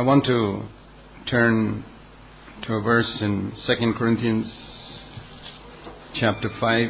I 0.00 0.02
want 0.02 0.24
to 0.24 0.62
turn 1.28 1.84
to 2.62 2.72
a 2.72 2.80
verse 2.80 3.18
in 3.20 3.52
2 3.66 3.92
Corinthians 3.98 4.50
chapter 6.18 6.48
5. 6.58 6.88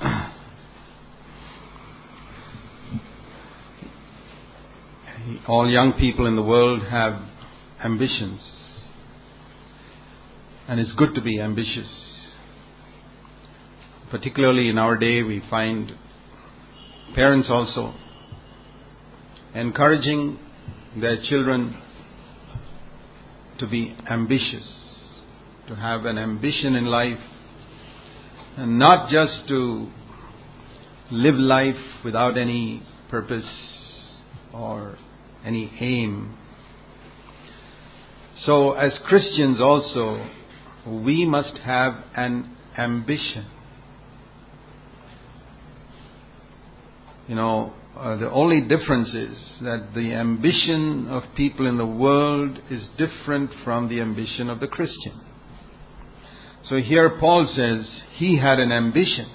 All 5.46 5.70
young 5.70 5.92
people 5.92 6.26
in 6.26 6.34
the 6.34 6.42
world 6.42 6.82
have 6.90 7.22
ambitions. 7.84 8.40
And 10.66 10.80
it's 10.80 10.90
good 10.94 11.14
to 11.14 11.20
be 11.20 11.40
ambitious. 11.40 11.86
Particularly 14.10 14.68
in 14.68 14.78
our 14.78 14.96
day, 14.96 15.22
we 15.22 15.40
find 15.48 15.92
parents 17.14 17.48
also 17.48 17.94
encouraging 19.58 20.38
their 21.00 21.20
children 21.22 21.76
to 23.58 23.66
be 23.66 23.96
ambitious, 24.08 24.64
to 25.66 25.74
have 25.74 26.04
an 26.04 26.16
ambition 26.16 26.76
in 26.76 26.84
life, 26.84 27.18
and 28.56 28.78
not 28.78 29.10
just 29.10 29.48
to 29.48 29.88
live 31.10 31.34
life 31.34 32.04
without 32.04 32.38
any 32.38 32.82
purpose 33.10 33.46
or 34.54 34.96
any 35.44 35.72
aim. 35.80 36.36
So, 38.44 38.74
as 38.74 38.92
Christians 39.06 39.60
also, 39.60 40.24
we 40.86 41.24
must 41.24 41.58
have 41.64 41.94
an 42.16 42.56
ambition. 42.76 43.46
You 47.26 47.34
know, 47.34 47.72
uh, 47.98 48.16
the 48.16 48.30
only 48.30 48.60
difference 48.60 49.08
is 49.08 49.36
that 49.60 49.88
the 49.92 50.14
ambition 50.14 51.08
of 51.08 51.24
people 51.36 51.66
in 51.66 51.78
the 51.78 51.86
world 51.86 52.56
is 52.70 52.82
different 52.96 53.50
from 53.64 53.88
the 53.88 54.00
ambition 54.00 54.48
of 54.48 54.60
the 54.60 54.68
Christian. 54.68 55.20
So 56.68 56.76
here 56.76 57.18
Paul 57.18 57.52
says 57.56 57.88
he 58.14 58.38
had 58.38 58.60
an 58.60 58.70
ambition. 58.70 59.28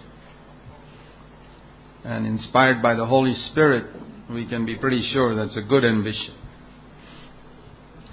And 2.05 2.25
inspired 2.25 2.81
by 2.81 2.95
the 2.95 3.05
Holy 3.05 3.35
Spirit, 3.51 3.85
we 4.29 4.45
can 4.45 4.65
be 4.65 4.75
pretty 4.77 5.09
sure 5.11 5.35
that's 5.35 5.57
a 5.57 5.61
good 5.61 5.83
ambition. 5.83 6.35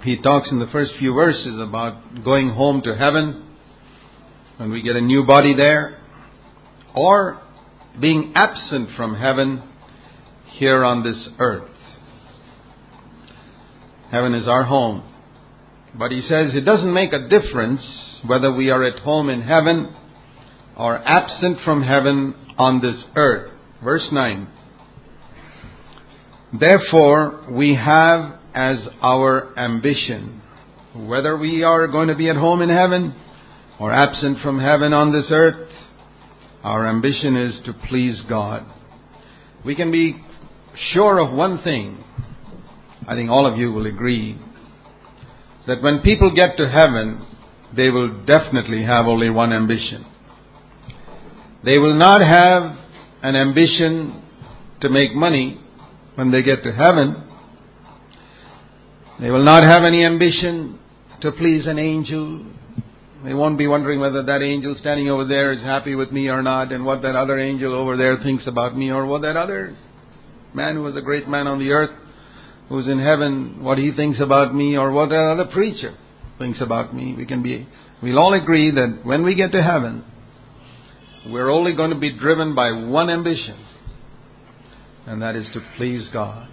He 0.03 0.21
talks 0.21 0.49
in 0.51 0.59
the 0.59 0.67
first 0.67 0.93
few 0.99 1.13
verses 1.13 1.61
about 1.61 2.25
going 2.25 2.49
home 2.49 2.81
to 2.81 2.95
heaven 2.95 3.55
when 4.57 4.69
we 4.69 4.81
get 4.81 4.97
a 4.97 5.01
new 5.01 5.25
body 5.25 5.55
there, 5.55 5.97
or 6.93 7.41
being 7.99 8.33
absent 8.35 8.89
from 8.97 9.15
heaven 9.15 9.63
here 10.57 10.83
on 10.83 11.03
this 11.03 11.29
earth. 11.39 11.69
Heaven 14.11 14.33
is 14.33 14.47
our 14.47 14.63
home. 14.63 15.03
But 15.97 16.11
he 16.11 16.21
says 16.21 16.51
it 16.53 16.65
doesn't 16.65 16.93
make 16.93 17.13
a 17.13 17.27
difference 17.27 17.81
whether 18.25 18.53
we 18.53 18.69
are 18.69 18.83
at 18.83 18.99
home 18.99 19.29
in 19.29 19.41
heaven 19.41 19.93
or 20.77 20.97
absent 20.97 21.59
from 21.65 21.83
heaven 21.83 22.35
on 22.57 22.81
this 22.81 23.03
earth. 23.15 23.51
Verse 23.83 24.07
9. 24.11 24.47
Therefore, 26.59 27.45
we 27.49 27.75
have 27.75 28.39
as 28.53 28.77
our 29.01 29.57
ambition, 29.57 30.41
whether 30.93 31.37
we 31.37 31.63
are 31.63 31.87
going 31.87 32.09
to 32.09 32.15
be 32.15 32.29
at 32.29 32.35
home 32.35 32.61
in 32.61 32.69
heaven 32.69 33.15
or 33.79 33.93
absent 33.93 34.39
from 34.41 34.59
heaven 34.59 34.93
on 34.93 35.13
this 35.13 35.25
earth, 35.29 35.69
our 36.63 36.87
ambition 36.87 37.35
is 37.35 37.55
to 37.65 37.73
please 37.73 38.21
God. 38.29 38.65
We 39.65 39.75
can 39.75 39.91
be 39.91 40.21
sure 40.93 41.19
of 41.19 41.33
one 41.33 41.61
thing. 41.63 42.03
I 43.07 43.15
think 43.15 43.29
all 43.29 43.45
of 43.51 43.57
you 43.57 43.71
will 43.71 43.85
agree 43.85 44.39
that 45.67 45.81
when 45.81 45.99
people 46.01 46.33
get 46.35 46.57
to 46.57 46.69
heaven, 46.69 47.25
they 47.75 47.89
will 47.89 48.23
definitely 48.25 48.83
have 48.83 49.05
only 49.05 49.29
one 49.29 49.53
ambition. 49.53 50.05
They 51.63 51.77
will 51.77 51.95
not 51.95 52.21
have 52.21 52.77
an 53.23 53.35
ambition 53.35 54.23
to 54.81 54.89
make 54.89 55.13
money 55.13 55.61
when 56.15 56.31
they 56.31 56.41
get 56.41 56.63
to 56.63 56.71
heaven. 56.71 57.27
They 59.19 59.29
will 59.29 59.43
not 59.43 59.63
have 59.63 59.83
any 59.83 60.03
ambition 60.03 60.79
to 61.21 61.31
please 61.31 61.67
an 61.67 61.77
angel. 61.77 62.45
They 63.23 63.35
won't 63.35 63.59
be 63.59 63.67
wondering 63.67 63.99
whether 63.99 64.23
that 64.23 64.41
angel 64.41 64.75
standing 64.79 65.09
over 65.09 65.25
there 65.25 65.53
is 65.53 65.61
happy 65.61 65.93
with 65.93 66.11
me 66.11 66.27
or 66.27 66.41
not, 66.41 66.71
and 66.71 66.83
what 66.83 67.03
that 67.03 67.15
other 67.15 67.37
angel 67.37 67.75
over 67.75 67.95
there 67.95 68.17
thinks 68.23 68.47
about 68.47 68.75
me, 68.75 68.89
or 68.91 69.05
what 69.05 69.21
that 69.21 69.37
other 69.37 69.77
man 70.53 70.75
who 70.75 70.83
was 70.83 70.95
a 70.95 71.01
great 71.01 71.27
man 71.27 71.47
on 71.47 71.59
the 71.59 71.71
earth, 71.71 71.91
who's 72.69 72.87
in 72.87 72.99
heaven, 72.99 73.63
what 73.63 73.77
he 73.77 73.91
thinks 73.91 74.19
about 74.19 74.53
me, 74.55 74.77
or 74.77 74.91
what 74.91 75.11
another 75.11 75.45
preacher 75.51 75.95
thinks 76.37 76.61
about 76.61 76.95
me. 76.95 77.13
We 77.15 77.25
can 77.25 77.43
be, 77.43 77.67
we'll 78.01 78.19
all 78.19 78.33
agree 78.33 78.71
that 78.71 79.01
when 79.03 79.23
we 79.23 79.35
get 79.35 79.51
to 79.51 79.61
heaven, 79.61 80.05
we're 81.27 81.49
only 81.49 81.73
going 81.73 81.91
to 81.91 81.99
be 81.99 82.17
driven 82.17 82.55
by 82.55 82.71
one 82.71 83.09
ambition, 83.09 83.57
and 85.05 85.21
that 85.21 85.35
is 85.35 85.47
to 85.53 85.61
please 85.77 86.07
God. 86.11 86.47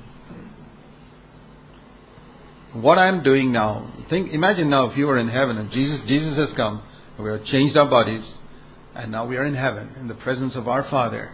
What 2.75 2.99
I'm 2.99 3.23
doing 3.23 3.51
now, 3.51 3.95
think, 4.11 4.31
imagine 4.33 4.69
now 4.69 4.91
if 4.91 4.99
you 4.99 5.07
were 5.07 5.19
in 5.19 5.29
heaven 5.29 5.57
and 5.57 5.71
Jesus, 5.71 6.01
Jesus 6.07 6.37
has 6.37 6.51
come, 6.55 6.83
we 7.19 7.31
have 7.31 7.45
changed 7.47 7.77
our 7.77 7.89
bodies, 7.89 8.25
and 8.95 9.11
now 9.11 9.27
we 9.27 9.37
are 9.37 9.47
in 9.47 9.55
heaven 9.55 9.95
in 9.99 10.07
the 10.07 10.15
presence 10.15 10.55
of 10.55 10.69
our 10.69 10.89
Father. 10.91 11.31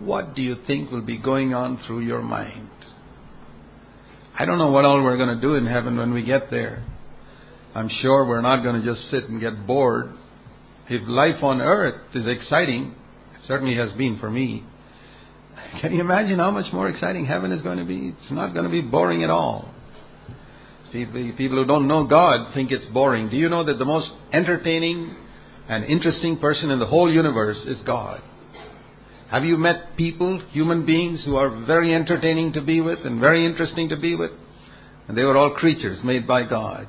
What 0.00 0.34
do 0.34 0.42
you 0.42 0.56
think 0.66 0.90
will 0.90 1.02
be 1.02 1.18
going 1.18 1.54
on 1.54 1.80
through 1.86 2.00
your 2.00 2.22
mind? 2.22 2.70
I 4.38 4.46
don't 4.46 4.58
know 4.58 4.70
what 4.70 4.84
all 4.86 5.02
we're 5.02 5.18
going 5.18 5.36
to 5.36 5.40
do 5.40 5.54
in 5.54 5.66
heaven 5.66 5.98
when 5.98 6.14
we 6.14 6.22
get 6.22 6.50
there. 6.50 6.82
I'm 7.74 7.90
sure 8.00 8.24
we're 8.24 8.40
not 8.40 8.62
going 8.62 8.82
to 8.82 8.94
just 8.94 9.10
sit 9.10 9.28
and 9.28 9.40
get 9.40 9.66
bored. 9.66 10.14
If 10.88 11.06
life 11.06 11.42
on 11.42 11.60
earth 11.60 12.00
is 12.14 12.26
exciting, 12.26 12.94
it 13.34 13.40
certainly 13.46 13.76
has 13.76 13.92
been 13.92 14.18
for 14.18 14.30
me. 14.30 14.64
Can 15.80 15.92
you 15.92 16.00
imagine 16.00 16.38
how 16.38 16.50
much 16.50 16.72
more 16.72 16.88
exciting 16.88 17.26
heaven 17.26 17.52
is 17.52 17.62
going 17.62 17.78
to 17.78 17.84
be? 17.84 18.14
It's 18.18 18.32
not 18.32 18.54
going 18.54 18.64
to 18.64 18.70
be 18.70 18.80
boring 18.80 19.22
at 19.22 19.30
all. 19.30 19.72
People, 20.90 21.36
who 21.36 21.64
don't 21.66 21.86
know 21.86 22.04
God 22.04 22.52
think 22.52 22.72
it's 22.72 22.86
boring. 22.92 23.28
Do 23.28 23.36
you 23.36 23.48
know 23.48 23.64
that 23.64 23.78
the 23.78 23.84
most 23.84 24.10
entertaining 24.32 25.14
and 25.68 25.84
interesting 25.84 26.38
person 26.38 26.70
in 26.70 26.80
the 26.80 26.86
whole 26.86 27.12
universe 27.12 27.58
is 27.66 27.78
God? 27.86 28.20
Have 29.30 29.44
you 29.44 29.56
met 29.56 29.96
people, 29.96 30.42
human 30.50 30.84
beings, 30.84 31.22
who 31.24 31.36
are 31.36 31.64
very 31.64 31.94
entertaining 31.94 32.52
to 32.54 32.60
be 32.60 32.80
with 32.80 32.98
and 33.04 33.20
very 33.20 33.46
interesting 33.46 33.88
to 33.90 33.96
be 33.96 34.16
with? 34.16 34.32
And 35.06 35.16
they 35.16 35.22
were 35.22 35.36
all 35.36 35.50
creatures 35.50 35.98
made 36.02 36.26
by 36.26 36.42
God. 36.42 36.88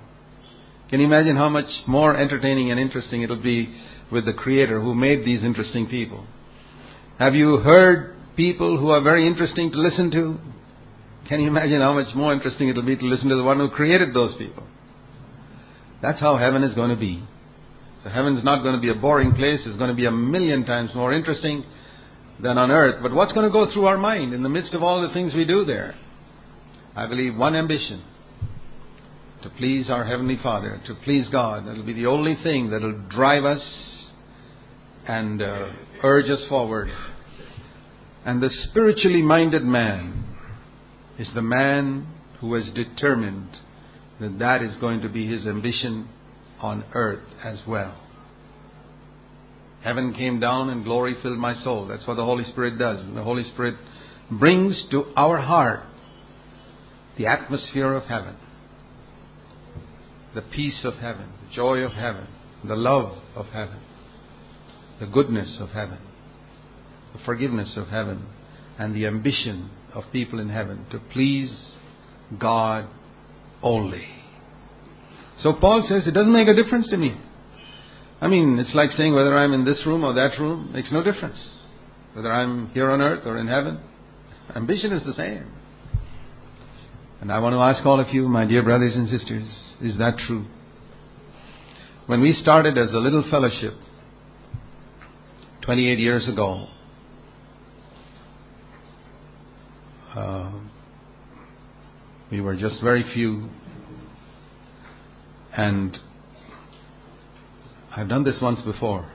Can 0.89 0.99
you 0.99 1.05
imagine 1.05 1.35
how 1.35 1.49
much 1.49 1.69
more 1.87 2.17
entertaining 2.17 2.71
and 2.71 2.79
interesting 2.79 3.21
it'll 3.21 3.41
be 3.41 3.73
with 4.11 4.25
the 4.25 4.33
Creator 4.33 4.81
who 4.81 4.95
made 4.95 5.23
these 5.23 5.43
interesting 5.43 5.85
people? 5.85 6.25
Have 7.19 7.35
you 7.35 7.57
heard 7.57 8.15
people 8.35 8.79
who 8.79 8.89
are 8.89 9.01
very 9.01 9.27
interesting 9.27 9.71
to 9.71 9.77
listen 9.77 10.09
to? 10.11 10.39
Can 11.29 11.41
you 11.41 11.47
imagine 11.47 11.79
how 11.79 11.93
much 11.93 12.13
more 12.15 12.33
interesting 12.33 12.69
it'll 12.69 12.81
be 12.81 12.97
to 12.97 13.05
listen 13.05 13.29
to 13.29 13.35
the 13.35 13.43
one 13.43 13.59
who 13.59 13.69
created 13.69 14.15
those 14.15 14.35
people? 14.37 14.63
That's 16.01 16.19
how 16.19 16.37
heaven 16.37 16.63
is 16.63 16.73
going 16.73 16.89
to 16.89 16.95
be. 16.95 17.23
So 18.03 18.09
heaven's 18.09 18.43
not 18.43 18.63
going 18.63 18.73
to 18.73 18.81
be 18.81 18.89
a 18.89 18.95
boring 18.95 19.35
place, 19.35 19.59
it's 19.63 19.77
going 19.77 19.91
to 19.91 19.95
be 19.95 20.07
a 20.07 20.11
million 20.11 20.65
times 20.65 20.89
more 20.95 21.13
interesting 21.13 21.63
than 22.41 22.57
on 22.57 22.71
earth. 22.71 23.01
But 23.01 23.13
what's 23.13 23.31
going 23.33 23.45
to 23.45 23.51
go 23.51 23.71
through 23.71 23.85
our 23.85 23.97
mind 23.97 24.33
in 24.33 24.43
the 24.43 24.49
midst 24.49 24.73
of 24.73 24.83
all 24.83 25.05
the 25.05 25.13
things 25.13 25.33
we 25.33 25.45
do 25.45 25.65
there? 25.65 25.95
I 26.95 27.07
believe 27.07 27.35
one 27.35 27.55
ambition 27.55 28.03
to 29.43 29.49
please 29.49 29.89
our 29.89 30.05
Heavenly 30.05 30.37
Father, 30.41 30.81
to 30.87 30.95
please 30.95 31.27
God. 31.29 31.67
That'll 31.67 31.85
be 31.85 31.93
the 31.93 32.05
only 32.05 32.37
thing 32.43 32.69
that'll 32.69 32.99
drive 33.09 33.43
us 33.43 33.61
and 35.07 35.41
uh, 35.41 35.69
urge 36.03 36.29
us 36.29 36.41
forward. 36.47 36.91
And 38.25 38.41
the 38.41 38.51
spiritually 38.69 39.21
minded 39.21 39.63
man 39.63 40.37
is 41.17 41.27
the 41.33 41.41
man 41.41 42.07
who 42.39 42.53
has 42.53 42.65
determined 42.73 43.49
that 44.19 44.37
that 44.39 44.61
is 44.61 44.75
going 44.77 45.01
to 45.01 45.09
be 45.09 45.27
his 45.27 45.45
ambition 45.45 46.07
on 46.59 46.83
earth 46.93 47.23
as 47.43 47.59
well. 47.67 47.97
Heaven 49.83 50.13
came 50.13 50.39
down 50.39 50.69
and 50.69 50.83
glory 50.83 51.15
filled 51.21 51.39
my 51.39 51.61
soul. 51.63 51.87
That's 51.87 52.05
what 52.05 52.15
the 52.15 52.25
Holy 52.25 52.43
Spirit 52.45 52.77
does. 52.77 53.03
The 53.15 53.23
Holy 53.23 53.43
Spirit 53.43 53.75
brings 54.29 54.81
to 54.91 55.05
our 55.17 55.39
heart 55.39 55.81
the 57.17 57.25
atmosphere 57.25 57.93
of 57.93 58.03
heaven, 58.05 58.35
the 60.35 60.41
peace 60.41 60.83
of 60.83 60.95
heaven, 60.95 61.27
the 61.47 61.53
joy 61.53 61.79
of 61.79 61.93
heaven, 61.93 62.27
the 62.63 62.75
love 62.75 63.17
of 63.35 63.47
heaven, 63.47 63.79
the 64.99 65.07
goodness 65.07 65.57
of 65.59 65.69
heaven, 65.69 65.97
the 67.13 67.19
forgiveness 67.25 67.75
of 67.75 67.87
heaven, 67.87 68.27
and 68.77 68.95
the 68.95 69.05
ambition 69.05 69.71
of 69.93 70.03
people 70.13 70.39
in 70.39 70.49
heaven 70.49 70.85
to 70.91 70.99
please 71.11 71.51
God 72.39 72.87
only. 73.61 74.05
So 75.41 75.53
Paul 75.53 75.85
says 75.89 76.03
it 76.05 76.11
doesn't 76.11 76.31
make 76.31 76.47
a 76.47 76.53
difference 76.53 76.87
to 76.89 76.97
me 76.97 77.15
I 78.21 78.27
mean, 78.27 78.59
it's 78.59 78.73
like 78.75 78.91
saying 78.91 79.15
whether 79.15 79.35
I'm 79.35 79.51
in 79.53 79.65
this 79.65 79.83
room 79.85 80.03
or 80.03 80.13
that 80.13 80.39
room 80.39 80.71
makes 80.71 80.91
no 80.91 81.01
difference. 81.01 81.37
Whether 82.13 82.31
I'm 82.31 82.69
here 82.69 82.91
on 82.91 83.01
earth 83.01 83.25
or 83.25 83.37
in 83.37 83.47
heaven, 83.47 83.79
ambition 84.55 84.93
is 84.93 85.03
the 85.05 85.13
same. 85.15 85.51
And 87.19 87.31
I 87.31 87.39
want 87.39 87.53
to 87.53 87.59
ask 87.59 87.85
all 87.85 87.99
of 87.99 88.13
you, 88.13 88.27
my 88.27 88.45
dear 88.45 88.63
brothers 88.63 88.95
and 88.95 89.09
sisters, 89.09 89.47
is 89.81 89.97
that 89.97 90.17
true? 90.27 90.45
When 92.05 92.21
we 92.21 92.33
started 92.33 92.77
as 92.77 92.93
a 92.93 92.97
little 92.97 93.23
fellowship 93.31 93.73
28 95.61 95.97
years 95.97 96.27
ago, 96.27 96.67
uh, 100.15 100.51
we 102.29 102.41
were 102.41 102.55
just 102.55 102.81
very 102.81 103.03
few. 103.13 103.49
And 105.55 105.97
I've 107.95 108.07
done 108.07 108.23
this 108.23 108.37
once 108.41 108.61
before. 108.61 109.11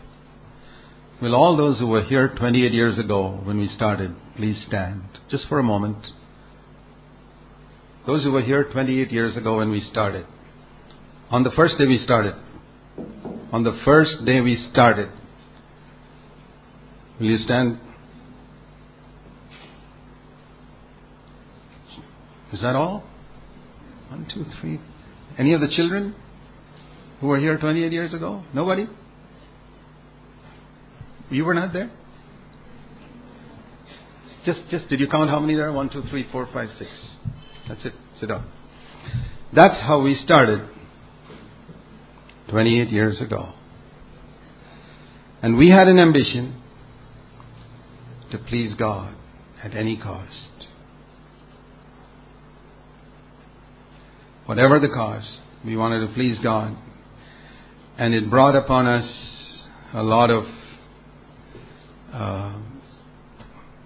Will 1.22 1.34
all 1.34 1.56
those 1.56 1.78
who 1.78 1.86
were 1.86 2.02
here 2.02 2.28
28 2.28 2.72
years 2.72 2.98
ago 2.98 3.40
when 3.42 3.58
we 3.58 3.68
started 3.74 4.14
please 4.36 4.56
stand 4.68 5.02
just 5.30 5.48
for 5.48 5.58
a 5.58 5.62
moment? 5.62 5.96
Those 8.06 8.22
who 8.22 8.32
were 8.32 8.42
here 8.42 8.64
28 8.64 9.10
years 9.10 9.36
ago 9.36 9.56
when 9.56 9.70
we 9.70 9.80
started. 9.90 10.26
On 11.30 11.42
the 11.42 11.50
first 11.50 11.78
day 11.78 11.86
we 11.86 11.98
started. 12.04 12.34
On 13.50 13.64
the 13.64 13.80
first 13.84 14.24
day 14.26 14.40
we 14.40 14.68
started. 14.70 15.08
Will 17.18 17.26
you 17.26 17.38
stand? 17.38 17.80
Is 22.52 22.60
that 22.60 22.76
all? 22.76 23.02
One, 24.10 24.26
two, 24.32 24.44
three. 24.60 24.80
Any 25.38 25.54
of 25.54 25.62
the 25.62 25.68
children 25.68 26.14
who 27.20 27.28
were 27.28 27.38
here 27.38 27.56
28 27.58 27.92
years 27.92 28.12
ago? 28.12 28.44
Nobody? 28.52 28.86
You 31.30 31.44
were 31.44 31.54
not 31.54 31.72
there? 31.72 31.90
Just, 34.44 34.60
just, 34.70 34.88
did 34.88 35.00
you 35.00 35.08
count 35.08 35.28
how 35.28 35.40
many 35.40 35.56
there? 35.56 35.72
One, 35.72 35.90
two, 35.90 36.04
three, 36.08 36.26
four, 36.30 36.48
five, 36.52 36.68
six. 36.78 36.90
That's 37.68 37.84
it. 37.84 37.94
Sit 38.20 38.28
down. 38.28 38.48
That's 39.52 39.74
how 39.80 40.00
we 40.00 40.14
started 40.24 40.68
28 42.50 42.90
years 42.90 43.20
ago. 43.20 43.54
And 45.42 45.56
we 45.56 45.70
had 45.70 45.88
an 45.88 45.98
ambition 45.98 46.62
to 48.30 48.38
please 48.38 48.74
God 48.74 49.14
at 49.62 49.74
any 49.74 49.96
cost. 49.96 50.68
Whatever 54.46 54.78
the 54.78 54.88
cost, 54.88 55.40
we 55.64 55.76
wanted 55.76 56.06
to 56.06 56.14
please 56.14 56.38
God. 56.40 56.76
And 57.98 58.14
it 58.14 58.28
brought 58.28 58.54
upon 58.54 58.86
us 58.86 59.10
a 59.94 60.02
lot 60.02 60.30
of 60.30 60.44
uh, 62.12 62.58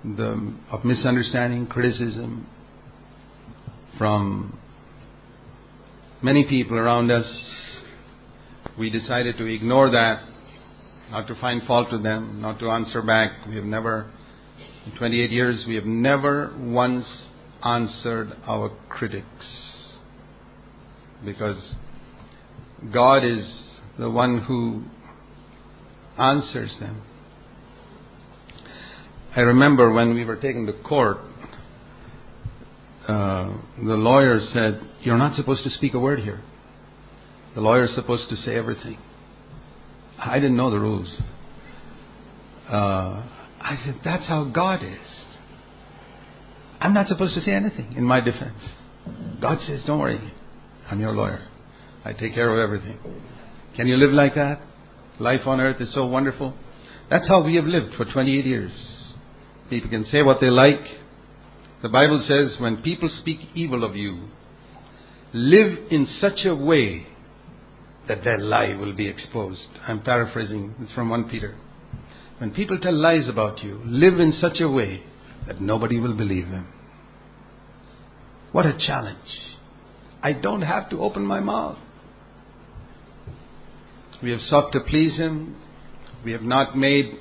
the 0.05 0.53
of 0.73 0.85
misunderstanding, 0.85 1.67
criticism 1.67 2.47
from 3.99 4.59
many 6.23 6.45
people 6.45 6.77
around 6.77 7.11
us. 7.11 7.27
We 8.79 8.91
decided 8.91 9.37
to 9.39 9.45
ignore 9.45 9.91
that, 9.91 10.23
not 11.11 11.29
to 11.29 11.35
find 11.41 11.63
fault 11.67 11.93
with 11.93 12.03
them, 12.03 12.41
not 12.41 12.59
to 12.61 12.71
answer 12.71 13.03
back. 13.03 13.47
We 13.49 13.57
have 13.57 13.65
never, 13.65 14.11
in 14.87 14.97
28 14.97 15.31
years, 15.31 15.65
we 15.69 15.75
have 15.75 15.85
never 15.85 16.55
once 16.59 17.07
answered 17.63 18.33
our 18.47 18.71
critics 18.89 19.47
because 21.25 21.75
God 22.93 23.25
is 23.25 23.47
the 24.01 24.11
one 24.11 24.39
who 24.39 24.83
answers 26.19 26.75
them. 26.81 27.03
I 29.37 29.41
remember 29.41 29.93
when 29.93 30.15
we 30.15 30.25
were 30.25 30.37
taken 30.37 30.65
to 30.67 30.73
court, 30.73 31.19
uh, 33.07 33.53
the 33.77 33.95
lawyer 33.95 34.41
said, 34.55 34.81
You're 35.03 35.19
not 35.19 35.37
supposed 35.37 35.65
to 35.65 35.71
speak 35.71 35.93
a 35.93 35.99
word 35.99 36.21
here. 36.21 36.43
The 37.55 37.61
lawyer 37.61 37.85
is 37.85 37.95
supposed 37.95 38.31
to 38.31 38.37
say 38.37 38.57
everything. 38.57 38.99
I 40.19 40.37
didn't 40.37 40.57
know 40.57 40.71
the 40.71 40.81
rules. 40.81 41.09
Uh, 42.69 43.27
I 43.61 43.79
said, 43.85 44.01
That's 44.03 44.27
how 44.27 44.45
God 44.45 44.83
is. 44.83 44.99
I'm 46.81 46.95
not 46.95 47.09
supposed 47.09 47.35
to 47.35 47.43
say 47.43 47.53
anything 47.53 47.93
in 47.97 48.05
my 48.05 48.21
defense. 48.21 48.59
God 49.43 49.59
says, 49.67 49.81
Don't 49.87 49.99
worry, 49.99 50.33
I'm 50.91 51.01
your 51.01 51.13
lawyer. 51.13 51.47
I 52.03 52.15
take 52.15 52.35
care 52.35 52.51
of 52.51 52.59
everything. 52.59 52.99
Can 53.77 53.87
you 53.87 53.97
live 53.97 54.13
like 54.13 54.35
that? 54.35 54.61
Life 55.19 55.47
on 55.47 55.61
earth 55.61 55.81
is 55.81 55.93
so 55.95 56.07
wonderful. 56.07 56.55
That's 57.11 57.29
how 57.29 57.43
we 57.43 57.57
have 57.57 57.65
lived 57.65 57.95
for 57.97 58.05
28 58.05 58.47
years. 58.47 58.73
People 59.69 59.91
can 59.91 60.07
say 60.11 60.23
what 60.23 60.41
they 60.41 60.51
like. 60.51 60.85
The 61.83 61.89
Bible 61.89 62.25
says 62.27 62.61
when 62.61 62.83
people 62.83 63.11
speak 63.21 63.39
evil 63.55 63.85
of 63.85 63.97
you, 63.97 64.29
live 65.33 65.79
in 65.91 66.09
such 66.21 66.45
a 66.45 66.55
way 66.55 67.07
that 68.09 68.25
their 68.25 68.39
lie 68.39 68.75
will 68.75 68.93
be 68.93 69.09
exposed. 69.09 69.69
I'm 69.87 70.03
paraphrasing, 70.03 70.75
it's 70.81 70.93
from 70.93 71.09
1 71.11 71.29
Peter. 71.29 71.57
When 72.39 72.51
people 72.51 72.79
tell 72.79 72.95
lies 72.95 73.29
about 73.29 73.63
you, 73.63 73.81
live 73.85 74.19
in 74.19 74.35
such 74.41 74.61
a 74.61 74.69
way 74.69 75.03
that 75.47 75.61
nobody 75.61 76.01
will 76.01 76.15
believe 76.15 76.51
them. 76.51 76.67
What 78.53 78.67
a 78.67 78.77
challenge. 78.77 79.19
I 80.23 80.33
don't 80.33 80.63
have 80.63 80.91
to 80.91 81.01
open 81.01 81.25
my 81.25 81.41
mouth. 81.41 81.79
We 84.23 84.31
have 84.33 84.41
sought 84.43 84.73
to 84.73 84.81
please 84.81 85.17
Him. 85.17 85.57
We 86.25 86.33
have 86.33 86.43
not 86.43 86.77
made 86.77 87.19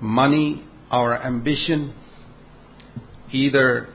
money 0.00 0.64
our 0.90 1.22
ambition 1.22 1.94
either 3.32 3.88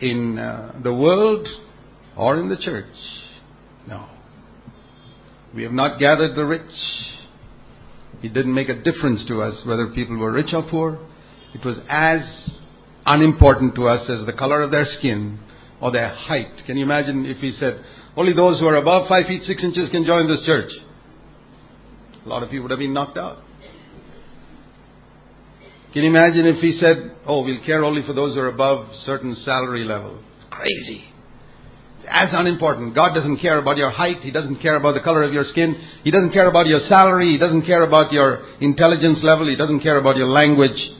in 0.00 0.38
uh, 0.38 0.80
the 0.82 0.92
world 0.92 1.46
or 2.16 2.38
in 2.38 2.48
the 2.48 2.56
church. 2.56 2.86
No. 3.86 4.08
We 5.54 5.62
have 5.62 5.72
not 5.72 5.98
gathered 5.98 6.36
the 6.36 6.44
rich. 6.44 6.62
It 8.22 8.34
didn't 8.34 8.54
make 8.54 8.68
a 8.68 8.82
difference 8.82 9.22
to 9.28 9.42
us 9.42 9.64
whether 9.64 9.88
people 9.88 10.16
were 10.16 10.32
rich 10.32 10.52
or 10.52 10.68
poor. 10.68 10.98
It 11.54 11.64
was 11.64 11.76
as 11.88 12.20
unimportant 13.06 13.74
to 13.76 13.88
us 13.88 14.08
as 14.10 14.26
the 14.26 14.32
color 14.32 14.62
of 14.62 14.70
their 14.70 14.86
skin 14.98 15.38
or 15.80 15.92
their 15.92 16.08
height. 16.08 16.66
Can 16.66 16.76
you 16.76 16.82
imagine 16.82 17.24
if 17.24 17.38
he 17.38 17.56
said, 17.58 17.84
only 18.18 18.32
those 18.32 18.58
who 18.58 18.66
are 18.66 18.74
above 18.74 19.08
5 19.08 19.26
feet 19.26 19.44
6 19.46 19.62
inches 19.62 19.90
can 19.90 20.04
join 20.04 20.28
this 20.28 20.44
church? 20.44 20.72
A 22.26 22.28
lot 22.28 22.42
of 22.42 22.50
people 22.50 22.64
would 22.64 22.72
have 22.72 22.80
been 22.80 22.92
knocked 22.92 23.16
out. 23.16 23.38
Can 25.92 26.02
you 26.02 26.10
imagine 26.10 26.44
if 26.44 26.60
he 26.60 26.78
said, 26.80 27.16
oh, 27.26 27.44
we'll 27.44 27.64
care 27.64 27.84
only 27.84 28.02
for 28.02 28.12
those 28.12 28.34
who 28.34 28.40
are 28.40 28.48
above 28.48 28.88
certain 29.06 29.36
salary 29.44 29.84
level? 29.84 30.20
It's 30.36 30.46
crazy. 30.50 31.04
It's 32.00 32.08
as 32.10 32.30
unimportant. 32.32 32.96
God 32.96 33.14
doesn't 33.14 33.38
care 33.38 33.58
about 33.58 33.76
your 33.76 33.90
height. 33.90 34.18
He 34.22 34.32
doesn't 34.32 34.60
care 34.60 34.74
about 34.74 34.94
the 34.94 35.00
color 35.00 35.22
of 35.22 35.32
your 35.32 35.44
skin. 35.44 35.76
He 36.02 36.10
doesn't 36.10 36.32
care 36.32 36.48
about 36.48 36.66
your 36.66 36.80
salary. 36.88 37.30
He 37.30 37.38
doesn't 37.38 37.62
care 37.62 37.84
about 37.84 38.12
your 38.12 38.44
intelligence 38.60 39.20
level. 39.22 39.48
He 39.48 39.54
doesn't 39.54 39.80
care 39.80 39.96
about 39.96 40.16
your 40.16 40.26
language. 40.26 40.90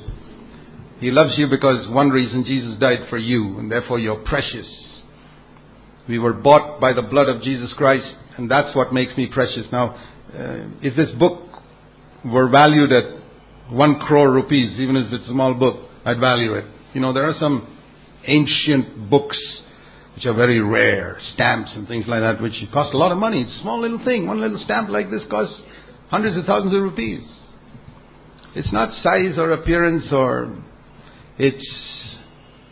He 1.00 1.10
loves 1.10 1.36
you 1.36 1.48
because 1.48 1.88
one 1.88 2.10
reason 2.10 2.44
Jesus 2.44 2.78
died 2.78 3.08
for 3.10 3.18
you, 3.18 3.58
and 3.58 3.70
therefore 3.70 3.98
you're 3.98 4.22
precious. 4.22 4.87
We 6.08 6.18
were 6.18 6.32
bought 6.32 6.80
by 6.80 6.92
the 6.94 7.02
blood 7.02 7.28
of 7.28 7.42
Jesus 7.42 7.72
Christ, 7.74 8.06
and 8.36 8.50
that's 8.50 8.74
what 8.74 8.92
makes 8.92 9.16
me 9.16 9.26
precious. 9.26 9.66
Now, 9.70 9.94
uh, 10.34 10.68
if 10.82 10.96
this 10.96 11.10
book 11.18 11.42
were 12.24 12.48
valued 12.48 12.92
at 12.92 13.04
one 13.70 13.98
crore 14.00 14.30
rupees, 14.30 14.78
even 14.78 14.96
if 14.96 15.12
it's 15.12 15.26
a 15.26 15.32
small 15.32 15.54
book, 15.54 15.88
I'd 16.04 16.18
value 16.18 16.54
it. 16.54 16.64
You 16.94 17.00
know, 17.00 17.12
there 17.12 17.28
are 17.28 17.34
some 17.38 17.76
ancient 18.26 19.10
books 19.10 19.36
which 20.14 20.26
are 20.26 20.34
very 20.34 20.60
rare, 20.60 21.18
stamps 21.34 21.70
and 21.74 21.86
things 21.86 22.06
like 22.08 22.20
that, 22.20 22.42
which 22.42 22.54
cost 22.72 22.94
a 22.94 22.98
lot 22.98 23.12
of 23.12 23.18
money. 23.18 23.42
It's 23.42 23.56
a 23.58 23.60
small 23.60 23.80
little 23.80 24.04
thing. 24.04 24.26
One 24.26 24.40
little 24.40 24.58
stamp 24.64 24.88
like 24.88 25.10
this 25.10 25.22
costs 25.30 25.54
hundreds 26.10 26.36
of 26.36 26.44
thousands 26.44 26.74
of 26.74 26.82
rupees. 26.82 27.22
It's 28.54 28.72
not 28.72 28.90
size 29.02 29.36
or 29.36 29.52
appearance 29.52 30.06
or 30.10 30.56
it's 31.38 31.64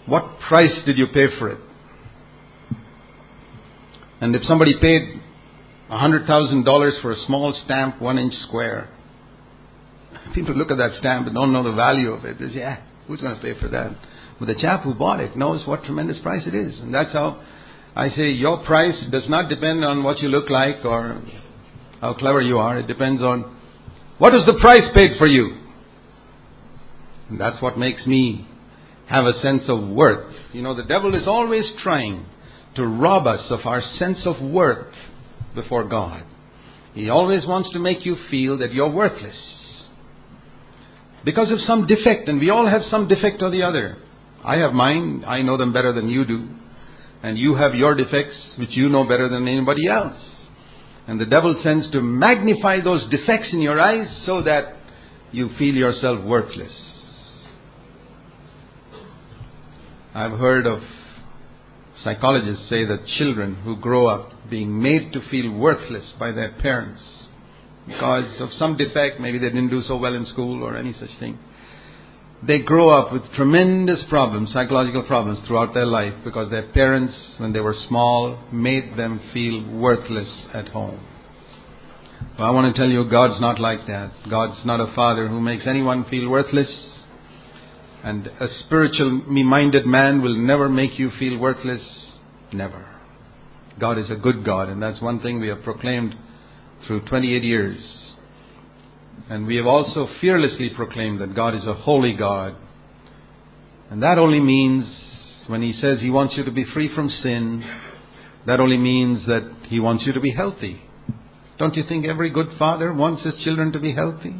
what 0.06 0.40
price 0.48 0.72
did 0.86 0.98
you 0.98 1.06
pay 1.06 1.26
for 1.38 1.50
it? 1.50 1.60
And 4.20 4.34
if 4.34 4.42
somebody 4.44 4.74
paid 4.80 5.20
$100,000 5.90 7.02
for 7.02 7.12
a 7.12 7.26
small 7.26 7.58
stamp, 7.64 8.00
one 8.00 8.18
inch 8.18 8.34
square, 8.46 8.88
People 10.34 10.54
look 10.54 10.70
at 10.70 10.78
that 10.78 10.98
stamp 10.98 11.26
and 11.26 11.34
don't 11.34 11.52
know 11.52 11.62
the 11.62 11.72
value 11.72 12.12
of 12.12 12.24
it. 12.24 12.38
They 12.38 12.48
say, 12.48 12.58
yeah, 12.58 12.82
who's 13.06 13.20
going 13.20 13.34
to 13.36 13.40
pay 13.40 13.58
for 13.58 13.68
that? 13.68 13.96
But 14.38 14.46
the 14.46 14.54
chap 14.54 14.82
who 14.82 14.94
bought 14.94 15.20
it 15.20 15.36
knows 15.36 15.66
what 15.66 15.84
tremendous 15.84 16.18
price 16.22 16.42
it 16.46 16.54
is. 16.54 16.78
And 16.78 16.92
that's 16.92 17.12
how 17.12 17.42
I 17.94 18.10
say 18.10 18.30
your 18.30 18.64
price 18.64 18.96
does 19.10 19.28
not 19.28 19.48
depend 19.48 19.84
on 19.84 20.02
what 20.02 20.20
you 20.20 20.28
look 20.28 20.50
like 20.50 20.84
or 20.84 21.22
how 22.00 22.14
clever 22.14 22.42
you 22.42 22.58
are. 22.58 22.78
It 22.78 22.86
depends 22.86 23.22
on 23.22 23.56
what 24.18 24.34
is 24.34 24.44
the 24.46 24.58
price 24.60 24.82
paid 24.94 25.16
for 25.18 25.26
you. 25.26 25.58
And 27.30 27.40
that's 27.40 27.60
what 27.62 27.78
makes 27.78 28.06
me 28.06 28.46
have 29.08 29.24
a 29.24 29.40
sense 29.40 29.62
of 29.68 29.88
worth. 29.88 30.34
You 30.52 30.62
know, 30.62 30.74
the 30.74 30.84
devil 30.84 31.14
is 31.14 31.26
always 31.26 31.64
trying 31.82 32.26
to 32.76 32.86
rob 32.86 33.26
us 33.26 33.44
of 33.50 33.60
our 33.64 33.82
sense 33.98 34.18
of 34.24 34.40
worth 34.40 34.94
before 35.54 35.84
God. 35.84 36.22
He 36.94 37.10
always 37.10 37.46
wants 37.46 37.70
to 37.72 37.78
make 37.78 38.06
you 38.06 38.16
feel 38.30 38.58
that 38.58 38.72
you're 38.72 38.90
worthless. 38.90 39.36
Because 41.24 41.50
of 41.50 41.58
some 41.66 41.86
defect, 41.86 42.28
and 42.28 42.38
we 42.38 42.50
all 42.50 42.66
have 42.66 42.82
some 42.90 43.08
defect 43.08 43.42
or 43.42 43.50
the 43.50 43.62
other. 43.62 43.98
I 44.44 44.56
have 44.56 44.72
mine, 44.72 45.24
I 45.26 45.42
know 45.42 45.56
them 45.56 45.72
better 45.72 45.92
than 45.92 46.08
you 46.08 46.24
do. 46.24 46.48
And 47.22 47.36
you 47.36 47.56
have 47.56 47.74
your 47.74 47.94
defects, 47.94 48.36
which 48.58 48.70
you 48.70 48.88
know 48.88 49.04
better 49.04 49.28
than 49.28 49.48
anybody 49.48 49.88
else. 49.88 50.16
And 51.08 51.20
the 51.20 51.26
devil 51.26 51.60
tends 51.62 51.90
to 51.90 52.00
magnify 52.00 52.80
those 52.80 53.08
defects 53.10 53.48
in 53.52 53.60
your 53.60 53.80
eyes 53.80 54.08
so 54.24 54.42
that 54.42 54.76
you 55.32 55.50
feel 55.58 55.74
yourself 55.74 56.24
worthless. 56.24 56.72
I've 60.14 60.38
heard 60.38 60.66
of 60.66 60.80
psychologists 62.04 62.68
say 62.68 62.84
that 62.84 63.06
children 63.18 63.56
who 63.56 63.76
grow 63.76 64.06
up 64.06 64.30
being 64.50 64.80
made 64.80 65.12
to 65.12 65.20
feel 65.30 65.50
worthless 65.50 66.12
by 66.18 66.32
their 66.32 66.52
parents 66.52 67.02
because 67.86 68.40
of 68.40 68.50
some 68.58 68.76
defect, 68.76 69.20
maybe 69.20 69.38
they 69.38 69.48
didn't 69.48 69.70
do 69.70 69.82
so 69.82 69.96
well 69.96 70.14
in 70.14 70.26
school 70.26 70.62
or 70.62 70.76
any 70.76 70.92
such 70.94 71.10
thing, 71.20 71.38
they 72.46 72.58
grow 72.58 72.90
up 72.90 73.12
with 73.12 73.22
tremendous 73.34 74.00
problems, 74.08 74.52
psychological 74.52 75.02
problems 75.04 75.38
throughout 75.46 75.72
their 75.72 75.86
life 75.86 76.12
because 76.24 76.50
their 76.50 76.68
parents, 76.68 77.14
when 77.38 77.52
they 77.52 77.60
were 77.60 77.74
small, 77.88 78.38
made 78.52 78.96
them 78.96 79.20
feel 79.32 79.66
worthless 79.78 80.28
at 80.52 80.68
home. 80.68 81.00
Well, 82.38 82.48
I 82.48 82.50
want 82.50 82.74
to 82.74 82.78
tell 82.78 82.90
you, 82.90 83.08
God's 83.08 83.40
not 83.40 83.60
like 83.60 83.86
that. 83.86 84.12
God's 84.28 84.58
not 84.64 84.80
a 84.80 84.92
father 84.94 85.28
who 85.28 85.40
makes 85.40 85.64
anyone 85.66 86.04
feel 86.10 86.28
worthless. 86.28 86.68
And 88.04 88.26
a 88.26 88.46
spiritually 88.60 89.42
minded 89.42 89.86
man 89.86 90.22
will 90.22 90.36
never 90.36 90.68
make 90.68 90.98
you 90.98 91.10
feel 91.18 91.38
worthless. 91.38 91.82
Never. 92.52 92.86
God 93.78 93.98
is 93.98 94.10
a 94.10 94.16
good 94.16 94.44
God, 94.44 94.68
and 94.68 94.82
that's 94.82 95.00
one 95.00 95.20
thing 95.20 95.40
we 95.40 95.48
have 95.48 95.62
proclaimed 95.62 96.14
through 96.86 97.06
28 97.06 97.42
years. 97.42 97.78
And 99.28 99.46
we 99.46 99.56
have 99.56 99.66
also 99.66 100.08
fearlessly 100.20 100.70
proclaimed 100.70 101.20
that 101.20 101.34
God 101.34 101.54
is 101.54 101.66
a 101.66 101.74
holy 101.74 102.14
God. 102.14 102.56
And 103.90 104.02
that 104.02 104.18
only 104.18 104.40
means, 104.40 104.86
when 105.46 105.62
He 105.62 105.72
says 105.80 106.00
He 106.00 106.10
wants 106.10 106.34
you 106.36 106.44
to 106.44 106.50
be 106.50 106.64
free 106.72 106.94
from 106.94 107.08
sin, 107.08 107.64
that 108.46 108.60
only 108.60 108.78
means 108.78 109.26
that 109.26 109.66
He 109.68 109.80
wants 109.80 110.04
you 110.06 110.12
to 110.12 110.20
be 110.20 110.30
healthy. 110.30 110.82
Don't 111.58 111.74
you 111.74 111.84
think 111.88 112.04
every 112.04 112.30
good 112.30 112.48
father 112.58 112.92
wants 112.92 113.22
his 113.22 113.34
children 113.42 113.72
to 113.72 113.80
be 113.80 113.94
healthy? 113.94 114.36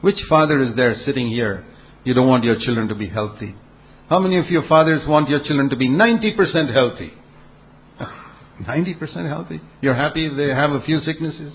Which 0.00 0.18
father 0.28 0.60
is 0.62 0.76
there 0.76 0.94
sitting 1.04 1.28
here? 1.28 1.64
You 2.06 2.14
don't 2.14 2.28
want 2.28 2.44
your 2.44 2.56
children 2.60 2.86
to 2.86 2.94
be 2.94 3.08
healthy. 3.08 3.56
How 4.08 4.20
many 4.20 4.38
of 4.38 4.46
your 4.46 4.66
fathers 4.68 5.00
want 5.08 5.28
your 5.28 5.40
children 5.40 5.70
to 5.70 5.76
be 5.76 5.88
90% 5.88 6.72
healthy? 6.72 7.12
90% 8.62 9.28
healthy? 9.28 9.60
You're 9.80 9.96
happy 9.96 10.26
if 10.26 10.36
they 10.36 10.50
have 10.50 10.70
a 10.70 10.82
few 10.82 11.00
sicknesses? 11.00 11.52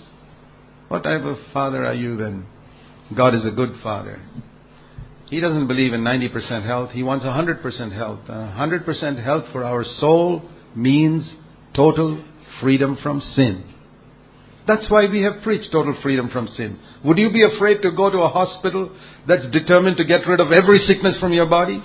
What 0.89 1.03
type 1.03 1.21
of 1.23 1.37
father 1.53 1.85
are 1.85 1.93
you 1.93 2.17
then? 2.17 2.47
God 3.15 3.33
is 3.33 3.45
a 3.45 3.51
good 3.51 3.75
father. 3.81 4.21
He 5.29 5.39
doesn't 5.39 5.67
believe 5.67 5.93
in 5.93 6.01
90% 6.01 6.65
health. 6.65 6.91
He 6.91 7.01
wants 7.01 7.23
100% 7.23 7.95
health. 7.95 8.19
100% 8.27 9.23
health 9.23 9.45
for 9.53 9.63
our 9.63 9.85
soul 10.01 10.41
means 10.75 11.23
total 11.73 12.21
freedom 12.59 12.97
from 13.01 13.21
sin. 13.37 13.70
That's 14.67 14.89
why 14.89 15.07
we 15.07 15.21
have 15.23 15.41
preached 15.43 15.71
total 15.71 15.97
freedom 16.03 16.29
from 16.29 16.47
sin. 16.55 16.79
Would 17.03 17.17
you 17.17 17.31
be 17.31 17.43
afraid 17.43 17.81
to 17.81 17.91
go 17.91 18.09
to 18.09 18.19
a 18.19 18.29
hospital 18.29 18.95
that's 19.27 19.47
determined 19.51 19.97
to 19.97 20.05
get 20.05 20.27
rid 20.27 20.39
of 20.39 20.51
every 20.51 20.79
sickness 20.87 21.17
from 21.19 21.33
your 21.33 21.47
body? 21.47 21.83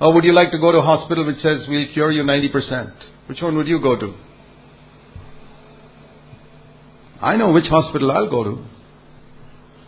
Or 0.00 0.12
would 0.14 0.24
you 0.24 0.32
like 0.32 0.50
to 0.52 0.58
go 0.58 0.72
to 0.72 0.78
a 0.78 0.82
hospital 0.82 1.26
which 1.26 1.36
says 1.36 1.66
we'll 1.68 1.92
cure 1.92 2.10
you 2.10 2.22
90%? 2.22 2.92
Which 3.26 3.40
one 3.42 3.56
would 3.56 3.68
you 3.68 3.80
go 3.80 3.98
to? 3.98 4.14
I 7.20 7.36
know 7.36 7.52
which 7.52 7.66
hospital 7.66 8.10
I'll 8.10 8.30
go 8.30 8.44
to. 8.44 8.64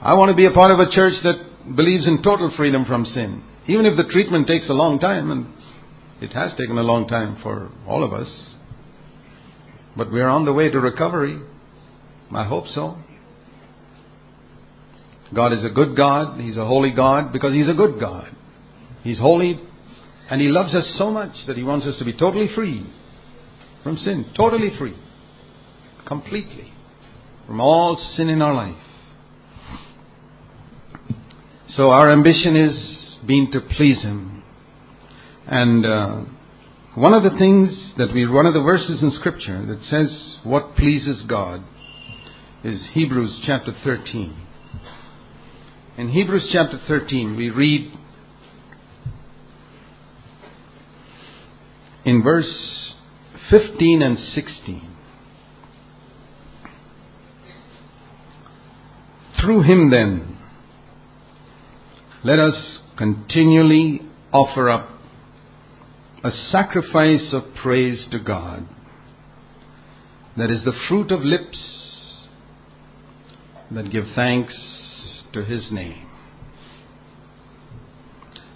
I 0.00 0.14
want 0.14 0.30
to 0.30 0.36
be 0.36 0.46
a 0.46 0.50
part 0.50 0.70
of 0.70 0.78
a 0.78 0.90
church 0.90 1.14
that 1.24 1.76
believes 1.76 2.06
in 2.06 2.22
total 2.22 2.52
freedom 2.56 2.84
from 2.84 3.04
sin. 3.04 3.42
Even 3.66 3.84
if 3.84 3.96
the 3.96 4.04
treatment 4.04 4.46
takes 4.46 4.68
a 4.68 4.72
long 4.72 4.98
time, 4.98 5.30
and 5.30 5.46
it 6.22 6.32
has 6.32 6.52
taken 6.52 6.78
a 6.78 6.82
long 6.82 7.06
time 7.06 7.38
for 7.42 7.70
all 7.86 8.02
of 8.02 8.12
us. 8.12 8.28
But 9.96 10.10
we're 10.10 10.28
on 10.28 10.44
the 10.44 10.52
way 10.52 10.70
to 10.70 10.80
recovery. 10.80 11.38
I 12.32 12.44
hope 12.44 12.66
so. 12.74 12.98
God 15.34 15.52
is 15.52 15.64
a 15.64 15.68
good 15.68 15.96
God. 15.96 16.40
He's 16.40 16.56
a 16.56 16.64
holy 16.64 16.90
God 16.90 17.32
because 17.32 17.52
He's 17.54 17.68
a 17.68 17.74
good 17.74 18.00
God. 18.00 18.28
He's 19.02 19.18
holy 19.18 19.60
and 20.30 20.40
He 20.40 20.48
loves 20.48 20.74
us 20.74 20.84
so 20.98 21.10
much 21.10 21.32
that 21.46 21.56
He 21.56 21.62
wants 21.62 21.86
us 21.86 21.96
to 21.98 22.04
be 22.04 22.12
totally 22.12 22.48
free 22.54 22.86
from 23.82 23.96
sin. 23.98 24.26
Totally 24.36 24.76
free. 24.78 24.96
Completely. 26.06 26.72
From 27.46 27.60
all 27.60 27.96
sin 28.16 28.28
in 28.28 28.42
our 28.42 28.54
life. 28.54 28.82
So 31.76 31.90
our 31.90 32.10
ambition 32.10 32.56
is 32.56 33.16
being 33.26 33.50
to 33.52 33.60
please 33.60 34.02
Him. 34.02 34.42
And 35.46 35.86
uh, 35.86 36.20
one 36.94 37.14
of 37.14 37.22
the 37.22 37.38
things 37.38 37.70
that 37.96 38.12
we, 38.12 38.26
one 38.26 38.46
of 38.46 38.54
the 38.54 38.62
verses 38.62 39.02
in 39.02 39.12
Scripture 39.12 39.64
that 39.66 39.82
says 39.88 40.36
what 40.42 40.76
pleases 40.76 41.22
God 41.26 41.62
is 42.64 42.80
Hebrews 42.92 43.38
chapter 43.46 43.72
13. 43.84 44.36
In 45.96 46.08
Hebrews 46.08 46.48
chapter 46.52 46.80
13, 46.88 47.36
we 47.36 47.50
read 47.50 47.92
in 52.04 52.20
verse 52.20 52.94
15 53.48 54.02
and 54.02 54.18
16. 54.34 54.96
Through 59.40 59.62
him 59.62 59.90
then, 59.90 60.38
let 62.24 62.40
us 62.40 62.78
continually 62.96 64.02
offer 64.32 64.68
up 64.68 64.88
a 66.24 66.32
sacrifice 66.50 67.32
of 67.32 67.54
praise 67.54 68.04
to 68.10 68.18
God. 68.18 68.68
That 70.36 70.50
is 70.50 70.64
the 70.64 70.72
fruit 70.88 71.12
of 71.12 71.20
lips 71.20 71.78
that 73.70 73.90
give 73.90 74.04
thanks 74.14 74.54
to 75.32 75.44
his 75.44 75.70
name. 75.70 76.06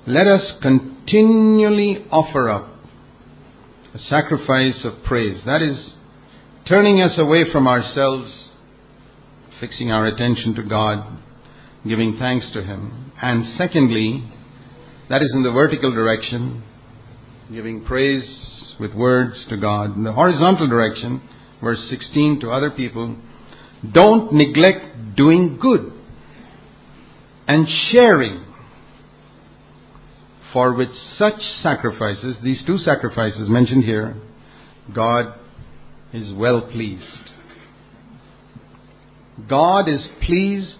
Let 0.06 0.26
us 0.26 0.52
continually 0.60 2.04
offer 2.10 2.50
up 2.50 2.68
a 3.94 3.98
sacrifice 3.98 4.84
of 4.84 5.04
praise. 5.04 5.40
That 5.46 5.62
is 5.62 5.94
turning 6.66 7.00
us 7.00 7.18
away 7.18 7.44
from 7.52 7.68
ourselves, 7.68 8.32
fixing 9.60 9.92
our 9.92 10.06
attention 10.06 10.54
to 10.54 10.62
God, 10.62 11.18
giving 11.86 12.16
thanks 12.18 12.46
to 12.52 12.62
Him. 12.62 13.12
And 13.20 13.56
secondly, 13.56 14.24
that 15.08 15.22
is 15.22 15.32
in 15.34 15.42
the 15.42 15.52
vertical 15.52 15.92
direction, 15.92 16.62
giving 17.52 17.84
praise 17.84 18.28
with 18.80 18.94
words 18.94 19.36
to 19.50 19.56
God. 19.56 19.96
In 19.96 20.04
the 20.04 20.12
horizontal 20.12 20.68
direction, 20.68 21.20
verse 21.62 21.80
16, 21.90 22.40
to 22.40 22.50
other 22.50 22.70
people, 22.70 23.16
don't 23.90 24.32
neglect 24.32 25.16
doing 25.16 25.58
good 25.60 25.92
and 27.48 27.66
sharing. 27.90 28.44
For 30.52 30.74
with 30.74 30.90
such 31.18 31.40
sacrifices, 31.62 32.36
these 32.42 32.62
two 32.66 32.78
sacrifices 32.78 33.48
mentioned 33.48 33.84
here, 33.84 34.16
God 34.94 35.34
is 36.12 36.32
well 36.34 36.60
pleased. 36.60 37.30
God 39.48 39.88
is 39.88 40.00
pleased 40.24 40.76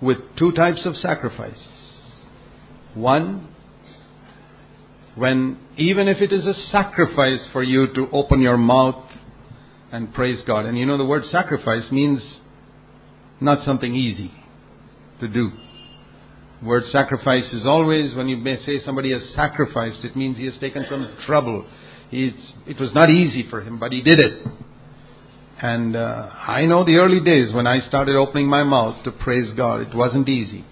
with 0.00 0.18
two 0.38 0.52
types 0.52 0.86
of 0.86 0.96
sacrifices. 0.96 1.66
One, 2.94 3.48
when 5.16 5.58
even 5.76 6.06
if 6.06 6.18
it 6.20 6.32
is 6.32 6.46
a 6.46 6.54
sacrifice 6.70 7.40
for 7.52 7.64
you 7.64 7.92
to 7.94 8.08
open 8.12 8.40
your 8.40 8.56
mouth 8.56 9.07
and 9.92 10.12
praise 10.12 10.40
God. 10.46 10.66
And 10.66 10.76
you 10.78 10.86
know, 10.86 10.98
the 10.98 11.04
word 11.04 11.24
sacrifice 11.30 11.90
means 11.90 12.20
not 13.40 13.64
something 13.64 13.94
easy 13.94 14.32
to 15.20 15.28
do. 15.28 15.50
The 16.60 16.66
word 16.66 16.84
sacrifice 16.90 17.52
is 17.52 17.64
always, 17.64 18.14
when 18.14 18.28
you 18.28 18.36
may 18.36 18.64
say 18.64 18.80
somebody 18.84 19.12
has 19.12 19.22
sacrificed, 19.34 20.04
it 20.04 20.16
means 20.16 20.36
he 20.36 20.46
has 20.46 20.58
taken 20.58 20.84
some 20.90 21.16
trouble. 21.24 21.66
It's, 22.10 22.52
it 22.66 22.80
was 22.80 22.92
not 22.94 23.10
easy 23.10 23.48
for 23.48 23.60
him, 23.60 23.78
but 23.78 23.92
he 23.92 24.02
did 24.02 24.18
it. 24.18 24.46
And 25.60 25.96
uh, 25.96 26.30
I 26.32 26.66
know 26.66 26.84
the 26.84 26.96
early 26.96 27.20
days 27.20 27.52
when 27.52 27.66
I 27.66 27.80
started 27.80 28.16
opening 28.16 28.46
my 28.46 28.62
mouth 28.64 29.04
to 29.04 29.10
praise 29.10 29.52
God, 29.56 29.80
it 29.80 29.94
wasn't 29.94 30.28
easy. 30.28 30.64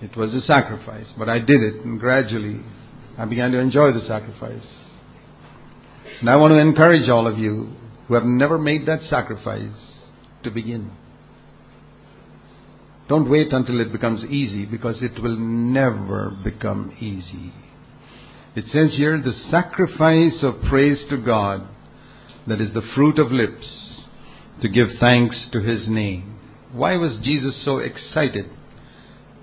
It 0.00 0.16
was 0.16 0.32
a 0.32 0.40
sacrifice, 0.42 1.06
but 1.18 1.28
I 1.28 1.40
did 1.40 1.60
it, 1.60 1.84
and 1.84 1.98
gradually 1.98 2.60
I 3.18 3.24
began 3.24 3.50
to 3.50 3.58
enjoy 3.58 3.92
the 3.92 4.06
sacrifice. 4.06 4.62
And 6.20 6.28
I 6.28 6.36
want 6.36 6.52
to 6.52 6.58
encourage 6.58 7.08
all 7.08 7.26
of 7.26 7.38
you 7.38 7.70
who 8.06 8.14
have 8.14 8.24
never 8.24 8.58
made 8.58 8.86
that 8.86 9.00
sacrifice 9.08 9.72
to 10.42 10.50
begin. 10.50 10.90
Don't 13.08 13.30
wait 13.30 13.52
until 13.52 13.80
it 13.80 13.92
becomes 13.92 14.24
easy 14.24 14.66
because 14.66 14.96
it 15.00 15.22
will 15.22 15.36
never 15.36 16.36
become 16.44 16.94
easy. 17.00 17.52
It 18.54 18.64
says 18.72 18.96
here 18.96 19.20
the 19.20 19.40
sacrifice 19.50 20.42
of 20.42 20.68
praise 20.68 21.04
to 21.10 21.16
God 21.16 21.66
that 22.48 22.60
is 22.60 22.72
the 22.72 22.82
fruit 22.94 23.18
of 23.18 23.30
lips, 23.30 23.66
to 24.62 24.68
give 24.68 24.88
thanks 24.98 25.36
to 25.52 25.60
his 25.60 25.88
name. 25.88 26.38
Why 26.72 26.96
was 26.96 27.18
Jesus 27.22 27.62
so 27.64 27.78
excited 27.78 28.46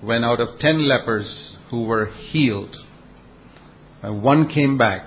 when 0.01 0.23
out 0.23 0.41
of 0.41 0.59
ten 0.59 0.87
lepers 0.87 1.55
who 1.69 1.83
were 1.83 2.07
healed, 2.31 2.75
uh, 4.03 4.11
one 4.11 4.49
came 4.49 4.77
back 4.77 5.03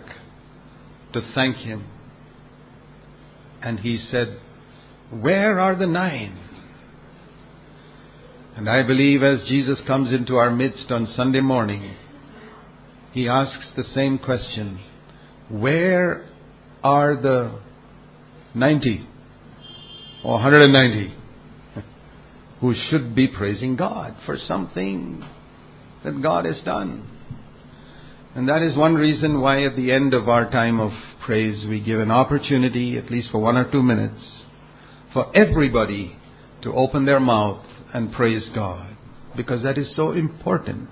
to 1.13 1.21
thank 1.35 1.57
him? 1.57 1.87
And 3.63 3.81
he 3.81 3.99
said, 4.11 4.39
Where 5.11 5.59
are 5.59 5.75
the 5.75 5.87
nine? 5.87 6.39
And 8.57 8.69
I 8.69 8.83
believe 8.83 9.23
as 9.23 9.47
Jesus 9.49 9.79
comes 9.87 10.13
into 10.13 10.37
our 10.37 10.51
midst 10.51 10.91
on 10.91 11.13
Sunday 11.15 11.41
morning, 11.41 11.95
he 13.13 13.29
asks 13.29 13.67
the 13.77 13.85
same 13.95 14.19
question 14.19 14.81
Where 15.49 16.29
are 16.83 17.17
the 17.17 17.61
90 18.55 19.07
or 20.25 20.33
190 20.35 21.15
who 22.61 22.75
should 22.91 23.15
be 23.15 23.29
praising 23.29 23.77
God 23.77 24.17
for 24.27 24.37
something 24.37 25.25
that 26.05 26.21
God 26.23 26.45
has 26.45 26.57
done? 26.65 27.09
And 28.39 28.49
that 28.49 28.63
is 28.63 28.77
one 28.77 28.95
reason 28.95 29.41
why 29.41 29.65
at 29.65 29.75
the 29.75 29.91
end 29.91 30.15
of 30.15 30.29
our 30.29 30.49
time 30.49 30.79
of 30.79 30.93
praise 31.27 31.67
we 31.67 31.81
give 31.81 31.99
an 31.99 32.13
opportunity, 32.13 32.97
at 32.97 33.11
least 33.11 33.33
for 33.33 33.41
one 33.41 33.57
or 33.57 33.69
two 33.69 33.83
minutes, 33.83 34.23
for 35.13 35.37
everybody 35.37 36.17
to 36.63 36.73
open 36.73 37.05
their 37.05 37.19
mouth 37.19 37.65
and 37.93 38.13
praise 38.13 38.49
God. 38.55 38.97
Because 39.37 39.65
that 39.65 39.77
is 39.77 39.89
so 39.97 40.13
important. 40.13 40.89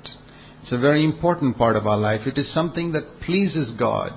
It's 0.65 0.73
a 0.73 0.79
very 0.79 1.05
important 1.05 1.57
part 1.57 1.77
of 1.77 1.87
our 1.87 1.97
life. 1.97 2.23
It 2.27 2.37
is 2.37 2.53
something 2.53 2.91
that 2.95 3.21
pleases 3.21 3.71
God. 3.79 4.11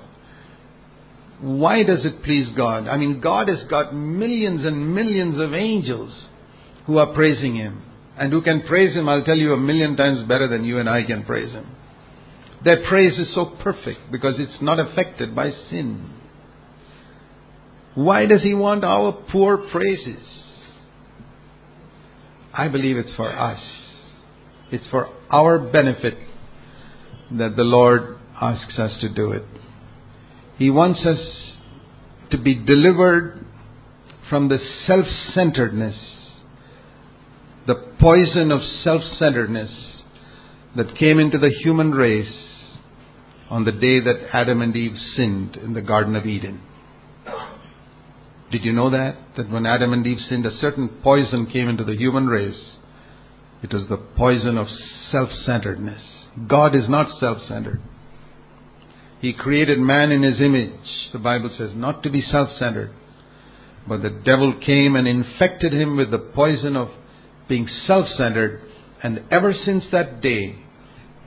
Why 1.40 1.84
does 1.84 2.04
it 2.04 2.24
please 2.24 2.48
God? 2.56 2.88
I 2.88 2.96
mean, 2.96 3.20
God 3.20 3.48
has 3.48 3.62
got 3.70 3.94
millions 3.94 4.64
and 4.64 4.92
millions 4.92 5.38
of 5.38 5.54
angels 5.54 6.12
who 6.86 6.98
are 6.98 7.14
praising 7.14 7.54
Him. 7.54 7.80
And 8.18 8.32
who 8.32 8.42
can 8.42 8.62
praise 8.62 8.96
Him, 8.96 9.08
I'll 9.08 9.22
tell 9.22 9.38
you, 9.38 9.52
a 9.52 9.56
million 9.56 9.96
times 9.96 10.26
better 10.26 10.48
than 10.48 10.64
you 10.64 10.80
and 10.80 10.88
I 10.88 11.04
can 11.04 11.22
praise 11.22 11.52
Him. 11.52 11.76
Their 12.64 12.86
praise 12.88 13.18
is 13.18 13.34
so 13.34 13.56
perfect 13.62 14.12
because 14.12 14.34
it's 14.38 14.60
not 14.60 14.78
affected 14.78 15.34
by 15.34 15.50
sin. 15.70 16.10
Why 17.94 18.26
does 18.26 18.42
He 18.42 18.54
want 18.54 18.84
our 18.84 19.12
poor 19.12 19.56
praises? 19.56 20.22
I 22.52 22.68
believe 22.68 22.96
it's 22.96 23.14
for 23.14 23.36
us. 23.36 23.60
It's 24.70 24.86
for 24.88 25.08
our 25.30 25.58
benefit 25.58 26.18
that 27.32 27.56
the 27.56 27.62
Lord 27.62 28.18
asks 28.40 28.78
us 28.78 28.92
to 29.00 29.08
do 29.08 29.32
it. 29.32 29.44
He 30.58 30.70
wants 30.70 31.00
us 31.06 31.18
to 32.30 32.38
be 32.38 32.54
delivered 32.54 33.46
from 34.28 34.48
the 34.48 34.58
self 34.86 35.06
centeredness, 35.34 35.96
the 37.66 37.94
poison 37.98 38.52
of 38.52 38.60
self 38.84 39.02
centeredness 39.18 40.02
that 40.76 40.96
came 40.96 41.18
into 41.18 41.38
the 41.38 41.50
human 41.50 41.92
race 41.92 42.49
on 43.50 43.64
the 43.64 43.72
day 43.72 44.00
that 44.00 44.28
Adam 44.32 44.62
and 44.62 44.74
Eve 44.76 44.96
sinned 45.16 45.56
in 45.56 45.74
the 45.74 45.82
Garden 45.82 46.14
of 46.14 46.24
Eden. 46.24 46.60
Did 48.52 48.64
you 48.64 48.72
know 48.72 48.90
that? 48.90 49.16
That 49.36 49.50
when 49.50 49.66
Adam 49.66 49.92
and 49.92 50.06
Eve 50.06 50.20
sinned, 50.28 50.46
a 50.46 50.56
certain 50.58 50.88
poison 51.02 51.46
came 51.46 51.68
into 51.68 51.84
the 51.84 51.96
human 51.96 52.28
race. 52.28 52.76
It 53.62 53.72
was 53.72 53.88
the 53.88 53.96
poison 53.96 54.56
of 54.56 54.68
self 55.10 55.30
centeredness. 55.44 56.00
God 56.48 56.74
is 56.74 56.88
not 56.88 57.18
self 57.18 57.38
centered. 57.46 57.80
He 59.20 59.32
created 59.34 59.78
man 59.78 60.10
in 60.12 60.22
his 60.22 60.40
image, 60.40 61.10
the 61.12 61.18
Bible 61.18 61.54
says, 61.56 61.72
not 61.74 62.02
to 62.04 62.10
be 62.10 62.22
self 62.22 62.50
centered. 62.58 62.90
But 63.86 64.02
the 64.02 64.10
devil 64.10 64.58
came 64.64 64.96
and 64.96 65.06
infected 65.06 65.72
him 65.72 65.96
with 65.96 66.10
the 66.10 66.18
poison 66.18 66.76
of 66.76 66.88
being 67.48 67.68
self 67.86 68.06
centered. 68.16 68.62
And 69.02 69.24
ever 69.30 69.52
since 69.52 69.84
that 69.92 70.20
day, 70.20 70.62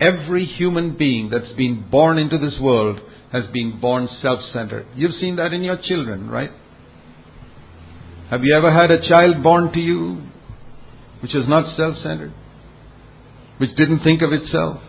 every 0.04 0.46
human 0.46 0.98
being 0.98 1.30
that's 1.30 1.52
been 1.54 1.88
born 1.90 2.18
into 2.18 2.38
this 2.38 2.58
world 2.60 3.00
has 3.32 3.48
been 3.48 3.80
born 3.80 4.08
self 4.22 4.40
centered. 4.52 4.86
You've 4.96 5.14
seen 5.14 5.38
that 5.38 5.54
in 5.54 5.64
your 5.64 5.78
children, 5.82 6.30
right? 6.30 6.52
Have 8.30 8.44
you 8.44 8.56
ever 8.56 8.72
had 8.72 8.92
a 8.92 9.08
child 9.08 9.44
born 9.44 9.72
to 9.74 9.80
you 9.80 10.22
which 11.22 11.34
was 11.34 11.48
not 11.48 11.76
self 11.78 11.98
centered? 11.98 12.34
Which 13.58 13.76
didn't 13.76 14.02
think 14.04 14.22
of 14.22 14.34
itself? 14.34 14.82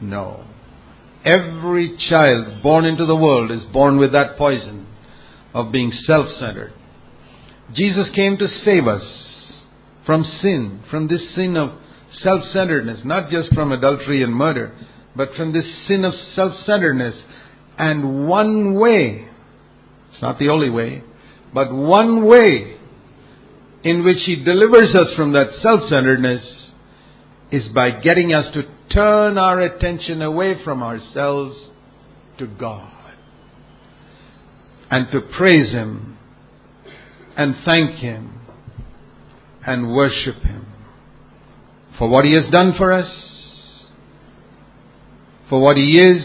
No. 0.00 0.44
Every 1.24 1.96
child 2.10 2.62
born 2.62 2.84
into 2.84 3.06
the 3.06 3.16
world 3.16 3.50
is 3.50 3.62
born 3.72 3.98
with 3.98 4.12
that 4.12 4.36
poison 4.36 4.86
of 5.54 5.72
being 5.72 5.92
self 6.06 6.26
centered. 6.38 6.72
Jesus 7.74 8.08
came 8.14 8.36
to 8.36 8.46
save 8.64 8.86
us 8.86 9.02
from 10.04 10.24
sin, 10.40 10.82
from 10.90 11.08
this 11.08 11.34
sin 11.34 11.56
of 11.56 11.70
self 12.22 12.42
centeredness, 12.52 13.00
not 13.04 13.30
just 13.30 13.52
from 13.54 13.72
adultery 13.72 14.22
and 14.22 14.34
murder, 14.34 14.72
but 15.14 15.34
from 15.34 15.52
this 15.52 15.66
sin 15.86 16.04
of 16.04 16.14
self 16.34 16.52
centeredness. 16.64 17.14
And 17.78 18.26
one 18.26 18.74
way, 18.74 19.28
it's 20.10 20.22
not 20.22 20.38
the 20.38 20.48
only 20.48 20.70
way, 20.70 21.02
but 21.52 21.72
one 21.72 22.26
way 22.26 22.76
in 23.82 24.04
which 24.04 24.22
He 24.24 24.36
delivers 24.36 24.94
us 24.94 25.14
from 25.14 25.32
that 25.32 25.48
self 25.62 25.88
centeredness 25.88 26.42
is 27.50 27.68
by 27.68 27.90
getting 27.90 28.32
us 28.32 28.52
to 28.54 28.62
turn 28.92 29.38
our 29.38 29.60
attention 29.60 30.22
away 30.22 30.62
from 30.64 30.82
ourselves 30.82 31.56
to 32.38 32.46
God 32.46 32.92
and 34.90 35.10
to 35.12 35.20
praise 35.20 35.72
Him 35.72 36.16
and 37.36 37.54
thank 37.64 37.96
Him 37.96 38.40
and 39.66 39.92
worship 39.92 40.36
Him 40.42 40.65
for 41.98 42.08
what 42.08 42.24
He 42.24 42.32
has 42.32 42.50
done 42.50 42.74
for 42.76 42.92
us, 42.92 43.10
for 45.48 45.60
what 45.60 45.76
He 45.76 46.00
is, 46.00 46.22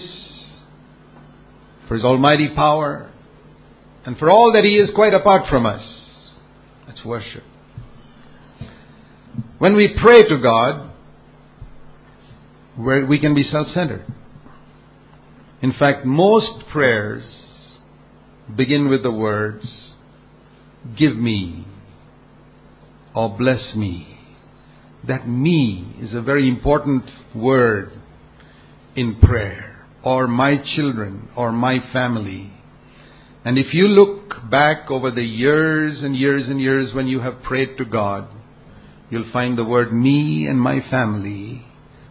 for 1.88 1.95
His 1.95 2.03
almighty 2.03 2.49
power, 2.55 3.12
and 4.05 4.17
for 4.17 4.29
all 4.29 4.53
that 4.53 4.63
He 4.63 4.75
is 4.75 4.89
quite 4.95 5.13
apart 5.13 5.49
from 5.49 5.65
us. 5.65 5.84
That's 6.88 7.03
worship. 7.05 7.43
When 9.60 9.75
we 9.75 9.95
pray 10.01 10.23
to 10.23 10.38
God, 10.41 10.91
where 12.75 13.05
we 13.05 13.19
can 13.19 13.36
be 13.36 13.43
self 13.43 13.67
centered. 13.73 14.05
In 15.62 15.73
fact, 15.73 16.05
most 16.05 16.67
prayers 16.71 17.23
begin 18.55 18.89
with 18.89 19.03
the 19.03 19.12
words, 19.12 19.65
Give 20.97 21.15
me 21.15 21.67
or 23.13 23.38
bless 23.38 23.75
me. 23.75 24.11
That 25.08 25.28
me 25.28 25.96
is 26.00 26.14
a 26.14 26.22
very 26.22 26.48
important 26.48 27.06
word 27.34 27.92
in 28.96 29.20
prayer, 29.20 29.86
or 30.04 30.28
my 30.28 30.58
children, 30.76 31.30
or 31.36 31.52
my 31.52 31.80
family. 31.92 32.54
And 33.44 33.58
if 33.58 33.74
you 33.74 33.88
look 33.88 34.50
back 34.52 34.92
over 34.92 35.10
the 35.10 35.24
years 35.24 36.02
and 36.04 36.16
years 36.16 36.48
and 36.48 36.62
years 36.62 36.94
when 36.94 37.08
you 37.08 37.22
have 37.22 37.42
prayed 37.42 37.78
to 37.78 37.86
God, 37.86 38.28
you'll 39.10 39.32
find 39.32 39.58
the 39.58 39.64
word 39.64 39.92
me 39.92 40.46
and 40.46 40.60
my 40.60 40.80
family 40.90 41.66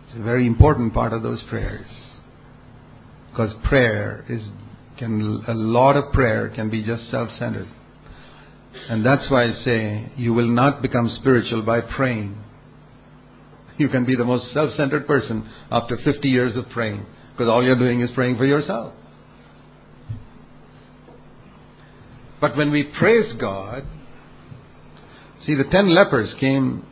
is 0.09 0.17
a 0.17 0.23
very 0.23 0.47
important 0.47 0.93
part 0.93 1.13
of 1.13 1.23
those 1.23 1.43
prayers. 1.49 1.87
Because 3.31 3.55
prayer 3.65 4.25
is 4.29 4.43
can 4.99 5.45
a 5.49 5.55
lot 5.55 5.97
of 5.97 6.13
prayer 6.13 6.51
can 6.51 6.69
be 6.69 6.83
just 6.83 7.11
self-centered. 7.11 7.69
And 8.89 9.07
that's 9.07 9.31
why 9.31 9.45
I 9.45 9.53
say 9.65 10.13
you 10.17 10.35
will 10.35 10.49
not 10.49 10.83
become 10.83 11.09
spiritual 11.21 11.63
by 11.63 11.81
praying. 11.81 12.37
You 13.81 13.89
can 13.89 14.05
be 14.05 14.15
the 14.15 14.27
most 14.27 14.53
self-centered 14.53 15.07
person 15.07 15.49
after 15.71 15.97
50 15.97 16.29
years 16.29 16.55
of 16.55 16.69
praying 16.69 17.07
because 17.33 17.49
all 17.49 17.65
you're 17.65 17.79
doing 17.79 18.03
is 18.03 18.11
praying 18.11 18.37
for 18.37 18.45
yourself. 18.45 18.93
But 22.43 22.59
when 22.59 22.71
we 22.71 22.83
praise 22.83 23.33
God, 23.41 23.85
see, 25.47 25.55
the 25.55 25.65
ten 25.65 25.95
lepers 25.95 26.35
came, 26.39 26.85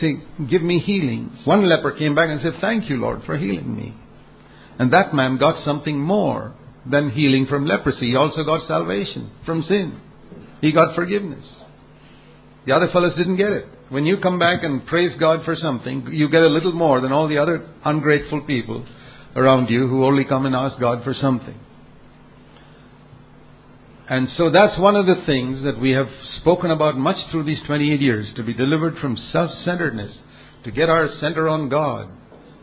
saying, 0.00 0.22
Give 0.48 0.62
me 0.62 0.78
healing. 0.78 1.36
One 1.44 1.68
leper 1.68 1.90
came 1.90 2.14
back 2.14 2.30
and 2.30 2.40
said, 2.40 2.54
Thank 2.60 2.88
you, 2.88 2.98
Lord, 2.98 3.24
for 3.26 3.36
healing 3.36 3.76
me. 3.76 3.92
And 4.78 4.92
that 4.92 5.12
man 5.12 5.36
got 5.36 5.64
something 5.64 5.98
more 5.98 6.54
than 6.88 7.10
healing 7.10 7.46
from 7.46 7.66
leprosy. 7.66 8.10
He 8.10 8.16
also 8.16 8.44
got 8.44 8.68
salvation 8.68 9.32
from 9.44 9.64
sin. 9.64 10.00
He 10.60 10.70
got 10.70 10.94
forgiveness. 10.94 11.44
The 12.66 12.72
other 12.72 12.88
fellows 12.92 13.16
didn't 13.16 13.36
get 13.36 13.50
it. 13.50 13.66
When 13.92 14.06
you 14.06 14.16
come 14.16 14.38
back 14.38 14.62
and 14.62 14.86
praise 14.86 15.12
God 15.20 15.44
for 15.44 15.54
something, 15.54 16.08
you 16.12 16.30
get 16.30 16.40
a 16.40 16.46
little 16.46 16.72
more 16.72 17.02
than 17.02 17.12
all 17.12 17.28
the 17.28 17.36
other 17.36 17.68
ungrateful 17.84 18.40
people 18.40 18.86
around 19.36 19.68
you 19.68 19.86
who 19.86 20.06
only 20.06 20.24
come 20.24 20.46
and 20.46 20.54
ask 20.54 20.80
God 20.80 21.04
for 21.04 21.12
something. 21.12 21.60
And 24.08 24.28
so 24.38 24.50
that's 24.50 24.78
one 24.78 24.96
of 24.96 25.04
the 25.04 25.22
things 25.26 25.62
that 25.64 25.78
we 25.78 25.90
have 25.90 26.08
spoken 26.40 26.70
about 26.70 26.96
much 26.96 27.18
through 27.30 27.44
these 27.44 27.60
28 27.66 28.00
years 28.00 28.32
to 28.36 28.42
be 28.42 28.54
delivered 28.54 28.96
from 28.96 29.18
self 29.30 29.50
centeredness, 29.62 30.16
to 30.64 30.70
get 30.70 30.88
our 30.88 31.10
center 31.20 31.46
on 31.46 31.68
God, 31.68 32.08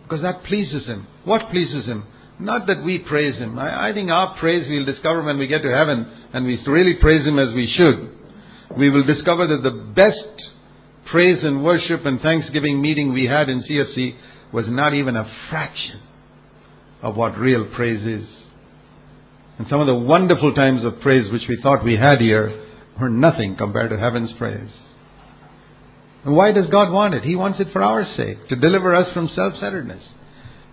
because 0.02 0.24
that 0.24 0.44
pleases 0.46 0.88
Him. 0.88 1.06
What 1.26 1.52
pleases 1.52 1.86
Him? 1.86 2.08
Not 2.40 2.66
that 2.66 2.84
we 2.84 2.98
praise 2.98 3.36
Him. 3.38 3.60
I, 3.60 3.90
I 3.90 3.94
think 3.94 4.10
our 4.10 4.36
praise 4.40 4.68
we'll 4.68 4.84
discover 4.84 5.22
when 5.22 5.38
we 5.38 5.46
get 5.46 5.62
to 5.62 5.76
heaven 5.76 6.12
and 6.34 6.44
we 6.44 6.60
really 6.66 6.96
praise 6.96 7.24
Him 7.24 7.38
as 7.38 7.54
we 7.54 7.72
should. 7.78 8.18
We 8.80 8.90
will 8.90 9.04
discover 9.06 9.46
that 9.46 9.62
the 9.62 9.94
best 9.94 10.50
praise 11.12 11.44
and 11.44 11.64
worship 11.64 12.06
and 12.06 12.22
thanksgiving 12.22 12.82
meeting 12.82 13.14
we 13.14 13.26
had 13.26 13.50
in 13.50 13.64
CFC 13.64 14.16
was 14.54 14.66
not 14.68 14.94
even 14.94 15.16
a 15.16 15.32
fraction 15.50 16.02
of 17.02 17.16
what 17.16 17.38
real 17.38 17.66
praise 17.76 18.06
is. 18.06 18.28
And 19.58 19.68
some 19.68 19.82
of 19.82 19.88
the 19.88 19.96
wonderful 19.96 20.54
times 20.54 20.84
of 20.84 21.02
praise 21.02 21.32
which 21.32 21.48
we 21.48 21.60
thought 21.62 21.84
we 21.84 21.98
had 21.98 22.20
here 22.20 22.66
were 23.00 23.10
nothing 23.10 23.56
compared 23.56 23.90
to 23.92 23.98
heaven's 23.98 24.32
praise. 24.34 24.70
And 26.26 26.36
why 26.36 26.52
does 26.52 26.68
God 26.68 26.92
want 26.92 27.14
it? 27.14 27.24
He 27.24 27.36
wants 27.36 27.60
it 27.60 27.72
for 27.72 27.82
our 27.82 28.06
sake, 28.16 28.48
to 28.50 28.56
deliver 28.56 28.94
us 28.94 29.12
from 29.14 29.30
self-centeredness. 29.30 30.04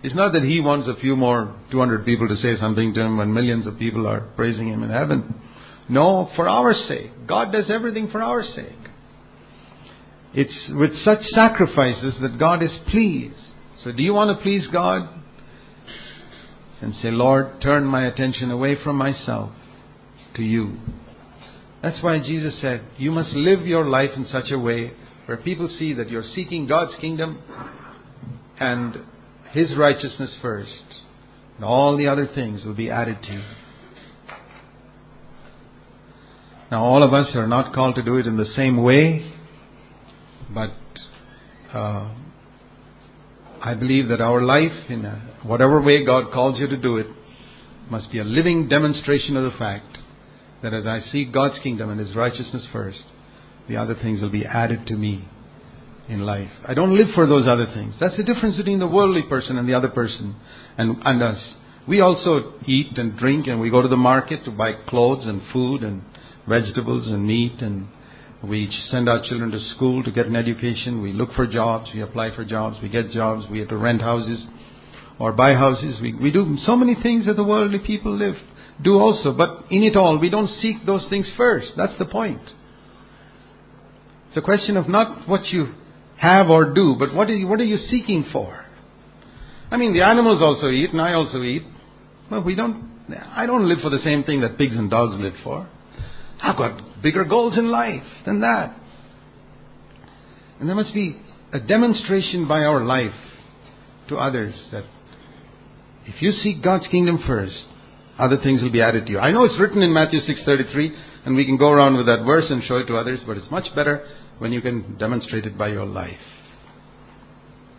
It's 0.03 0.15
not 0.15 0.33
that 0.33 0.43
He 0.43 0.59
wants 0.59 0.87
a 0.87 0.99
few 0.99 1.15
more 1.15 1.55
200 1.71 2.05
people 2.05 2.27
to 2.27 2.35
say 2.37 2.59
something 2.59 2.93
to 2.93 3.01
Him 3.01 3.17
when 3.17 3.33
millions 3.33 3.65
of 3.65 3.79
people 3.79 4.07
are 4.07 4.21
praising 4.35 4.67
Him 4.67 4.83
in 4.83 4.89
heaven. 4.89 5.35
No, 5.89 6.29
for 6.35 6.47
our 6.47 6.73
sake. 6.87 7.27
God 7.27 7.51
does 7.51 7.69
everything 7.69 8.09
for 8.11 8.21
our 8.21 8.43
sake. 8.43 8.77
It's 10.33 10.53
with 10.69 10.91
such 11.03 11.23
sacrifices 11.33 12.15
that 12.21 12.37
God 12.37 12.61
is 12.61 12.71
pleased. 12.89 13.35
So 13.83 13.91
do 13.91 14.03
you 14.03 14.13
want 14.13 14.37
to 14.37 14.43
please 14.43 14.67
God? 14.71 15.09
And 16.81 16.93
say, 17.01 17.09
Lord, 17.09 17.61
turn 17.61 17.85
my 17.85 18.05
attention 18.05 18.51
away 18.51 18.77
from 18.83 18.97
myself 18.97 19.51
to 20.35 20.43
you. 20.43 20.77
That's 21.81 22.01
why 22.03 22.19
Jesus 22.19 22.53
said, 22.61 22.81
you 22.97 23.11
must 23.11 23.31
live 23.31 23.65
your 23.65 23.85
life 23.85 24.11
in 24.15 24.27
such 24.31 24.51
a 24.51 24.59
way 24.59 24.93
where 25.25 25.37
people 25.37 25.69
see 25.79 25.93
that 25.93 26.09
you're 26.09 26.23
seeking 26.35 26.67
God's 26.67 26.95
kingdom 27.01 27.39
and 28.59 28.97
His 29.51 29.75
righteousness 29.75 30.35
first. 30.41 30.71
And 31.55 31.65
all 31.65 31.97
the 31.97 32.07
other 32.07 32.27
things 32.27 32.63
will 32.63 32.75
be 32.75 32.91
added 32.91 33.21
to 33.23 33.33
you. 33.33 33.43
Now, 36.69 36.83
all 36.83 37.01
of 37.01 37.13
us 37.13 37.35
are 37.35 37.47
not 37.47 37.73
called 37.73 37.95
to 37.95 38.03
do 38.03 38.17
it 38.17 38.27
in 38.27 38.37
the 38.37 38.51
same 38.55 38.83
way, 38.83 39.33
but 40.53 40.73
uh, 41.73 42.13
I 43.61 43.73
believe 43.73 44.09
that 44.09 44.21
our 44.21 44.41
life, 44.41 44.89
in 44.89 45.05
a, 45.05 45.37
whatever 45.43 45.81
way 45.81 46.05
God 46.05 46.31
calls 46.31 46.59
you 46.59 46.67
to 46.67 46.77
do 46.77 46.97
it, 46.97 47.07
must 47.89 48.11
be 48.11 48.19
a 48.19 48.23
living 48.23 48.67
demonstration 48.67 49.37
of 49.37 49.51
the 49.51 49.57
fact 49.57 49.97
that 50.61 50.73
as 50.73 50.85
I 50.85 51.01
seek 51.11 51.31
God's 51.31 51.59
kingdom 51.59 51.89
and 51.89 51.99
His 51.99 52.15
righteousness 52.15 52.65
first, 52.71 53.03
the 53.67 53.77
other 53.77 53.95
things 53.95 54.21
will 54.21 54.29
be 54.29 54.45
added 54.45 54.87
to 54.87 54.95
me 54.95 55.27
in 56.07 56.21
life. 56.21 56.49
I 56.67 56.73
don't 56.73 56.95
live 56.95 57.07
for 57.13 57.27
those 57.27 57.47
other 57.47 57.67
things. 57.73 57.95
That's 57.99 58.17
the 58.17 58.23
difference 58.23 58.57
between 58.57 58.79
the 58.79 58.87
worldly 58.87 59.23
person 59.23 59.57
and 59.57 59.67
the 59.67 59.73
other 59.73 59.89
person 59.89 60.35
and, 60.77 60.97
and 61.03 61.21
us. 61.21 61.39
We 61.87 62.01
also 62.01 62.53
eat 62.65 62.97
and 62.97 63.17
drink 63.17 63.47
and 63.47 63.59
we 63.59 63.69
go 63.69 63.81
to 63.81 63.87
the 63.87 63.97
market 63.97 64.45
to 64.45 64.51
buy 64.51 64.73
clothes 64.73 65.25
and 65.25 65.41
food 65.51 65.83
and 65.83 66.01
vegetables 66.47 67.07
and 67.07 67.25
meat 67.25 67.61
and 67.61 67.87
we 68.43 68.71
send 68.91 69.09
our 69.09 69.21
children 69.23 69.51
to 69.51 69.59
school 69.71 70.03
to 70.03 70.11
get 70.11 70.27
an 70.27 70.35
education. 70.35 71.01
We 71.01 71.11
look 71.11 71.33
for 71.33 71.47
jobs. 71.47 71.89
We 71.93 72.01
apply 72.01 72.35
for 72.35 72.45
jobs. 72.45 72.77
We 72.81 72.89
get 72.89 73.09
jobs. 73.11 73.45
We 73.49 73.59
have 73.59 73.69
to 73.69 73.77
rent 73.77 74.01
houses 74.01 74.45
or 75.19 75.31
buy 75.31 75.53
houses. 75.53 75.99
We, 76.01 76.13
we 76.13 76.31
do 76.31 76.57
so 76.65 76.75
many 76.75 76.95
things 77.01 77.25
that 77.25 77.35
the 77.35 77.43
worldly 77.43 77.79
people 77.79 78.15
live 78.15 78.35
do 78.81 78.99
also. 78.99 79.31
But 79.33 79.65
in 79.71 79.83
it 79.83 79.95
all, 79.95 80.19
we 80.19 80.29
don't 80.29 80.49
seek 80.61 80.85
those 80.85 81.05
things 81.09 81.27
first. 81.35 81.71
That's 81.75 81.97
the 81.97 82.05
point. 82.05 82.41
It's 84.29 84.37
a 84.37 84.41
question 84.41 84.77
of 84.77 84.87
not 84.87 85.27
what 85.27 85.45
you 85.47 85.73
have 86.17 86.49
or 86.49 86.73
do, 86.73 86.95
but 86.99 87.13
what 87.13 87.29
are 87.29 87.35
you, 87.35 87.47
what 87.47 87.59
are 87.59 87.65
you 87.65 87.77
seeking 87.89 88.25
for? 88.31 88.65
I 89.71 89.77
mean, 89.77 89.93
the 89.93 90.03
animals 90.03 90.41
also 90.41 90.69
eat, 90.69 90.91
and 90.91 91.01
I 91.01 91.13
also 91.13 91.41
eat. 91.41 91.63
But 92.29 92.45
we 92.45 92.55
don't. 92.55 92.87
I 93.35 93.45
don't 93.45 93.69
live 93.69 93.79
for 93.81 93.89
the 93.89 93.99
same 94.03 94.23
thing 94.25 94.41
that 94.41 94.57
pigs 94.57 94.75
and 94.75 94.89
dogs 94.89 95.15
live 95.19 95.33
for. 95.43 95.69
I've 96.41 96.57
got 96.57 97.01
bigger 97.01 97.23
goals 97.25 97.57
in 97.57 97.69
life 97.69 98.03
than 98.25 98.41
that. 98.41 98.75
And 100.59 100.67
there 100.67 100.75
must 100.75 100.93
be 100.93 101.19
a 101.53 101.59
demonstration 101.59 102.47
by 102.47 102.61
our 102.61 102.83
life 102.83 103.13
to 104.09 104.17
others 104.17 104.55
that 104.71 104.83
if 106.05 106.21
you 106.21 106.31
seek 106.31 106.63
God's 106.63 106.87
kingdom 106.87 107.23
first, 107.27 107.55
other 108.17 108.37
things 108.37 108.61
will 108.61 108.71
be 108.71 108.81
added 108.81 109.05
to 109.05 109.11
you. 109.11 109.19
I 109.19 109.31
know 109.31 109.43
it's 109.43 109.59
written 109.59 109.81
in 109.83 109.93
Matthew 109.93 110.19
6:33 110.21 110.95
and 111.25 111.35
we 111.35 111.45
can 111.45 111.57
go 111.57 111.69
around 111.69 111.97
with 111.97 112.05
that 112.07 112.23
verse 112.25 112.45
and 112.49 112.63
show 112.63 112.77
it 112.77 112.87
to 112.87 112.97
others, 112.97 113.19
but 113.27 113.37
it's 113.37 113.51
much 113.51 113.73
better 113.75 114.03
when 114.39 114.51
you 114.51 114.61
can 114.61 114.97
demonstrate 114.97 115.45
it 115.45 115.57
by 115.57 115.67
your 115.67 115.85
life. 115.85 116.17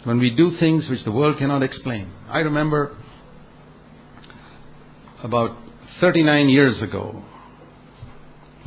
When 0.05 0.18
we 0.18 0.31
do 0.31 0.57
things 0.59 0.88
which 0.88 1.05
the 1.05 1.12
world 1.12 1.38
cannot 1.38 1.62
explain. 1.62 2.12
I 2.29 2.40
remember 2.40 2.97
about 5.23 5.57
39 6.01 6.49
years 6.49 6.81
ago, 6.83 7.23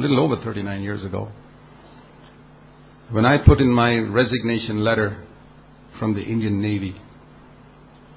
a 0.04 0.08
little 0.08 0.20
over 0.20 0.42
39 0.44 0.82
years 0.82 1.04
ago, 1.04 1.30
when 3.10 3.26
I 3.26 3.38
put 3.38 3.60
in 3.60 3.70
my 3.70 3.98
resignation 3.98 4.84
letter 4.84 5.26
from 6.00 6.14
the 6.14 6.22
Indian 6.22 6.62
Navy 6.62 6.96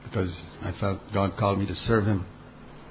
because 0.05 0.31
I 0.63 0.73
felt 0.79 1.01
God 1.13 1.37
called 1.37 1.59
me 1.59 1.67
to 1.67 1.75
serve 1.87 2.07
Him. 2.07 2.25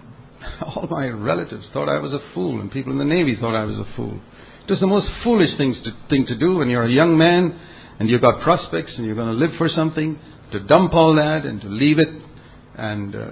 All 0.62 0.88
my 0.90 1.08
relatives 1.08 1.66
thought 1.72 1.88
I 1.88 2.00
was 2.00 2.12
a 2.12 2.20
fool, 2.34 2.60
and 2.60 2.70
people 2.70 2.92
in 2.92 2.98
the 2.98 3.06
Navy 3.06 3.38
thought 3.40 3.56
I 3.56 3.64
was 3.64 3.78
a 3.78 3.88
fool. 3.96 4.20
It 4.68 4.72
was 4.72 4.80
the 4.80 4.88
most 4.88 5.10
foolish 5.24 5.56
things 5.58 5.78
to, 5.84 5.92
thing 6.10 6.26
to 6.26 6.38
do 6.38 6.58
when 6.58 6.70
you're 6.70 6.86
a 6.86 6.92
young 6.92 7.18
man 7.18 7.60
and 8.00 8.10
you've 8.10 8.22
got 8.22 8.42
prospects 8.42 8.94
and 8.98 9.06
you're 9.06 9.16
going 9.16 9.38
to 9.38 9.46
live 9.46 9.56
for 9.58 9.70
something, 9.70 10.20
to 10.52 10.60
dump 10.62 10.94
all 10.94 11.16
that 11.16 11.46
and 11.46 11.62
to 11.62 11.68
leave 11.68 12.00
it 12.00 12.10
and 12.76 13.16
uh, 13.16 13.30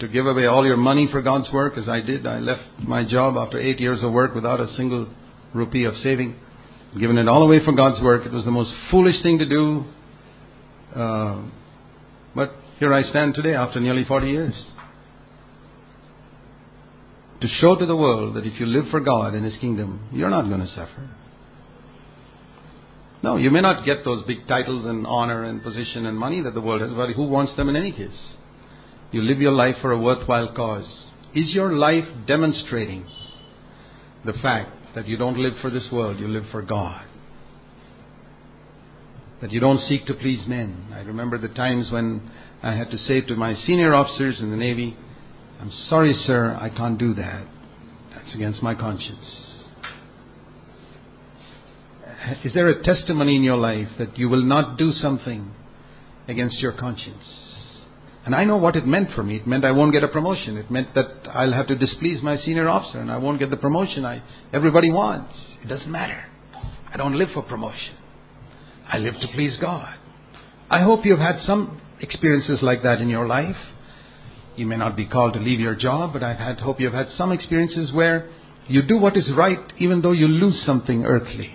to 0.00 0.08
give 0.08 0.26
away 0.26 0.46
all 0.46 0.64
your 0.64 0.76
money 0.76 1.08
for 1.10 1.20
God's 1.20 1.50
work, 1.52 1.76
as 1.76 1.88
I 1.88 2.00
did. 2.00 2.26
I 2.26 2.38
left 2.38 2.62
my 2.78 3.04
job 3.04 3.36
after 3.36 3.58
eight 3.58 3.80
years 3.80 4.02
of 4.02 4.12
work 4.12 4.34
without 4.34 4.60
a 4.60 4.74
single 4.76 5.08
rupee 5.52 5.84
of 5.84 5.94
saving, 6.02 6.36
given 6.98 7.18
it 7.18 7.28
all 7.28 7.42
away 7.42 7.64
for 7.64 7.72
God's 7.72 8.02
work. 8.02 8.24
It 8.24 8.32
was 8.32 8.44
the 8.44 8.50
most 8.50 8.72
foolish 8.90 9.22
thing 9.22 9.38
to 9.38 9.48
do. 9.48 9.84
Uh, 10.94 11.42
but 12.34 12.52
here 12.78 12.94
I 12.94 13.02
stand 13.10 13.34
today 13.34 13.54
after 13.54 13.78
nearly 13.80 14.04
40 14.04 14.28
years. 14.28 14.54
To 17.40 17.48
show 17.60 17.76
to 17.76 17.86
the 17.86 17.96
world 17.96 18.36
that 18.36 18.46
if 18.46 18.58
you 18.58 18.66
live 18.66 18.86
for 18.90 19.00
God 19.00 19.34
and 19.34 19.44
His 19.44 19.56
kingdom, 19.60 20.08
you're 20.12 20.30
not 20.30 20.48
going 20.48 20.60
to 20.60 20.68
suffer. 20.68 21.10
No, 23.22 23.36
you 23.36 23.50
may 23.50 23.60
not 23.60 23.84
get 23.84 24.04
those 24.04 24.24
big 24.26 24.46
titles 24.48 24.86
and 24.86 25.06
honor 25.06 25.44
and 25.44 25.62
position 25.62 26.06
and 26.06 26.16
money 26.16 26.42
that 26.42 26.54
the 26.54 26.60
world 26.60 26.80
has, 26.80 26.92
but 26.92 27.10
who 27.10 27.24
wants 27.24 27.54
them 27.56 27.68
in 27.68 27.76
any 27.76 27.92
case? 27.92 28.10
You 29.10 29.22
live 29.22 29.40
your 29.40 29.52
life 29.52 29.76
for 29.80 29.92
a 29.92 29.98
worthwhile 29.98 30.52
cause. 30.54 31.06
Is 31.34 31.48
your 31.50 31.72
life 31.72 32.04
demonstrating 32.26 33.06
the 34.24 34.34
fact 34.34 34.70
that 34.94 35.08
you 35.08 35.16
don't 35.16 35.38
live 35.38 35.54
for 35.62 35.70
this 35.70 35.86
world, 35.90 36.18
you 36.18 36.28
live 36.28 36.44
for 36.50 36.62
God? 36.62 37.04
That 39.40 39.52
you 39.52 39.60
don't 39.60 39.80
seek 39.88 40.06
to 40.06 40.14
please 40.14 40.46
men. 40.46 40.88
I 40.92 41.00
remember 41.00 41.38
the 41.38 41.48
times 41.48 41.90
when 41.90 42.30
I 42.62 42.74
had 42.74 42.90
to 42.90 42.98
say 42.98 43.20
to 43.22 43.36
my 43.36 43.54
senior 43.54 43.94
officers 43.94 44.40
in 44.40 44.50
the 44.50 44.56
Navy, 44.56 44.96
I'm 45.60 45.72
sorry, 45.88 46.12
sir, 46.26 46.58
I 46.60 46.68
can't 46.68 46.98
do 46.98 47.14
that. 47.14 47.46
That's 48.14 48.34
against 48.34 48.62
my 48.62 48.74
conscience. 48.74 49.24
Is 52.44 52.52
there 52.52 52.68
a 52.68 52.82
testimony 52.82 53.36
in 53.36 53.42
your 53.42 53.56
life 53.56 53.88
that 53.98 54.18
you 54.18 54.28
will 54.28 54.42
not 54.42 54.76
do 54.76 54.92
something 54.92 55.52
against 56.26 56.58
your 56.58 56.72
conscience? 56.72 57.47
And 58.28 58.34
I 58.34 58.44
know 58.44 58.58
what 58.58 58.76
it 58.76 58.86
meant 58.86 59.12
for 59.14 59.22
me. 59.22 59.36
It 59.36 59.46
meant 59.46 59.64
I 59.64 59.70
won't 59.70 59.90
get 59.90 60.04
a 60.04 60.08
promotion. 60.08 60.58
It 60.58 60.70
meant 60.70 60.94
that 60.94 61.06
I'll 61.32 61.54
have 61.54 61.66
to 61.68 61.74
displease 61.74 62.22
my 62.22 62.36
senior 62.36 62.68
officer 62.68 63.00
and 63.00 63.10
I 63.10 63.16
won't 63.16 63.38
get 63.38 63.48
the 63.48 63.56
promotion 63.56 64.04
I 64.04 64.22
everybody 64.52 64.92
wants. 64.92 65.32
It 65.64 65.68
doesn't 65.68 65.90
matter. 65.90 66.26
I 66.92 66.98
don't 66.98 67.14
live 67.14 67.30
for 67.32 67.42
promotion. 67.42 67.94
I 68.86 68.98
live 68.98 69.14
to 69.22 69.28
please 69.28 69.56
God. 69.58 69.94
I 70.68 70.82
hope 70.82 71.06
you've 71.06 71.18
had 71.18 71.40
some 71.46 71.80
experiences 72.00 72.58
like 72.60 72.82
that 72.82 73.00
in 73.00 73.08
your 73.08 73.26
life. 73.26 73.56
You 74.56 74.66
may 74.66 74.76
not 74.76 74.94
be 74.94 75.06
called 75.06 75.32
to 75.32 75.40
leave 75.40 75.58
your 75.58 75.74
job, 75.74 76.12
but 76.12 76.22
I 76.22 76.34
had, 76.34 76.60
hope 76.60 76.80
you've 76.80 76.92
had 76.92 77.08
some 77.16 77.32
experiences 77.32 77.94
where 77.94 78.28
you 78.66 78.82
do 78.82 78.98
what 78.98 79.16
is 79.16 79.30
right 79.34 79.72
even 79.78 80.02
though 80.02 80.12
you 80.12 80.28
lose 80.28 80.62
something 80.66 81.06
earthly. 81.06 81.54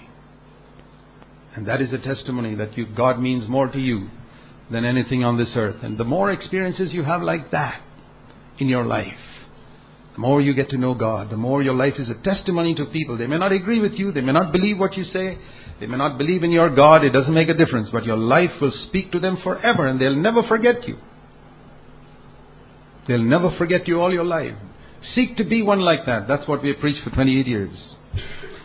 And 1.55 1.67
that 1.67 1.81
is 1.81 1.93
a 1.93 1.99
testimony 1.99 2.55
that 2.55 2.75
you, 2.75 2.87
God 2.87 3.19
means 3.19 3.47
more 3.47 3.67
to 3.67 3.79
you 3.79 4.09
than 4.71 4.85
anything 4.85 5.23
on 5.23 5.37
this 5.37 5.49
earth. 5.55 5.83
And 5.83 5.97
the 5.97 6.03
more 6.03 6.31
experiences 6.31 6.93
you 6.93 7.03
have 7.03 7.21
like 7.21 7.51
that 7.51 7.81
in 8.59 8.67
your 8.67 8.85
life, 8.85 9.13
the 10.13 10.19
more 10.19 10.41
you 10.41 10.53
get 10.53 10.69
to 10.69 10.77
know 10.77 10.93
God, 10.93 11.29
the 11.29 11.37
more 11.37 11.63
your 11.63 11.73
life 11.73 11.95
is 11.97 12.09
a 12.09 12.15
testimony 12.23 12.75
to 12.75 12.85
people. 12.85 13.17
They 13.17 13.27
may 13.27 13.37
not 13.37 13.51
agree 13.51 13.79
with 13.79 13.93
you, 13.93 14.11
they 14.11 14.21
may 14.21 14.31
not 14.31 14.51
believe 14.51 14.77
what 14.77 14.95
you 14.95 15.03
say, 15.05 15.37
they 15.79 15.87
may 15.87 15.97
not 15.97 16.17
believe 16.17 16.43
in 16.43 16.51
your 16.51 16.69
God, 16.73 17.03
it 17.03 17.11
doesn't 17.11 17.33
make 17.33 17.49
a 17.49 17.53
difference, 17.53 17.89
but 17.91 18.05
your 18.05 18.17
life 18.17 18.51
will 18.61 18.73
speak 18.87 19.11
to 19.11 19.19
them 19.19 19.37
forever 19.43 19.87
and 19.87 19.99
they'll 19.99 20.15
never 20.15 20.43
forget 20.43 20.87
you. 20.87 20.97
They'll 23.07 23.23
never 23.23 23.55
forget 23.57 23.87
you 23.87 23.99
all 23.99 24.13
your 24.13 24.23
life. 24.23 24.55
Seek 25.15 25.35
to 25.37 25.43
be 25.43 25.61
one 25.61 25.79
like 25.79 26.05
that. 26.05 26.27
That's 26.27 26.47
what 26.47 26.63
we 26.63 26.69
have 26.69 26.79
preached 26.79 27.03
for 27.03 27.09
28 27.09 27.47
years. 27.47 27.75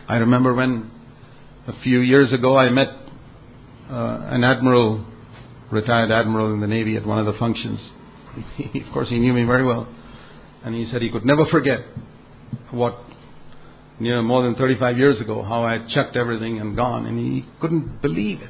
I 0.07 0.17
remember 0.17 0.53
when 0.53 0.89
a 1.67 1.73
few 1.81 1.99
years 1.99 2.31
ago 2.31 2.57
I 2.57 2.69
met 2.69 2.87
uh, 3.89 4.27
an 4.29 4.43
admiral, 4.43 5.05
retired 5.71 6.11
admiral 6.11 6.53
in 6.53 6.61
the 6.61 6.67
Navy 6.67 6.95
at 6.97 7.05
one 7.05 7.19
of 7.19 7.25
the 7.25 7.39
functions. 7.39 7.79
of 8.75 8.93
course, 8.93 9.09
he 9.09 9.19
knew 9.19 9.33
me 9.33 9.43
very 9.43 9.63
well. 9.63 9.87
And 10.63 10.75
he 10.75 10.89
said 10.91 11.01
he 11.01 11.09
could 11.09 11.25
never 11.25 11.45
forget 11.45 11.79
what, 12.71 12.97
you 13.99 14.13
know, 14.13 14.21
more 14.21 14.43
than 14.43 14.55
35 14.55 14.97
years 14.97 15.21
ago, 15.21 15.43
how 15.43 15.63
I 15.63 15.73
had 15.73 15.89
chucked 15.89 16.15
everything 16.15 16.59
and 16.59 16.75
gone, 16.75 17.05
and 17.05 17.17
he 17.17 17.45
couldn't 17.61 18.01
believe 18.01 18.41
it. 18.41 18.49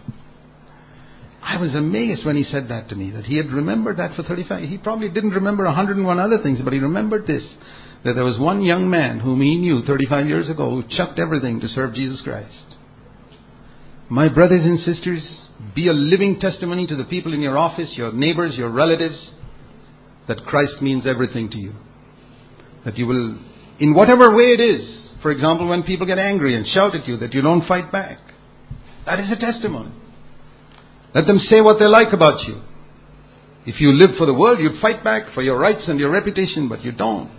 I 1.41 1.58
was 1.58 1.73
amazed 1.73 2.25
when 2.25 2.36
he 2.36 2.43
said 2.43 2.67
that 2.69 2.89
to 2.89 2.95
me, 2.95 3.12
that 3.12 3.25
he 3.25 3.38
had 3.38 3.51
remembered 3.51 3.97
that 3.97 4.15
for 4.15 4.23
35. 4.23 4.67
He 4.69 4.77
probably 4.77 5.10
didn't 5.10 5.32
remember 5.32 5.65
101 5.65 6.19
other 6.19 6.38
things, 6.43 6.60
but 6.63 6.73
he 6.73 6.79
remembered 6.79 7.25
this, 7.25 7.43
that 8.03 8.13
there 8.13 8.23
was 8.23 8.38
one 8.38 8.62
young 8.62 8.89
man 8.89 9.19
whom 9.19 9.41
he 9.41 9.58
knew 9.58 9.84
35 9.84 10.27
years 10.27 10.49
ago 10.49 10.69
who 10.69 10.95
chucked 10.95 11.19
everything 11.19 11.60
to 11.62 11.67
serve 11.69 11.93
Jesus 11.93 12.21
Christ. 12.21 12.75
My 14.10 14.27
brothers 14.27 14.65
and 14.65 14.79
sisters, 14.79 15.23
be 15.76 15.88
a 15.88 15.93
living 15.93 16.39
testimony 16.39 16.88
to 16.88 16.95
the 16.95 17.04
people 17.04 17.34
in 17.34 17.41
your 17.41 17.58
office, 17.58 17.89
your 17.95 18.12
neighbors, 18.13 18.56
your 18.56 18.69
relatives, 18.69 19.32
that 20.28 20.45
Christ 20.45 20.82
means 20.82 21.06
everything 21.06 21.50
to 21.52 21.58
you. 21.58 21.74
That 22.86 22.98
you 22.98 23.08
will, 23.08 23.38
in 23.80 23.93
whatever 23.93 24.36
way 24.36 24.54
it 24.54 24.62
is, 24.62 25.00
for 25.22 25.32
example, 25.32 25.67
when 25.67 25.84
people 25.84 26.08
get 26.08 26.17
angry 26.17 26.56
and 26.56 26.65
shout 26.67 26.95
at 26.95 27.08
you, 27.08 27.17
that 27.17 27.34
you 27.34 27.41
don't 27.41 27.67
fight 27.67 27.91
back. 27.91 28.19
That 29.06 29.19
is 29.19 29.30
a 29.32 29.36
testimony. 29.36 29.91
Let 31.13 31.28
them 31.28 31.39
say 31.39 31.62
what 31.62 31.80
they 31.80 31.86
like 31.86 32.13
about 32.13 32.48
you. 32.48 32.62
If 33.65 33.82
you 33.82 33.91
live 33.91 34.12
for 34.17 34.26
the 34.26 34.34
world, 34.34 34.60
you'd 34.60 34.82
fight 34.82 35.04
back 35.04 35.34
for 35.34 35.41
your 35.41 35.58
rights 35.58 35.84
and 35.88 36.00
your 36.00 36.12
reputation, 36.12 36.69
but 36.69 36.84
you 36.84 36.91
don't. 36.91 37.30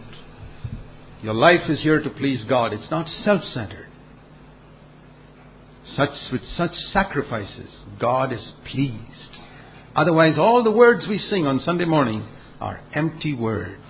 Your 1.23 1.35
life 1.35 1.69
is 1.69 1.81
here 1.81 2.03
to 2.03 2.11
please 2.11 2.45
God. 2.49 2.73
It's 2.73 2.91
not 2.91 3.07
self 3.25 3.43
centered. 3.45 3.90
Such, 5.97 6.11
with 6.33 6.43
such 6.57 6.73
sacrifices, 6.93 7.71
God 7.99 8.33
is 8.33 8.53
pleased. 8.71 9.39
Otherwise, 9.95 10.39
all 10.39 10.63
the 10.63 10.71
words 10.71 11.07
we 11.09 11.19
sing 11.19 11.47
on 11.47 11.61
Sunday 11.61 11.85
morning 11.85 12.27
are 12.61 12.81
empty 12.95 13.35
words. 13.35 13.83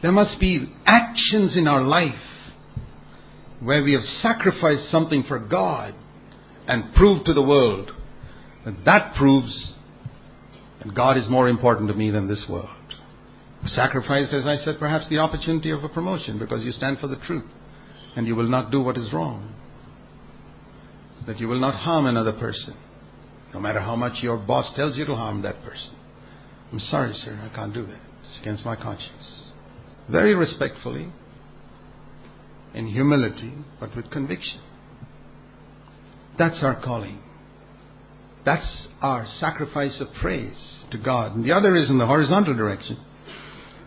There 0.00 0.12
must 0.12 0.38
be 0.38 0.72
actions 0.86 1.56
in 1.56 1.66
our 1.66 1.82
life 1.82 2.14
where 3.60 3.82
we 3.82 3.92
have 3.92 4.04
sacrificed 4.22 4.90
something 4.90 5.24
for 5.26 5.38
God 5.38 5.94
and 6.66 6.94
proved 6.94 7.26
to 7.26 7.34
the 7.34 7.42
world 7.42 7.90
that 8.64 8.84
that 8.84 9.14
proves 9.16 9.72
that 10.82 10.94
God 10.94 11.16
is 11.16 11.28
more 11.28 11.48
important 11.48 11.88
to 11.88 11.94
me 11.94 12.10
than 12.10 12.28
this 12.28 12.44
world. 12.48 12.68
Sacrificed, 13.66 14.32
as 14.32 14.44
I 14.44 14.62
said, 14.64 14.78
perhaps 14.78 15.06
the 15.08 15.18
opportunity 15.18 15.70
of 15.70 15.84
a 15.84 15.88
promotion 15.88 16.38
because 16.38 16.62
you 16.62 16.72
stand 16.72 16.98
for 16.98 17.06
the 17.06 17.16
truth 17.16 17.50
and 18.16 18.26
you 18.26 18.36
will 18.36 18.48
not 18.48 18.70
do 18.70 18.80
what 18.80 18.98
is 18.98 19.12
wrong. 19.12 19.54
That 21.26 21.40
you 21.40 21.48
will 21.48 21.60
not 21.60 21.74
harm 21.74 22.06
another 22.06 22.32
person, 22.32 22.76
no 23.52 23.60
matter 23.60 23.80
how 23.80 23.96
much 23.96 24.22
your 24.22 24.36
boss 24.36 24.74
tells 24.76 24.96
you 24.96 25.06
to 25.06 25.14
harm 25.14 25.42
that 25.42 25.62
person. 25.64 25.90
I'm 26.72 26.80
sorry, 26.80 27.14
sir, 27.24 27.38
I 27.50 27.54
can't 27.54 27.72
do 27.72 27.86
that. 27.86 28.00
It's 28.28 28.40
against 28.40 28.64
my 28.64 28.76
conscience. 28.76 29.52
Very 30.10 30.34
respectfully, 30.34 31.12
in 32.74 32.88
humility, 32.88 33.52
but 33.80 33.94
with 33.96 34.10
conviction. 34.10 34.60
That's 36.38 36.58
our 36.62 36.80
calling. 36.82 37.20
That's 38.44 38.66
our 39.00 39.26
sacrifice 39.40 40.00
of 40.00 40.08
praise 40.20 40.56
to 40.90 40.98
God. 40.98 41.34
And 41.34 41.44
the 41.44 41.52
other 41.52 41.76
is 41.76 41.88
in 41.88 41.98
the 41.98 42.06
horizontal 42.06 42.54
direction. 42.54 42.98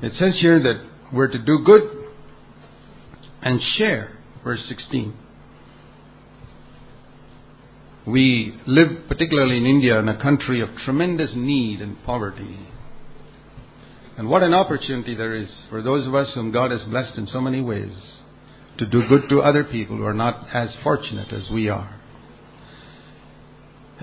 It 0.02 0.14
says 0.18 0.36
here 0.40 0.62
that 0.64 0.90
we're 1.14 1.28
to 1.28 1.38
do 1.38 1.60
good 1.66 1.84
and 3.42 3.60
share, 3.78 4.18
verse 4.44 4.62
16. 4.68 5.14
We 8.08 8.58
live, 8.66 9.10
particularly 9.10 9.58
in 9.58 9.66
India, 9.66 10.00
in 10.00 10.08
a 10.08 10.22
country 10.22 10.62
of 10.62 10.70
tremendous 10.86 11.32
need 11.36 11.82
and 11.82 12.02
poverty. 12.06 12.58
And 14.18 14.30
what 14.30 14.44
an 14.44 14.54
opportunity 14.54 15.14
there 15.14 15.36
is 15.36 15.50
for 15.70 15.82
those 15.82 16.08
of 16.08 16.16
us 16.16 16.34
whom 16.34 16.52
God 16.52 16.72
has 16.72 16.82
blessed 16.84 17.18
in 17.18 17.28
so 17.28 17.42
many 17.42 17.60
ways 17.60 17.92
to 18.78 18.86
do 18.86 19.06
good 19.10 19.28
to 19.30 19.42
other 19.42 19.66
people 19.66 19.98
who 19.98 20.06
are 20.06 20.14
not 20.14 20.48
as 20.54 20.70
fortunate 20.84 21.34
as 21.34 21.50
we 21.50 21.68
are. 21.68 22.00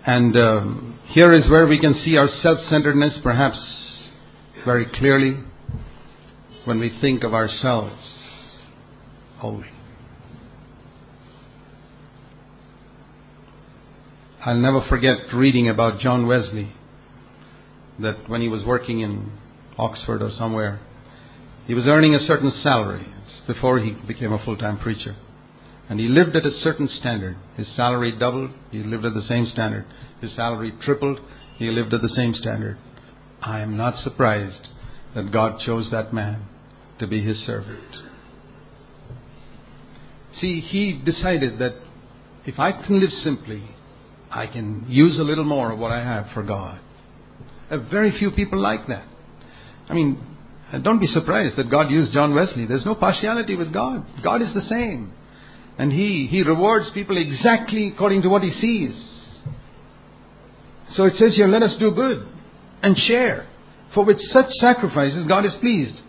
And 0.07 0.37
um, 0.37 0.99
here 1.07 1.33
is 1.33 1.49
where 1.49 1.67
we 1.67 1.79
can 1.79 1.95
see 2.05 2.19
our 2.19 2.29
self 2.43 2.59
centeredness 2.69 3.15
perhaps 3.23 3.59
very 4.67 4.85
clearly 4.85 5.39
when 6.67 6.79
we 6.79 6.97
think 7.01 7.25
of 7.25 7.33
ourselves 7.33 7.97
only. 9.43 9.74
I'll 14.47 14.59
never 14.59 14.83
forget 14.91 15.33
reading 15.33 15.71
about 15.71 16.01
John 16.01 16.27
Wesley 16.27 16.75
that 17.99 18.29
when 18.29 18.43
he 18.43 18.49
was 18.49 18.63
working 18.63 19.01
in 19.01 19.33
Oxford 19.79 20.21
or 20.21 20.31
somewhere, 20.33 20.81
he 21.67 21.73
was 21.73 21.87
earning 21.87 22.15
a 22.15 22.27
certain 22.27 22.53
salary 22.63 23.07
before 23.47 23.79
he 23.79 23.93
became 24.07 24.35
a 24.35 24.45
full 24.45 24.59
time 24.59 24.79
preacher. 24.79 25.17
And 25.89 25.99
he 25.99 26.09
lived 26.09 26.37
at 26.37 26.45
a 26.45 26.61
certain 26.61 26.91
standard. 27.01 27.39
His 27.57 27.67
salary 27.75 28.13
doubled, 28.13 28.51
he 28.71 28.83
lived 28.83 29.07
at 29.07 29.15
the 29.15 29.27
same 29.27 29.47
standard. 29.47 29.87
His 30.21 30.35
salary 30.35 30.75
tripled, 30.83 31.21
he 31.57 31.71
lived 31.71 31.95
at 31.95 32.03
the 32.03 32.15
same 32.15 32.35
standard. 32.35 32.77
I 33.41 33.61
am 33.61 33.79
not 33.79 34.03
surprised 34.05 34.69
that 35.15 35.33
God 35.33 35.59
chose 35.65 35.91
that 35.91 36.13
man 36.13 36.45
to 36.99 37.07
be 37.07 37.25
his 37.25 37.39
servant. 37.47 37.97
See, 40.39 40.61
he 40.61 40.93
decided 40.93 41.59
that 41.61 41.77
if 42.45 42.59
I 42.59 42.73
can 42.73 43.01
live 43.01 43.13
simply, 43.23 43.63
I 44.35 44.49
can 44.49 44.87
use 44.89 45.17
a 45.17 45.23
little 45.23 45.45
more 45.45 45.71
of 45.71 45.79
what 45.79 45.93
I 45.93 46.03
have 46.03 46.27
for 46.35 46.43
God. 46.43 46.81
Uh, 47.71 47.79
very 47.79 48.19
few 48.19 48.33
people 48.33 48.61
like 48.61 48.89
that. 48.89 49.07
I 49.89 49.95
mean, 49.95 50.21
uh, 50.73 50.79
don't 50.79 50.99
be 50.99 51.07
surprised 51.07 51.57
that 51.57 51.71
God 51.71 51.89
used 51.89 52.13
John 52.13 52.35
Wesley. 52.35 52.67
There's 52.67 52.85
no 52.85 52.97
partiality 52.97 53.55
with 53.55 53.73
God. 53.73 54.05
God 54.25 54.43
is 54.43 54.53
the 54.53 54.63
same. 54.63 55.13
And 55.79 55.93
He, 55.93 56.27
He 56.29 56.43
rewards 56.43 56.91
people 56.95 57.17
exactly 57.17 57.89
according 57.89 58.23
to 58.23 58.29
what 58.29 58.43
He 58.43 58.53
sees. 58.61 58.95
So 60.97 61.05
it 61.05 61.15
says 61.17 61.35
here, 61.37 61.47
let 61.47 61.63
us 61.63 61.79
do 61.79 61.93
good 61.93 62.29
and 62.83 62.97
share. 62.99 63.47
For 63.95 64.05
with 64.05 64.19
such 64.33 64.51
sacrifices, 64.61 65.27
God 65.29 65.47
is 65.47 65.53
pleased. 65.61 66.01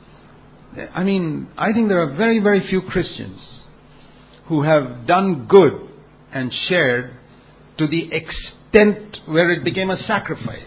I 0.94 1.04
mean, 1.04 1.48
I 1.58 1.74
think 1.74 1.90
there 1.90 2.02
are 2.02 2.16
very, 2.16 2.40
very 2.40 2.68
few 2.68 2.82
Christians 2.82 3.40
who 4.48 4.64
have 4.64 5.06
done 5.06 5.46
good 5.46 5.90
and 6.34 6.52
shared 6.68 7.14
to 7.78 7.88
the 7.88 8.10
extent 8.12 9.18
where 9.26 9.52
it 9.52 9.64
became 9.64 9.90
a 9.90 10.02
sacrifice. 10.04 10.62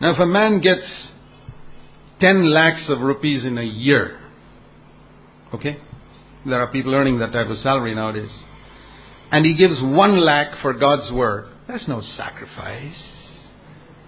Now, 0.00 0.12
if 0.12 0.18
a 0.18 0.26
man 0.26 0.60
gets 0.60 0.86
10 2.20 2.50
lakhs 2.50 2.88
of 2.88 3.00
rupees 3.00 3.44
in 3.44 3.58
a 3.58 3.62
year, 3.62 4.20
okay? 5.54 5.78
There 6.46 6.60
are 6.60 6.68
people 6.68 6.94
earning 6.94 7.18
that 7.18 7.32
type 7.32 7.48
of 7.48 7.58
salary 7.58 7.94
nowadays. 7.94 8.30
And 9.30 9.44
he 9.44 9.54
gives 9.54 9.80
one 9.82 10.18
lakh 10.18 10.60
for 10.62 10.72
God's 10.72 11.12
work. 11.12 11.48
That's 11.66 11.86
no 11.86 12.02
sacrifice. 12.16 12.96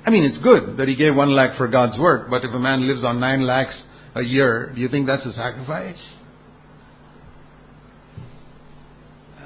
I 0.06 0.10
mean, 0.10 0.24
it's 0.24 0.38
good 0.38 0.78
that 0.78 0.88
he 0.88 0.96
gave 0.96 1.14
one 1.14 1.34
lakh 1.34 1.56
for 1.58 1.68
God's 1.68 1.98
work, 1.98 2.30
but 2.30 2.44
if 2.44 2.54
a 2.54 2.58
man 2.58 2.86
lives 2.86 3.04
on 3.04 3.20
nine 3.20 3.42
lakhs 3.42 3.74
a 4.14 4.22
year, 4.22 4.72
do 4.74 4.80
you 4.80 4.88
think 4.88 5.06
that's 5.06 5.26
a 5.26 5.34
sacrifice? 5.34 5.98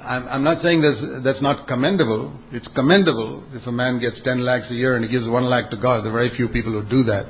I'm, 0.05 0.27
I'm 0.27 0.43
not 0.43 0.61
saying 0.61 0.81
that's, 0.81 1.23
that's 1.23 1.41
not 1.41 1.67
commendable. 1.67 2.33
It's 2.51 2.67
commendable 2.75 3.43
if 3.53 3.65
a 3.65 3.71
man 3.71 3.99
gets 3.99 4.17
10 4.23 4.45
lakhs 4.45 4.69
a 4.69 4.73
year 4.73 4.95
and 4.95 5.03
he 5.03 5.11
gives 5.11 5.27
1 5.27 5.43
lakh 5.45 5.71
to 5.71 5.77
God. 5.77 6.03
There 6.03 6.11
are 6.11 6.13
very 6.13 6.35
few 6.35 6.47
people 6.47 6.71
who 6.71 6.83
do 6.83 7.03
that. 7.05 7.25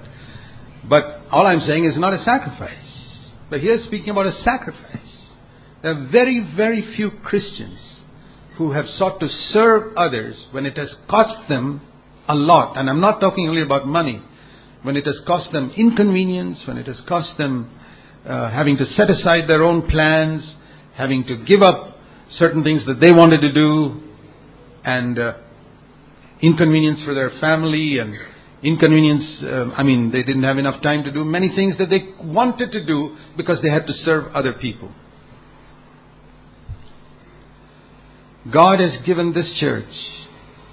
But 0.88 1.22
all 1.32 1.48
I'm 1.48 1.62
saying 1.62 1.86
is 1.86 1.98
not 1.98 2.14
a 2.14 2.24
sacrifice. 2.24 2.78
But 3.50 3.62
here 3.62 3.80
speaking 3.86 4.10
about 4.10 4.28
a 4.28 4.44
sacrifice. 4.44 5.00
There 5.82 5.92
are 5.92 6.08
very, 6.12 6.48
very 6.56 6.96
few 6.96 7.12
Christians 7.24 7.80
who 8.58 8.72
have 8.72 8.86
sought 8.98 9.20
to 9.20 9.28
serve 9.52 9.96
others 9.96 10.36
when 10.52 10.66
it 10.66 10.78
has 10.78 10.90
cost 11.10 11.48
them 11.48 11.82
a 12.28 12.36
lot. 12.36 12.78
And 12.78 12.90
I'm 12.90 13.02
not 13.02 13.20
talking 13.20 13.48
only 13.48 13.62
about 13.62 13.88
money. 13.88 14.22
When 14.82 14.98
it 14.98 15.06
has 15.06 15.20
cost 15.26 15.52
them 15.52 15.72
inconvenience, 15.76 16.60
when 16.68 16.78
it 16.78 16.88
has 16.88 17.02
cost 17.08 17.38
them 17.38 17.70
uh, 18.26 18.50
having 18.52 18.78
to 18.78 18.86
set 18.98 19.10
aside 19.10 19.48
their 19.48 19.64
own 19.64 19.90
plans, 19.90 20.44
having 20.96 21.26
to 21.26 21.38
give 21.38 21.62
up 21.62 21.95
certain 22.38 22.64
things 22.64 22.86
that 22.86 23.00
they 23.00 23.12
wanted 23.12 23.42
to 23.42 23.52
do 23.52 24.02
and 24.84 25.18
uh, 25.18 25.34
inconvenience 26.42 27.02
for 27.04 27.14
their 27.14 27.32
family 27.40 28.00
and 28.00 28.16
inconvenience. 28.62 29.44
Uh, 29.44 29.72
I 29.76 29.84
mean, 29.84 30.12
they 30.12 30.24
didn't 30.24 30.44
have 30.44 30.58
enough 30.58 30.82
time 30.82 31.04
to 31.04 31.12
do 31.12 31.24
many 31.24 31.56
things 31.56 31.78
that 31.78 31.90
they 31.90 32.10
wanted 32.22 32.72
to 32.72 32.86
do 32.86 33.16
because 33.38 33.62
they 33.62 33.70
had 33.70 33.88
to 33.88 33.94
serve 33.94 34.34
other 34.34 34.54
people. 34.54 34.92
God 38.52 38.80
has 38.80 39.04
given 39.06 39.34
this 39.34 39.52
church 39.60 39.90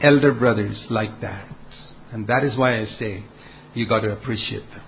elder 0.02 0.32
brothers 0.32 0.76
like 0.90 1.20
that. 1.20 1.48
And 2.12 2.26
that 2.26 2.44
is 2.44 2.56
why 2.56 2.78
I 2.78 2.86
say 2.98 3.24
you 3.74 3.86
got 3.86 4.00
to 4.00 4.12
appreciate 4.12 4.68
them. 4.70 4.82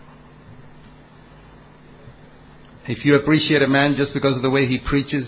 If 2.86 3.04
you 3.04 3.14
appreciate 3.14 3.62
a 3.62 3.68
man 3.68 3.94
just 3.96 4.12
because 4.12 4.36
of 4.36 4.42
the 4.42 4.50
way 4.50 4.66
he 4.66 4.78
preaches, 4.78 5.26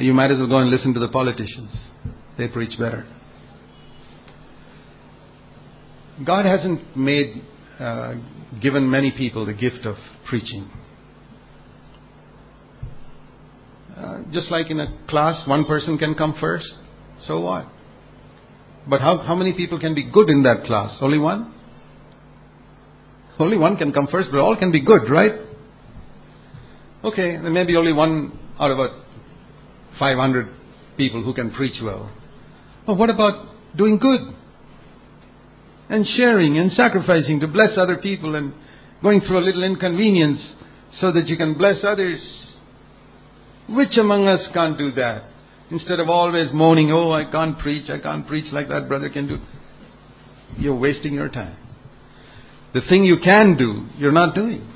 you 0.00 0.14
might 0.14 0.30
as 0.30 0.38
well 0.38 0.46
go 0.46 0.58
and 0.58 0.70
listen 0.70 0.94
to 0.94 1.00
the 1.00 1.08
politicians. 1.08 1.70
They 2.38 2.48
preach 2.48 2.78
better. 2.78 3.06
God 6.24 6.44
hasn't 6.44 6.96
made 6.96 7.42
uh, 7.78 8.14
given 8.60 8.88
many 8.88 9.10
people 9.10 9.46
the 9.46 9.52
gift 9.52 9.84
of 9.84 9.96
preaching. 10.26 10.70
Uh, 13.96 14.22
just 14.32 14.50
like 14.50 14.70
in 14.70 14.80
a 14.80 14.98
class, 15.08 15.46
one 15.46 15.64
person 15.64 15.98
can 15.98 16.14
come 16.14 16.36
first. 16.40 16.66
So 17.26 17.40
what? 17.40 17.66
But 18.88 19.00
how, 19.00 19.18
how 19.18 19.34
many 19.34 19.52
people 19.52 19.78
can 19.78 19.94
be 19.94 20.02
good 20.04 20.28
in 20.28 20.42
that 20.42 20.64
class? 20.66 20.96
Only 21.00 21.18
one? 21.18 21.52
Only 23.38 23.56
one 23.56 23.76
can 23.76 23.92
come 23.92 24.06
first, 24.10 24.30
but 24.30 24.38
all 24.38 24.56
can 24.56 24.70
be 24.70 24.80
good, 24.80 25.10
right? 25.10 25.32
Okay, 27.02 27.32
there 27.32 27.50
may 27.50 27.64
be 27.64 27.76
only 27.76 27.92
one 27.92 28.38
out 28.58 28.70
of 28.70 28.78
a 28.78 29.03
500 29.98 30.48
people 30.96 31.22
who 31.22 31.34
can 31.34 31.50
preach 31.52 31.80
well. 31.82 32.10
But 32.86 32.96
what 32.96 33.10
about 33.10 33.46
doing 33.76 33.98
good? 33.98 34.20
And 35.88 36.06
sharing 36.16 36.58
and 36.58 36.72
sacrificing 36.72 37.40
to 37.40 37.46
bless 37.46 37.76
other 37.76 37.96
people 37.96 38.34
and 38.34 38.52
going 39.02 39.20
through 39.20 39.38
a 39.38 39.44
little 39.44 39.62
inconvenience 39.62 40.40
so 41.00 41.12
that 41.12 41.26
you 41.28 41.36
can 41.36 41.58
bless 41.58 41.84
others. 41.84 42.20
Which 43.68 43.96
among 43.96 44.28
us 44.28 44.40
can't 44.52 44.78
do 44.78 44.92
that? 44.92 45.24
Instead 45.70 46.00
of 46.00 46.08
always 46.08 46.52
moaning, 46.52 46.90
oh, 46.92 47.12
I 47.12 47.30
can't 47.30 47.58
preach, 47.58 47.88
I 47.90 47.98
can't 47.98 48.26
preach 48.26 48.52
like 48.52 48.68
that 48.68 48.88
brother 48.88 49.08
can 49.08 49.26
do. 49.26 49.38
You're 50.58 50.76
wasting 50.76 51.14
your 51.14 51.28
time. 51.28 51.56
The 52.74 52.82
thing 52.82 53.04
you 53.04 53.18
can 53.18 53.56
do, 53.56 53.86
you're 53.96 54.12
not 54.12 54.34
doing. 54.34 54.70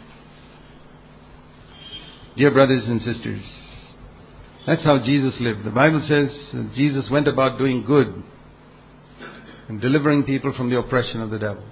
Dear 2.37 2.53
brothers 2.53 2.85
and 2.87 3.01
sisters, 3.03 3.43
that's 4.69 4.85
how 4.85 4.99
Jesus 4.99 5.33
lived. 5.41 5.65
The 5.65 5.71
Bible 5.71 6.05
says 6.07 6.29
Jesus 6.75 7.09
went 7.11 7.27
about 7.27 7.57
doing 7.57 7.85
good 7.87 8.23
and 9.67 9.81
delivering 9.81 10.25
people 10.25 10.53
from 10.55 10.69
the 10.69 10.77
oppression 10.77 11.23
of 11.23 11.31
the 11.31 11.39
devil. 11.39 11.65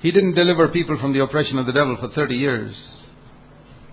He 0.00 0.10
didn't 0.12 0.34
deliver 0.34 0.68
people 0.68 0.98
from 0.98 1.12
the 1.12 1.22
oppression 1.22 1.58
of 1.58 1.66
the 1.66 1.74
devil 1.74 1.98
for 2.00 2.08
30 2.08 2.34
years. 2.36 2.74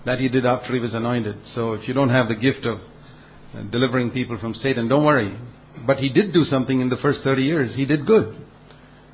That 0.06 0.20
he 0.20 0.30
did 0.30 0.46
after 0.46 0.74
he 0.74 0.80
was 0.80 0.94
anointed. 0.94 1.36
So 1.54 1.74
if 1.74 1.86
you 1.86 1.94
don't 1.94 2.12
have 2.12 2.30
the 2.30 2.36
gift 2.36 2.66
of 2.66 2.80
uh, 2.80 3.64
delivering 3.64 4.12
people 4.12 4.40
from 4.40 4.56
Satan, 4.56 4.88
don't 4.88 5.04
worry. 5.04 5.38
But 5.86 5.98
he 5.98 6.08
did 6.08 6.32
do 6.32 6.46
something 6.46 6.80
in 6.80 6.88
the 6.88 6.96
first 6.98 7.20
30 7.26 7.44
years. 7.44 7.76
He 7.76 7.86
did 7.86 8.06
good. 8.06 8.38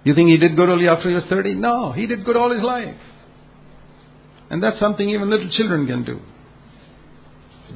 You 0.04 0.14
think 0.14 0.30
he 0.30 0.38
did 0.38 0.56
good 0.56 0.70
only 0.70 0.88
after 0.88 1.10
he 1.10 1.16
was 1.16 1.24
30? 1.30 1.56
No, 1.56 1.94
he 1.94 2.06
did 2.06 2.26
good 2.26 2.38
all 2.38 2.54
his 2.54 2.62
life. 2.62 2.96
And 4.52 4.62
that's 4.62 4.78
something 4.80 5.10
even 5.10 5.32
little 5.32 5.50
children 5.50 5.88
can 5.88 6.06
do. 6.06 6.22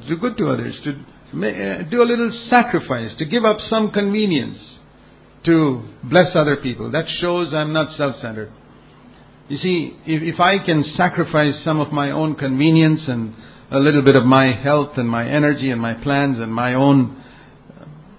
Do 0.08 0.16
good 0.16 0.36
to 0.38 0.48
others, 0.48 0.78
to 0.84 0.90
uh, 0.90 1.82
do 1.90 2.02
a 2.02 2.04
little 2.04 2.46
sacrifice, 2.48 3.12
to 3.18 3.24
give 3.24 3.44
up 3.44 3.58
some 3.68 3.90
convenience 3.90 4.58
to 5.44 5.82
bless 6.04 6.34
other 6.34 6.56
people. 6.56 6.90
That 6.90 7.06
shows 7.20 7.52
I'm 7.54 7.72
not 7.72 7.96
self 7.96 8.16
centered. 8.20 8.52
You 9.48 9.58
see, 9.58 9.96
if, 10.06 10.34
if 10.34 10.40
I 10.40 10.64
can 10.64 10.84
sacrifice 10.96 11.54
some 11.64 11.80
of 11.80 11.92
my 11.92 12.10
own 12.10 12.36
convenience 12.36 13.00
and 13.08 13.34
a 13.70 13.78
little 13.78 14.02
bit 14.02 14.16
of 14.16 14.24
my 14.24 14.52
health 14.52 14.90
and 14.96 15.08
my 15.08 15.28
energy 15.28 15.70
and 15.70 15.80
my 15.80 15.94
plans 15.94 16.38
and 16.38 16.52
my 16.52 16.74
own 16.74 17.22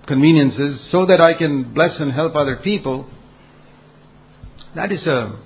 conveniences 0.07 0.81
so 0.91 1.05
that 1.05 1.21
I 1.21 1.37
can 1.37 1.73
bless 1.73 1.99
and 1.99 2.11
help 2.11 2.35
other 2.35 2.57
people, 2.57 3.09
that 4.75 4.91
is 4.91 5.05
a 5.05 5.39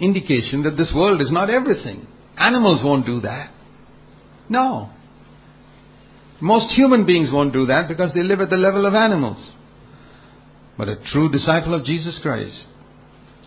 indication 0.00 0.62
that 0.62 0.76
this 0.76 0.92
world 0.94 1.20
is 1.20 1.30
not 1.30 1.50
everything. 1.50 2.06
Animals 2.36 2.80
won't 2.84 3.04
do 3.04 3.20
that. 3.22 3.52
No. 4.48 4.90
Most 6.40 6.74
human 6.74 7.04
beings 7.04 7.30
won't 7.32 7.52
do 7.52 7.66
that 7.66 7.88
because 7.88 8.12
they 8.14 8.22
live 8.22 8.40
at 8.40 8.50
the 8.50 8.56
level 8.56 8.86
of 8.86 8.94
animals. 8.94 9.50
But 10.76 10.88
a 10.88 10.96
true 11.12 11.28
disciple 11.30 11.74
of 11.74 11.84
Jesus 11.84 12.18
Christ 12.22 12.54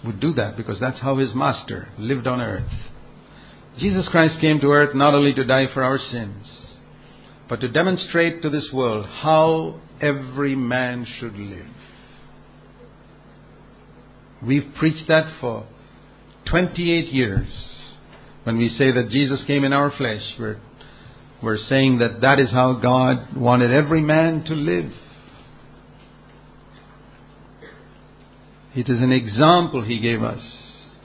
would 0.03 0.19
do 0.19 0.33
that 0.33 0.57
because 0.57 0.79
that's 0.79 0.99
how 0.99 1.17
his 1.17 1.33
master 1.33 1.89
lived 1.97 2.27
on 2.27 2.41
earth. 2.41 2.69
Jesus 3.79 4.07
Christ 4.09 4.41
came 4.41 4.59
to 4.59 4.71
earth 4.71 4.93
not 4.93 5.13
only 5.13 5.33
to 5.33 5.45
die 5.45 5.67
for 5.73 5.83
our 5.83 5.97
sins, 5.97 6.45
but 7.47 7.61
to 7.61 7.69
demonstrate 7.69 8.41
to 8.41 8.49
this 8.49 8.69
world 8.73 9.05
how 9.05 9.79
every 10.01 10.55
man 10.55 11.07
should 11.19 11.37
live. 11.37 11.67
We've 14.45 14.73
preached 14.77 15.07
that 15.07 15.31
for 15.39 15.67
28 16.49 17.13
years. 17.13 17.47
When 18.43 18.57
we 18.57 18.69
say 18.69 18.91
that 18.91 19.09
Jesus 19.09 19.39
came 19.45 19.63
in 19.63 19.71
our 19.71 19.91
flesh, 19.95 20.21
we're, 20.39 20.57
we're 21.41 21.57
saying 21.57 21.99
that 21.99 22.21
that 22.21 22.39
is 22.39 22.51
how 22.51 22.73
God 22.73 23.35
wanted 23.35 23.71
every 23.71 24.01
man 24.01 24.43
to 24.43 24.53
live. 24.53 24.91
It 28.75 28.87
is 28.87 29.01
an 29.01 29.11
example 29.11 29.83
He 29.83 29.99
gave 29.99 30.23
us 30.23 30.41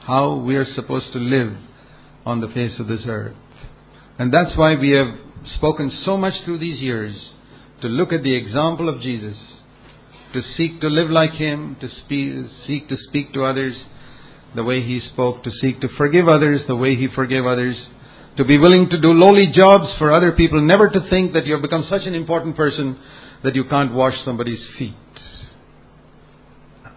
how 0.00 0.36
we 0.36 0.54
are 0.56 0.66
supposed 0.74 1.12
to 1.12 1.18
live 1.18 1.56
on 2.24 2.40
the 2.40 2.48
face 2.48 2.78
of 2.78 2.86
this 2.86 3.04
earth. 3.06 3.34
And 4.18 4.32
that's 4.32 4.56
why 4.56 4.76
we 4.76 4.90
have 4.92 5.18
spoken 5.56 5.90
so 6.04 6.16
much 6.16 6.34
through 6.44 6.58
these 6.58 6.80
years 6.80 7.32
to 7.80 7.88
look 7.88 8.12
at 8.12 8.22
the 8.22 8.34
example 8.34 8.88
of 8.88 9.00
Jesus, 9.00 9.36
to 10.32 10.42
seek 10.42 10.80
to 10.80 10.88
live 10.88 11.10
like 11.10 11.32
Him, 11.32 11.76
to 11.80 11.88
speak, 11.88 12.46
seek 12.66 12.88
to 12.88 12.96
speak 13.08 13.32
to 13.32 13.44
others 13.44 13.76
the 14.54 14.64
way 14.64 14.82
He 14.82 15.00
spoke, 15.00 15.42
to 15.44 15.50
seek 15.50 15.80
to 15.80 15.88
forgive 15.96 16.28
others 16.28 16.62
the 16.66 16.76
way 16.76 16.94
He 16.94 17.08
forgave 17.08 17.46
others, 17.46 17.76
to 18.36 18.44
be 18.44 18.58
willing 18.58 18.88
to 18.90 19.00
do 19.00 19.12
lowly 19.12 19.46
jobs 19.52 19.94
for 19.98 20.12
other 20.12 20.32
people, 20.32 20.60
never 20.60 20.88
to 20.90 21.08
think 21.08 21.32
that 21.32 21.46
you 21.46 21.54
have 21.54 21.62
become 21.62 21.86
such 21.88 22.02
an 22.06 22.14
important 22.14 22.56
person 22.56 22.98
that 23.42 23.54
you 23.54 23.64
can't 23.64 23.92
wash 23.92 24.14
somebody's 24.24 24.64
feet. 24.78 24.94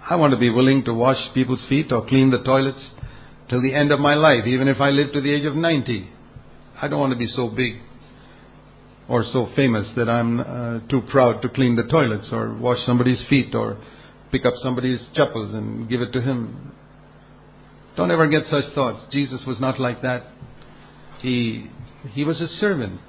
I 0.09 0.15
want 0.15 0.31
to 0.31 0.37
be 0.37 0.49
willing 0.49 0.83
to 0.85 0.93
wash 0.93 1.17
people's 1.33 1.63
feet 1.69 1.91
or 1.91 2.05
clean 2.07 2.31
the 2.31 2.39
toilets 2.39 2.83
till 3.49 3.61
the 3.61 3.73
end 3.73 3.91
of 3.91 3.99
my 3.99 4.15
life, 4.15 4.45
even 4.47 4.67
if 4.67 4.81
I 4.81 4.89
live 4.89 5.13
to 5.13 5.21
the 5.21 5.33
age 5.33 5.45
of 5.45 5.55
90. 5.55 6.09
I 6.81 6.87
don't 6.87 6.99
want 6.99 7.13
to 7.13 7.19
be 7.19 7.27
so 7.27 7.47
big 7.47 7.81
or 9.07 9.23
so 9.31 9.49
famous 9.55 9.87
that 9.95 10.09
I'm 10.09 10.39
uh, 10.39 10.87
too 10.87 11.01
proud 11.09 11.41
to 11.41 11.49
clean 11.49 11.75
the 11.75 11.83
toilets 11.83 12.27
or 12.31 12.53
wash 12.55 12.79
somebody's 12.85 13.21
feet 13.29 13.55
or 13.55 13.77
pick 14.31 14.45
up 14.45 14.53
somebody's 14.61 14.99
chappals 15.15 15.53
and 15.53 15.89
give 15.89 16.01
it 16.01 16.11
to 16.13 16.21
him. 16.21 16.73
Don't 17.95 18.11
ever 18.11 18.27
get 18.27 18.43
such 18.49 18.73
thoughts. 18.73 19.01
Jesus 19.11 19.41
was 19.45 19.59
not 19.59 19.79
like 19.79 20.01
that. 20.03 20.27
He, 21.21 21.69
he 22.11 22.23
was 22.23 22.39
a 22.39 22.47
servant, 22.59 22.99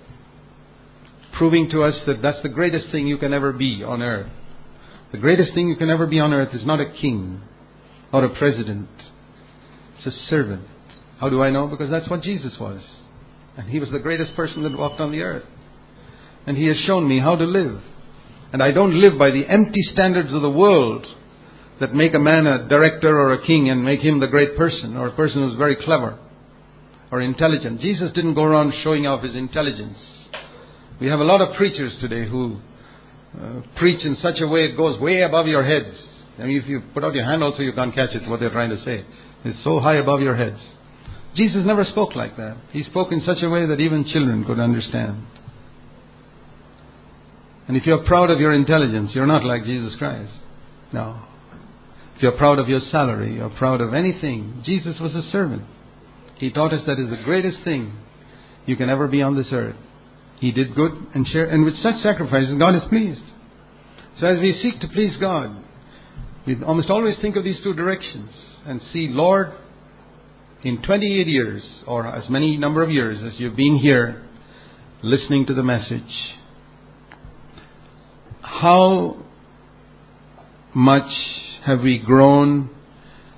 proving 1.33 1.71
to 1.71 1.83
us 1.83 1.95
that 2.07 2.21
that's 2.23 2.43
the 2.43 2.49
greatest 2.49 2.91
thing 2.91 3.07
you 3.07 3.19
can 3.19 3.33
ever 3.33 3.53
be 3.53 3.83
on 3.85 4.03
earth. 4.03 4.31
The 5.13 5.19
greatest 5.19 5.55
thing 5.55 5.69
you 5.69 5.77
can 5.77 5.91
ever 5.91 6.07
be 6.07 6.21
on 6.21 6.33
earth 6.33 6.55
is 6.55 6.65
not 6.65 6.81
a 6.81 6.91
king 6.91 7.41
or 8.13 8.25
a 8.25 8.37
president. 8.37 8.89
It's 9.97 10.07
a 10.07 10.29
servant. 10.29 10.67
How 11.19 11.29
do 11.29 11.43
I 11.43 11.51
know? 11.51 11.67
Because 11.67 11.91
that's 11.91 12.09
what 12.09 12.23
Jesus 12.23 12.55
was. 12.59 12.81
And 13.57 13.69
he 13.69 13.81
was 13.81 13.91
the 13.91 13.99
greatest 13.99 14.35
person 14.35 14.63
that 14.63 14.77
walked 14.77 15.01
on 15.01 15.13
the 15.13 15.23
earth. 15.23 15.45
And 16.47 16.57
he 16.57 16.67
has 16.67 16.77
shown 16.87 17.09
me 17.09 17.21
how 17.21 17.37
to 17.37 17.45
live. 17.45 17.81
And 18.53 18.63
I 18.63 18.73
don't 18.73 19.01
live 19.01 19.19
by 19.19 19.31
the 19.31 19.47
empty 19.47 19.83
standards 19.93 20.33
of 20.33 20.43
the 20.43 20.51
world 20.51 21.07
that 21.79 21.95
make 21.95 22.15
a 22.15 22.19
man 22.19 22.47
a 22.47 22.69
director 22.69 23.19
or 23.19 23.35
a 23.35 23.47
king 23.47 23.69
and 23.69 23.85
make 23.85 24.01
him 24.01 24.19
the 24.19 24.27
great 24.27 24.57
person 24.57 24.97
or 24.97 25.09
a 25.09 25.13
person 25.13 25.43
who's 25.43 25.57
very 25.57 25.77
clever 25.77 26.19
or 27.11 27.21
intelligent. 27.21 27.81
Jesus 27.81 28.13
didn't 28.13 28.35
go 28.35 28.45
around 28.45 28.73
showing 28.83 29.07
off 29.07 29.23
his 29.23 29.35
intelligence. 29.35 29.99
We 31.01 31.09
have 31.09 31.21
a 31.21 31.25
lot 31.25 31.41
of 31.41 31.57
preachers 31.57 31.97
today 32.01 32.29
who 32.29 32.59
uh, 33.39 33.63
preach 33.77 34.05
in 34.05 34.17
such 34.23 34.41
a 34.41 34.47
way 34.47 34.67
it 34.67 34.77
goes 34.77 35.01
way 35.01 35.23
above 35.23 35.47
your 35.47 35.65
heads. 35.65 35.97
I 36.39 36.45
mean, 36.45 36.61
if 36.61 36.69
you 36.69 36.83
put 36.95 37.05
out 37.05 37.15
your 37.15 37.25
hand 37.25 37.43
also, 37.43 37.63
you 37.63 37.73
can't 37.73 37.95
catch 37.95 38.11
it, 38.11 38.29
what 38.29 38.41
they're 38.41 38.51
trying 38.51 38.71
to 38.71 38.83
say. 38.85 39.05
It's 39.45 39.63
so 39.65 39.81
high 39.81 39.97
above 39.97 40.21
your 40.21 40.37
heads. 40.37 40.59
Jesus 41.35 41.63
never 41.65 41.85
spoke 41.85 42.15
like 42.15 42.37
that. 42.37 42.57
He 42.73 42.83
spoke 42.85 43.13
in 43.13 43.21
such 43.23 43.43
a 43.43 43.49
way 43.49 43.67
that 43.67 43.81
even 43.81 44.05
children 44.05 44.45
could 44.45 44.59
understand. 44.59 45.25
And 47.69 47.77
if 47.77 47.87
you're 47.87 48.05
proud 48.05 48.31
of 48.31 48.41
your 48.41 48.53
intelligence, 48.53 49.13
you're 49.15 49.27
not 49.27 49.45
like 49.45 49.65
Jesus 49.65 49.95
Christ. 49.97 50.33
No. 50.93 51.21
If 52.17 52.23
you're 52.23 52.37
proud 52.37 52.59
of 52.59 52.69
your 52.69 52.81
salary, 52.91 53.37
you're 53.37 53.51
proud 53.51 53.81
of 53.81 53.95
anything, 53.95 54.63
Jesus 54.65 54.99
was 55.01 55.15
a 55.15 55.23
servant. 55.31 55.63
He 56.41 56.51
taught 56.51 56.73
us 56.73 56.81
that 56.87 56.99
is 56.99 57.11
the 57.11 57.23
greatest 57.23 57.59
thing 57.65 57.93
you 58.65 58.75
can 58.75 58.89
ever 58.89 59.07
be 59.07 59.21
on 59.21 59.37
this 59.37 59.49
earth. 59.53 59.77
He 60.39 60.51
did 60.51 60.75
good 60.75 60.93
and 61.15 61.27
share, 61.29 61.45
and 61.45 61.67
with 61.67 61.77
such 61.83 62.03
sacrifices, 62.03 62.59
God 62.59 62.75
is 62.75 62.83
pleased. 62.89 63.21
So 64.19 64.27
as 64.27 64.41
we 64.41 64.59
seek 64.63 64.81
to 64.81 64.89
please 64.89 65.19
God, 65.21 65.63
we 66.47 66.57
almost 66.65 66.89
always 66.89 67.17
think 67.21 67.37
of 67.37 67.45
these 67.45 67.61
two 67.63 67.75
directions 67.75 68.31
and 68.67 68.81
see, 68.91 69.09
Lord, 69.09 69.53
in 70.63 70.81
28 70.81 71.27
years, 71.27 71.63
or 71.87 72.07
as 72.07 72.31
many 72.31 72.57
number 72.57 72.83
of 72.83 72.91
years 72.91 73.23
as 73.23 73.39
you've 73.39 73.57
been 73.57 73.77
here 73.77 74.23
listening 75.03 75.45
to 75.45 75.53
the 75.53 75.63
message, 75.63 76.35
how 78.41 79.19
much 80.75 81.13
have 81.67 81.81
we 81.81 81.99
grown 81.99 82.71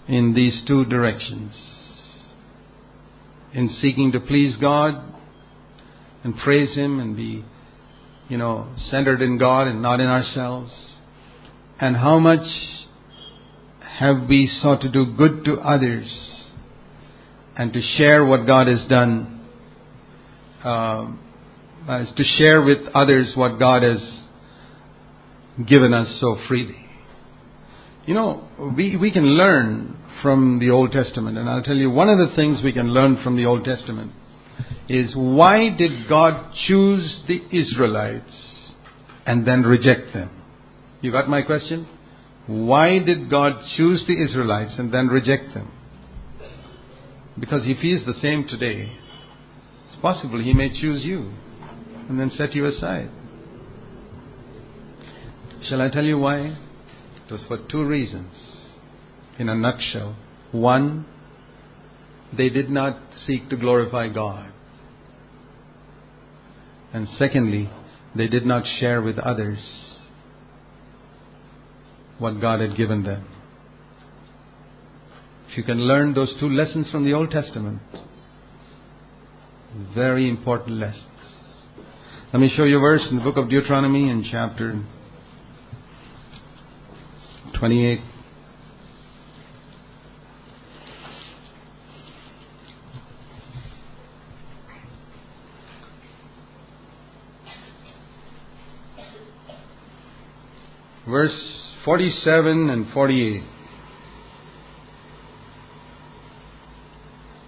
in 0.06 0.34
these 0.34 0.62
two 0.68 0.84
directions? 0.84 1.71
In 3.54 3.76
seeking 3.80 4.12
to 4.12 4.20
please 4.20 4.56
God 4.56 4.94
and 6.24 6.36
praise 6.38 6.74
Him 6.74 7.00
and 7.00 7.16
be, 7.16 7.44
you 8.28 8.38
know, 8.38 8.74
centered 8.90 9.20
in 9.20 9.38
God 9.38 9.66
and 9.66 9.82
not 9.82 10.00
in 10.00 10.06
ourselves? 10.06 10.72
And 11.78 11.96
how 11.96 12.18
much 12.18 12.46
have 13.98 14.28
we 14.28 14.50
sought 14.62 14.80
to 14.82 14.88
do 14.88 15.04
good 15.16 15.44
to 15.44 15.54
others 15.60 16.08
and 17.56 17.72
to 17.72 17.80
share 17.96 18.24
what 18.24 18.46
God 18.46 18.66
has 18.66 18.80
done, 18.88 19.46
uh, 20.64 21.10
to 21.86 22.24
share 22.38 22.62
with 22.62 22.78
others 22.94 23.32
what 23.34 23.58
God 23.58 23.82
has 23.82 24.00
given 25.66 25.92
us 25.92 26.08
so 26.20 26.38
freely. 26.48 26.86
You 28.04 28.14
know, 28.14 28.48
we, 28.76 28.96
we 28.96 29.12
can 29.12 29.24
learn 29.24 29.96
from 30.22 30.58
the 30.58 30.70
Old 30.70 30.92
Testament, 30.92 31.38
and 31.38 31.48
I'll 31.48 31.62
tell 31.62 31.76
you 31.76 31.90
one 31.90 32.08
of 32.08 32.18
the 32.18 32.34
things 32.34 32.60
we 32.62 32.72
can 32.72 32.88
learn 32.92 33.22
from 33.22 33.36
the 33.36 33.46
Old 33.46 33.64
Testament 33.64 34.12
is 34.88 35.12
why 35.14 35.70
did 35.70 36.08
God 36.08 36.52
choose 36.66 37.20
the 37.28 37.42
Israelites 37.52 38.32
and 39.24 39.46
then 39.46 39.62
reject 39.62 40.12
them? 40.12 40.30
You 41.00 41.12
got 41.12 41.28
my 41.28 41.42
question? 41.42 41.86
Why 42.46 42.98
did 42.98 43.30
God 43.30 43.52
choose 43.76 44.04
the 44.06 44.20
Israelites 44.20 44.72
and 44.78 44.92
then 44.92 45.06
reject 45.06 45.54
them? 45.54 45.70
Because 47.38 47.62
if 47.64 47.78
He 47.78 47.92
is 47.92 48.04
the 48.04 48.20
same 48.20 48.46
today, 48.48 48.92
it's 49.88 50.02
possible 50.02 50.42
He 50.42 50.52
may 50.52 50.68
choose 50.68 51.04
you 51.04 51.32
and 52.08 52.18
then 52.18 52.32
set 52.36 52.54
you 52.54 52.66
aside. 52.66 53.10
Shall 55.68 55.80
I 55.80 55.88
tell 55.88 56.04
you 56.04 56.18
why? 56.18 56.58
Was 57.32 57.40
for 57.48 57.56
two 57.70 57.82
reasons. 57.82 58.30
In 59.38 59.48
a 59.48 59.54
nutshell. 59.54 60.16
One, 60.50 61.06
they 62.36 62.50
did 62.50 62.68
not 62.68 63.00
seek 63.26 63.48
to 63.48 63.56
glorify 63.56 64.08
God. 64.08 64.52
And 66.92 67.08
secondly, 67.18 67.70
they 68.14 68.26
did 68.26 68.44
not 68.44 68.64
share 68.78 69.00
with 69.00 69.18
others 69.18 69.58
what 72.18 72.38
God 72.38 72.60
had 72.60 72.76
given 72.76 73.02
them. 73.02 73.26
If 75.48 75.56
you 75.56 75.64
can 75.64 75.80
learn 75.80 76.12
those 76.12 76.36
two 76.38 76.50
lessons 76.50 76.90
from 76.90 77.06
the 77.06 77.14
Old 77.14 77.30
Testament, 77.30 77.80
very 79.94 80.28
important 80.28 80.76
lessons. 80.78 81.06
Let 82.34 82.40
me 82.40 82.52
show 82.54 82.64
you 82.64 82.76
a 82.76 82.80
verse 82.80 83.06
in 83.10 83.16
the 83.16 83.22
book 83.22 83.38
of 83.38 83.48
Deuteronomy 83.48 84.10
in 84.10 84.22
chapter 84.30 84.84
28. 87.62 88.00
Verse 101.08 101.30
47 101.84 102.68
and 102.68 102.92
48. 102.92 103.42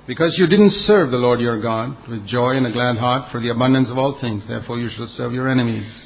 Because 0.07 0.35
you 0.37 0.47
didn't 0.47 0.71
serve 0.87 1.11
the 1.11 1.17
Lord 1.17 1.41
your 1.41 1.61
God 1.61 1.97
with 2.09 2.25
joy 2.29 2.51
and 2.51 2.69
a 2.69 2.71
glad 2.71 2.99
heart 2.99 3.33
for 3.33 3.41
the 3.41 3.49
abundance 3.49 3.89
of 3.91 3.99
all 3.99 4.17
things, 4.21 4.45
therefore 4.47 4.79
you 4.79 4.91
shall 4.97 5.13
serve 5.17 5.33
your 5.33 5.49
enemies. 5.49 6.04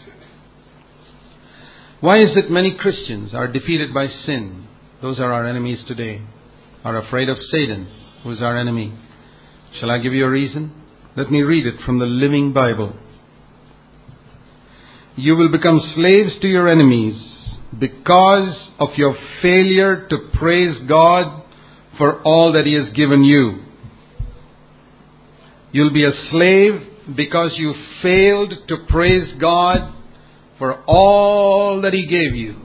Why 2.01 2.15
is 2.15 2.37
it 2.37 2.49
many 2.49 2.77
Christians 2.79 3.35
are 3.35 3.49
defeated 3.49 3.93
by 3.93 4.07
sin? 4.07 4.69
Those 5.03 5.19
are 5.19 5.33
our 5.33 5.45
enemies 5.49 5.81
today. 5.89 6.23
Are 6.85 6.97
afraid 6.97 7.29
of 7.29 7.37
Satan, 7.51 7.89
who 8.23 8.31
is 8.31 8.41
our 8.41 8.57
enemy. 8.57 8.97
Shall 9.81 9.91
I 9.91 9.99
give 9.99 10.13
you 10.13 10.25
a 10.25 10.31
reason? 10.31 10.73
Let 11.17 11.33
me 11.33 11.43
read 11.43 11.67
it 11.67 11.81
from 11.85 11.99
the 11.99 12.05
Living 12.05 12.53
Bible. 12.53 12.95
You 15.17 15.35
will 15.35 15.51
become 15.51 15.81
slaves 15.97 16.35
to 16.41 16.47
your 16.47 16.69
enemies 16.69 17.21
because 17.77 18.71
of 18.79 18.91
your 18.97 19.17
failure 19.43 20.07
to 20.09 20.19
praise 20.35 20.77
God 20.89 21.43
for 21.99 22.23
all 22.23 22.53
that 22.53 22.65
He 22.65 22.75
has 22.75 22.95
given 22.95 23.25
you. 23.25 23.65
You'll 25.73 25.93
be 25.93 26.05
a 26.05 26.13
slave 26.31 26.81
because 27.17 27.55
you 27.57 27.75
failed 28.01 28.55
to 28.69 28.77
praise 28.89 29.35
God 29.41 29.98
for 30.59 30.83
all 30.87 31.81
that 31.83 31.93
He 31.93 32.07
gave 32.07 32.35
you. 32.35 32.57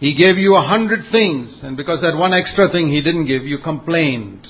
He 0.00 0.14
gave 0.14 0.36
you 0.36 0.56
a 0.56 0.66
hundred 0.66 1.10
things, 1.10 1.48
and 1.62 1.76
because 1.76 2.00
that 2.02 2.16
one 2.16 2.34
extra 2.34 2.70
thing 2.70 2.90
He 2.90 3.00
didn't 3.00 3.26
give, 3.26 3.44
you 3.44 3.58
complained. 3.58 4.46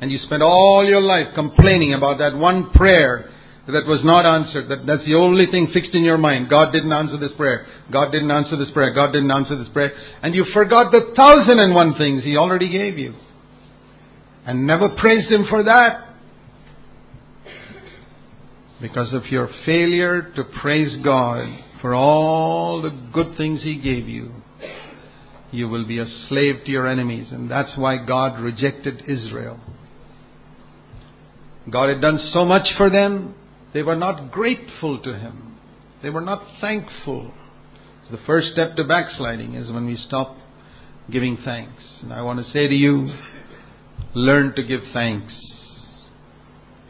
And 0.00 0.10
you 0.10 0.18
spent 0.18 0.42
all 0.42 0.84
your 0.86 1.00
life 1.00 1.28
complaining 1.34 1.94
about 1.94 2.18
that 2.18 2.36
one 2.36 2.70
prayer 2.70 3.30
that 3.66 3.86
was 3.86 4.04
not 4.04 4.28
answered. 4.28 4.68
That, 4.68 4.86
that's 4.86 5.04
the 5.04 5.14
only 5.14 5.46
thing 5.50 5.68
fixed 5.72 5.94
in 5.94 6.04
your 6.04 6.18
mind. 6.18 6.48
God 6.48 6.70
didn't 6.70 6.92
answer 6.92 7.18
this 7.18 7.32
prayer. 7.36 7.66
God 7.92 8.10
didn't 8.12 8.30
answer 8.30 8.56
this 8.56 8.70
prayer. 8.70 8.92
God 8.94 9.12
didn't 9.12 9.30
answer 9.30 9.56
this 9.56 9.68
prayer. 9.72 9.92
And 10.22 10.34
you 10.34 10.44
forgot 10.52 10.92
the 10.92 11.12
thousand 11.16 11.58
and 11.58 11.74
one 11.74 11.94
things 11.94 12.22
He 12.22 12.36
already 12.36 12.70
gave 12.70 12.98
you. 12.98 13.14
And 14.46 14.66
never 14.66 14.90
praised 14.90 15.30
Him 15.30 15.46
for 15.48 15.64
that. 15.64 16.05
Because 18.80 19.12
of 19.12 19.26
your 19.26 19.48
failure 19.64 20.32
to 20.36 20.44
praise 20.60 20.96
God 21.02 21.46
for 21.80 21.94
all 21.94 22.82
the 22.82 22.90
good 23.12 23.36
things 23.36 23.62
He 23.62 23.78
gave 23.78 24.06
you, 24.06 24.32
you 25.50 25.68
will 25.68 25.86
be 25.86 25.98
a 25.98 26.06
slave 26.28 26.56
to 26.64 26.70
your 26.70 26.86
enemies. 26.86 27.28
And 27.30 27.50
that's 27.50 27.76
why 27.76 28.04
God 28.04 28.40
rejected 28.40 29.02
Israel. 29.08 29.58
God 31.70 31.88
had 31.88 32.00
done 32.00 32.18
so 32.32 32.44
much 32.44 32.68
for 32.76 32.90
them, 32.90 33.34
they 33.72 33.82
were 33.82 33.96
not 33.96 34.30
grateful 34.30 35.00
to 35.02 35.14
Him. 35.14 35.58
They 36.02 36.10
were 36.10 36.20
not 36.20 36.42
thankful. 36.60 37.32
So 38.04 38.16
the 38.16 38.22
first 38.24 38.52
step 38.52 38.76
to 38.76 38.84
backsliding 38.84 39.54
is 39.54 39.70
when 39.70 39.86
we 39.86 39.96
stop 39.96 40.36
giving 41.10 41.38
thanks. 41.44 41.82
And 42.02 42.12
I 42.12 42.22
want 42.22 42.44
to 42.44 42.52
say 42.52 42.68
to 42.68 42.74
you, 42.74 43.12
learn 44.14 44.54
to 44.54 44.62
give 44.62 44.80
thanks. 44.92 45.32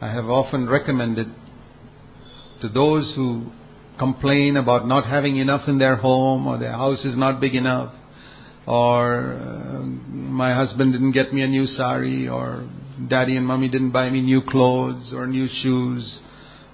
I 0.01 0.11
have 0.11 0.25
often 0.25 0.69
recommended 0.69 1.27
to 2.61 2.69
those 2.69 3.13
who 3.15 3.51
complain 3.97 4.57
about 4.57 4.87
not 4.87 5.05
having 5.05 5.37
enough 5.37 5.67
in 5.67 5.77
their 5.79 5.95
home 5.95 6.47
or 6.47 6.57
their 6.57 6.71
house 6.71 6.99
is 7.03 7.17
not 7.17 7.39
big 7.41 7.55
enough 7.55 7.93
or 8.67 9.33
uh, 9.33 9.79
my 9.81 10.53
husband 10.53 10.91
didn't 10.91 11.13
get 11.13 11.33
me 11.33 11.41
a 11.41 11.47
new 11.47 11.65
sari 11.65 12.27
or 12.27 12.67
daddy 13.09 13.37
and 13.37 13.45
mommy 13.45 13.69
didn't 13.69 13.91
buy 13.91 14.09
me 14.09 14.21
new 14.21 14.41
clothes 14.41 15.11
or 15.13 15.25
new 15.25 15.47
shoes 15.61 16.19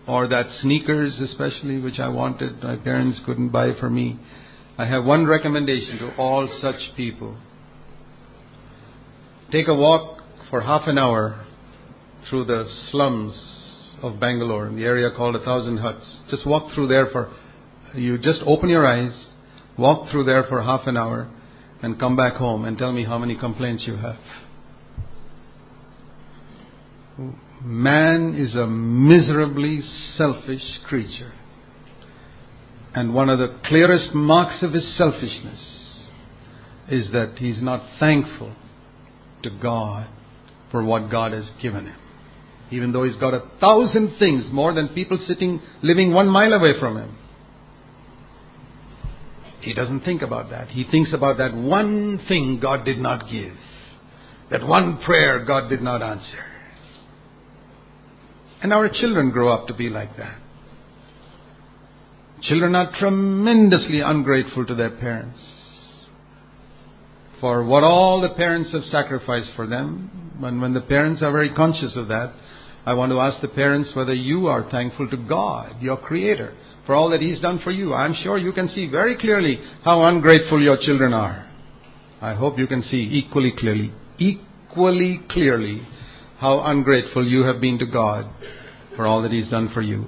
or 0.07 0.27
that 0.27 0.47
sneakers 0.61 1.13
especially 1.21 1.79
which 1.79 1.99
I 1.99 2.09
wanted 2.09 2.61
my 2.63 2.75
parents 2.75 3.19
couldn't 3.25 3.49
buy 3.49 3.73
for 3.79 3.89
me. 3.89 4.19
I 4.77 4.85
have 4.85 5.05
one 5.05 5.27
recommendation 5.27 5.99
to 5.99 6.15
all 6.15 6.49
such 6.61 6.95
people. 6.97 7.37
Take 9.51 9.67
a 9.67 9.73
walk 9.75 10.23
for 10.49 10.61
half 10.61 10.87
an 10.87 10.97
hour 10.97 11.45
through 12.27 12.45
the 12.45 12.67
slums 12.89 13.52
of 14.03 14.19
Bangalore 14.19 14.67
in 14.67 14.75
the 14.75 14.83
area 14.83 15.09
called 15.15 15.35
a 15.35 15.43
thousand 15.43 15.77
huts 15.77 16.05
just 16.29 16.45
walk 16.45 16.71
through 16.75 16.87
there 16.87 17.07
for 17.07 17.33
you 17.95 18.17
just 18.17 18.41
open 18.45 18.69
your 18.69 18.85
eyes 18.85 19.13
walk 19.77 20.11
through 20.11 20.25
there 20.25 20.43
for 20.43 20.61
half 20.61 20.85
an 20.85 20.95
hour 20.97 21.29
and 21.81 21.99
come 21.99 22.15
back 22.15 22.33
home 22.33 22.65
and 22.65 22.77
tell 22.77 22.91
me 22.91 23.03
how 23.03 23.17
many 23.17 23.35
complaints 23.35 23.83
you 23.87 23.95
have 23.97 24.17
man 27.63 28.35
is 28.35 28.55
a 28.55 28.67
miserably 28.67 29.81
selfish 30.17 30.63
creature. 30.87 31.33
And 32.93 33.13
one 33.13 33.29
of 33.29 33.39
the 33.39 33.57
clearest 33.65 34.13
marks 34.13 34.61
of 34.61 34.73
his 34.73 34.95
selfishness 34.97 35.59
is 36.89 37.11
that 37.11 37.35
he's 37.37 37.61
not 37.61 37.83
thankful 37.99 38.53
to 39.41 39.49
God 39.49 40.07
for 40.69 40.83
what 40.83 41.09
God 41.09 41.31
has 41.31 41.49
given 41.61 41.87
him. 41.87 41.95
Even 42.73 42.91
though 42.91 43.03
he's 43.03 43.15
got 43.17 43.35
a 43.35 43.43
thousand 43.61 44.17
things 44.17 44.45
more 44.51 44.73
than 44.73 44.87
people 44.89 45.19
sitting, 45.27 45.61
living 45.83 46.11
one 46.11 46.27
mile 46.27 46.53
away 46.53 46.79
from 46.79 46.97
him. 46.97 47.15
He 49.61 49.73
doesn't 49.73 50.01
think 50.01 50.23
about 50.23 50.49
that. 50.49 50.69
He 50.69 50.83
thinks 50.89 51.13
about 51.13 51.37
that 51.37 51.53
one 51.53 52.19
thing 52.27 52.59
God 52.59 52.83
did 52.83 52.97
not 52.97 53.29
give. 53.29 53.53
That 54.49 54.65
one 54.65 55.03
prayer 55.03 55.45
God 55.45 55.69
did 55.69 55.83
not 55.83 56.01
answer. 56.01 56.45
And 58.63 58.73
our 58.73 58.89
children 58.89 59.29
grow 59.29 59.53
up 59.53 59.67
to 59.67 59.73
be 59.75 59.89
like 59.89 60.17
that. 60.17 60.39
Children 62.41 62.75
are 62.75 62.91
tremendously 62.99 64.01
ungrateful 64.01 64.65
to 64.65 64.73
their 64.75 64.89
parents 64.89 65.39
for 67.39 67.63
what 67.63 67.83
all 67.83 68.21
the 68.21 68.33
parents 68.35 68.71
have 68.71 68.83
sacrificed 68.85 69.49
for 69.55 69.67
them. 69.67 70.39
And 70.41 70.61
when 70.61 70.73
the 70.73 70.81
parents 70.81 71.21
are 71.21 71.31
very 71.31 71.53
conscious 71.53 71.93
of 71.95 72.07
that, 72.07 72.33
I 72.85 72.93
want 72.93 73.11
to 73.11 73.19
ask 73.19 73.41
the 73.41 73.47
parents 73.47 73.91
whether 73.93 74.13
you 74.13 74.47
are 74.47 74.69
thankful 74.69 75.09
to 75.09 75.17
God, 75.17 75.81
your 75.81 75.97
Creator, 75.97 76.53
for 76.85 76.95
all 76.95 77.09
that 77.11 77.21
He's 77.21 77.39
done 77.39 77.59
for 77.63 77.71
you. 77.71 77.93
I'm 77.93 78.13
sure 78.23 78.37
you 78.37 78.51
can 78.51 78.69
see 78.69 78.89
very 78.89 79.17
clearly 79.17 79.59
how 79.83 80.03
ungrateful 80.03 80.61
your 80.61 80.77
children 80.77 81.13
are. 81.13 81.49
I 82.21 82.33
hope 82.33 82.57
you 82.57 82.67
can 82.67 82.83
see 82.83 83.07
equally 83.11 83.53
clearly, 83.57 83.93
equally 84.19 85.21
clearly 85.29 85.87
how 86.39 86.59
ungrateful 86.59 87.25
you 87.25 87.43
have 87.43 87.61
been 87.61 87.79
to 87.79 87.85
God 87.85 88.29
for 88.97 89.07
all 89.07 89.21
that 89.21 89.31
He's 89.31 89.47
done 89.47 89.69
for 89.73 89.81
you. 89.81 90.07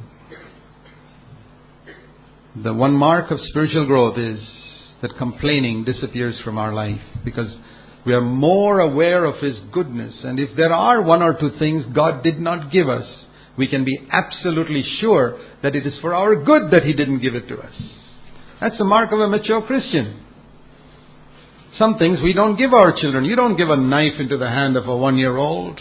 The 2.61 2.73
one 2.73 2.93
mark 2.93 3.31
of 3.31 3.39
spiritual 3.41 3.85
growth 3.85 4.17
is 4.17 4.39
that 5.01 5.17
complaining 5.17 5.85
disappears 5.85 6.39
from 6.43 6.57
our 6.57 6.73
life 6.73 7.01
because 7.23 7.53
we 8.05 8.13
are 8.13 8.21
more 8.21 8.79
aware 8.79 9.25
of 9.25 9.41
His 9.41 9.59
goodness. 9.71 10.15
And 10.23 10.39
if 10.39 10.55
there 10.55 10.73
are 10.73 11.01
one 11.01 11.21
or 11.21 11.33
two 11.39 11.51
things 11.57 11.85
God 11.93 12.23
did 12.23 12.39
not 12.39 12.71
give 12.71 12.87
us, 12.87 13.05
we 13.57 13.67
can 13.67 13.83
be 13.83 13.99
absolutely 14.11 14.83
sure 14.99 15.39
that 15.63 15.75
it 15.75 15.87
is 15.87 15.97
for 16.01 16.13
our 16.13 16.35
good 16.43 16.71
that 16.71 16.83
He 16.83 16.93
didn't 16.93 17.19
give 17.19 17.35
it 17.35 17.47
to 17.47 17.57
us. 17.57 17.73
That's 18.61 18.77
the 18.77 18.85
mark 18.85 19.11
of 19.11 19.19
a 19.19 19.27
mature 19.27 19.61
Christian. 19.61 20.21
Some 21.77 21.97
things 21.97 22.19
we 22.21 22.33
don't 22.33 22.57
give 22.57 22.73
our 22.73 22.93
children. 22.99 23.25
You 23.25 23.35
don't 23.35 23.57
give 23.57 23.69
a 23.69 23.75
knife 23.75 24.19
into 24.19 24.37
the 24.37 24.49
hand 24.49 24.77
of 24.77 24.87
a 24.87 24.95
one 24.95 25.17
year 25.17 25.35
old. 25.35 25.79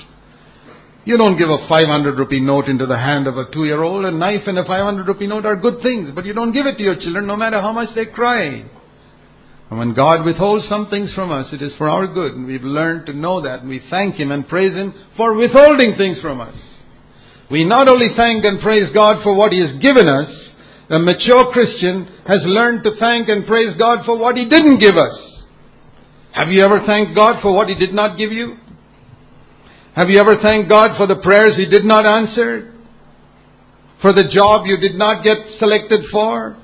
You 1.05 1.19
don't 1.19 1.39
give 1.39 1.51
a 1.51 1.69
500 1.69 2.19
rupee 2.19 2.41
note 2.41 2.67
into 2.67 2.87
the 2.87 2.97
hand 2.97 3.27
of 3.27 3.37
a 3.37 3.53
two 3.53 3.65
year 3.65 3.83
old. 3.83 4.05
A 4.07 4.11
knife 4.11 4.43
and 4.47 4.59
a 4.59 4.65
500 4.65 5.07
rupee 5.07 5.27
note 5.27 5.45
are 5.45 5.57
good 5.57 5.83
things, 5.83 6.11
but 6.15 6.25
you 6.25 6.33
don't 6.33 6.53
give 6.53 6.67
it 6.67 6.79
to 6.79 6.83
your 6.83 6.97
children 6.97 7.27
no 7.27 7.37
matter 7.37 7.61
how 7.61 7.73
much 7.73 7.95
they 7.95 8.07
cry. 8.07 8.65
And 9.71 9.79
when 9.79 9.95
God 9.95 10.25
withholds 10.25 10.69
some 10.69 10.89
things 10.89 11.13
from 11.15 11.33
us, 11.33 11.47
it 11.53 11.63
is 11.63 11.73
for 11.79 11.89
our 11.89 12.07
good. 12.07 12.35
And 12.35 12.47
we've 12.47 12.63
learned 12.63 13.07
to 13.07 13.13
know 13.13 13.43
that. 13.43 13.61
And 13.61 13.69
we 13.69 13.83
thank 13.91 14.17
Him 14.17 14.31
and 14.31 14.47
praise 14.47 14.75
Him 14.75 14.95
for 15.17 15.35
withholding 15.35 15.97
things 15.97 16.21
from 16.21 16.41
us. 16.41 16.55
We 17.51 17.65
not 17.65 17.89
only 17.89 18.09
thank 18.17 18.45
and 18.45 18.61
praise 18.61 18.91
God 18.95 19.23
for 19.23 19.35
what 19.35 19.53
He 19.53 19.61
has 19.61 19.81
given 19.81 20.09
us, 20.09 20.29
a 20.91 20.99
mature 20.99 21.51
Christian 21.53 22.07
has 22.27 22.41
learned 22.45 22.85
to 22.85 22.93
thank 23.01 23.29
and 23.29 23.47
praise 23.47 23.75
God 23.79 24.05
for 24.05 24.19
what 24.19 24.37
He 24.37 24.49
didn't 24.49 24.81
give 24.81 24.97
us. 24.97 25.19
Have 26.33 26.49
you 26.49 26.63
ever 26.65 26.85
thanked 26.87 27.17
God 27.17 27.41
for 27.41 27.55
what 27.55 27.69
He 27.69 27.75
did 27.75 27.95
not 27.95 28.19
give 28.19 28.33
you? 28.33 28.57
Have 29.97 30.09
you 30.11 30.21
ever 30.21 30.43
thanked 30.43 30.69
God 30.69 30.97
for 30.97 31.07
the 31.07 31.17
prayers 31.17 31.55
He 31.57 31.67
did 31.67 31.85
not 31.85 32.05
answer? 32.05 32.75
For 34.03 34.13
the 34.13 34.25
job 34.25 34.67
you 34.67 34.77
did 34.77 34.97
not 34.97 35.25
get 35.25 35.37
selected 35.59 36.07
for? 36.11 36.59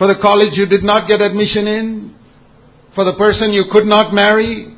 For 0.00 0.06
the 0.06 0.18
college 0.18 0.52
you 0.52 0.64
did 0.64 0.82
not 0.82 1.10
get 1.10 1.20
admission 1.20 1.66
in? 1.66 2.14
For 2.94 3.04
the 3.04 3.18
person 3.18 3.52
you 3.52 3.66
could 3.70 3.84
not 3.84 4.14
marry? 4.14 4.74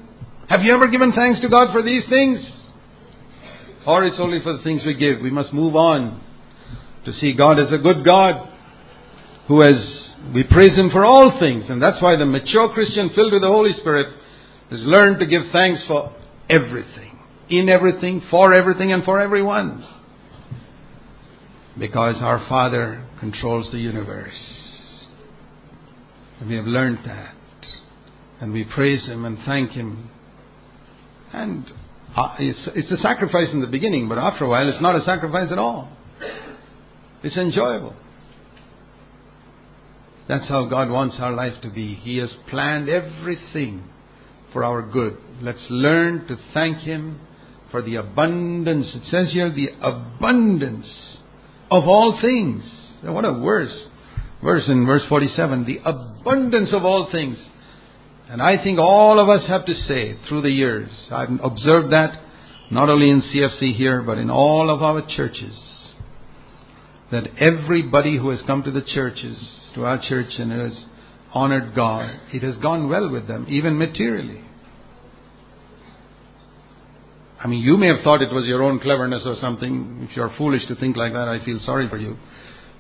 Have 0.49 0.63
you 0.63 0.75
ever 0.75 0.89
given 0.89 1.13
thanks 1.13 1.39
to 1.43 1.49
God 1.49 1.71
for 1.71 1.81
these 1.81 2.03
things? 2.11 2.41
Or 3.87 4.05
it's 4.05 4.19
only 4.19 4.43
for 4.43 4.57
the 4.57 4.65
things 4.65 4.83
we 4.85 4.95
give. 4.95 5.21
We 5.21 5.31
must 5.31 5.53
move 5.53 5.77
on 5.77 6.21
to 7.05 7.13
see 7.13 7.35
God 7.35 7.61
as 7.61 7.73
a 7.73 7.79
good 7.79 8.05
God 8.05 8.49
who 9.47 9.61
has, 9.61 10.11
we 10.35 10.43
praise 10.43 10.77
Him 10.77 10.91
for 10.91 11.05
all 11.05 11.39
things. 11.39 11.67
And 11.69 11.81
that's 11.81 12.03
why 12.03 12.17
the 12.17 12.27
mature 12.27 12.73
Christian 12.75 13.11
filled 13.15 13.33
with 13.33 13.43
the 13.43 13.49
Holy 13.49 13.75
Spirit 13.75 14.17
has 14.73 14.81
learned 14.81 15.21
to 15.21 15.27
give 15.27 15.43
thanks 15.53 15.83
for 15.87 16.17
everything 16.51 17.21
in 17.49 17.69
everything, 17.69 18.23
for 18.29 18.53
everything, 18.53 18.93
and 18.93 19.05
for 19.05 19.21
everyone. 19.21 19.87
Because 21.79 22.17
our 22.19 22.45
Father 22.49 23.07
controls 23.21 23.71
the 23.71 23.79
universe. 23.79 24.62
We 26.47 26.57
have 26.57 26.67
learned 26.67 26.99
that. 27.05 27.35
And 28.41 28.53
we 28.53 28.65
praise 28.65 29.07
Him 29.07 29.25
and 29.25 29.39
thank 29.47 29.71
Him. 29.71 30.11
And 31.33 31.71
uh, 32.17 32.35
it's, 32.39 32.59
it's 32.75 32.91
a 32.91 33.03
sacrifice 33.03 33.49
in 33.53 33.61
the 33.61 33.67
beginning, 33.67 34.09
but 34.09 34.19
after 34.19 34.45
a 34.45 34.49
while 34.49 34.69
it's 34.69 34.83
not 34.83 34.97
a 34.97 35.05
sacrifice 35.05 35.51
at 35.51 35.59
all. 35.59 35.89
It's 37.23 37.37
enjoyable. 37.37 37.95
That's 40.29 40.47
how 40.49 40.67
God 40.67 40.91
wants 40.91 41.17
our 41.19 41.33
life 41.33 41.61
to 41.63 41.71
be. 41.71 41.95
He 41.95 42.19
has 42.19 42.31
planned 42.51 42.89
everything 42.89 43.85
for 44.53 44.65
our 44.65 44.83
good. 44.83 45.19
Let's 45.41 45.65
learn 45.71 46.27
to 46.27 46.37
thank 46.53 46.79
Him 46.79 47.21
for 47.71 47.83
the 47.83 47.97
abundance. 47.97 48.87
It 48.95 49.03
says 49.11 49.33
here, 49.33 49.53
the 49.53 49.71
abundance 49.81 50.87
of 51.71 51.85
all 51.89 52.19
things. 52.21 52.65
What 53.03 53.25
a 53.25 53.33
verse. 53.33 53.89
Verse 54.43 54.65
in 54.67 54.87
verse 54.87 55.03
47. 55.09 55.65
The 55.65 55.81
abundance 55.85 56.71
of 56.73 56.85
all 56.85 57.11
things. 57.11 57.39
And 58.29 58.41
I 58.43 58.63
think 58.63 58.79
all 58.79 59.19
of 59.21 59.29
us 59.29 59.47
have 59.49 59.67
to 59.67 59.75
say 59.75 60.17
through 60.29 60.43
the 60.43 60.51
years, 60.51 60.91
I've 61.11 61.29
observed 61.43 61.93
that 61.93 62.21
not 62.71 62.89
only 62.89 63.11
in 63.11 63.21
CFC 63.21 63.77
here, 63.77 64.03
but 64.03 64.17
in 64.17 64.31
all 64.31 64.71
of 64.71 64.83
our 64.83 65.03
churches, 65.17 65.55
that 67.11 67.29
everybody 67.39 68.17
who 68.17 68.31
has 68.31 68.41
come 68.47 68.63
to 68.63 68.71
the 68.71 68.81
churches, 68.81 69.37
to 69.75 69.85
our 69.85 69.99
church 70.09 70.33
and 70.39 70.51
has 70.51 70.85
honored 71.35 71.75
God, 71.75 72.11
it 72.33 72.43
has 72.43 72.57
gone 72.57 72.89
well 72.89 73.11
with 73.11 73.29
them, 73.29 73.47
even 73.51 73.77
materially. 73.77 74.43
I 77.43 77.49
mean, 77.49 77.61
you 77.61 77.77
may 77.77 77.89
have 77.89 78.03
thought 78.03 78.23
it 78.23 78.33
was 78.33 78.47
your 78.47 78.63
own 78.63 78.81
cleverness 78.81 79.25
or 79.27 79.37
something. 79.41 80.07
If 80.09 80.17
you're 80.17 80.33
foolish 80.39 80.67
to 80.69 80.77
think 80.77 80.97
like 80.97 81.13
that, 81.13 81.29
I 81.29 81.45
feel 81.45 81.61
sorry 81.67 81.89
for 81.89 81.99
you. 81.99 82.17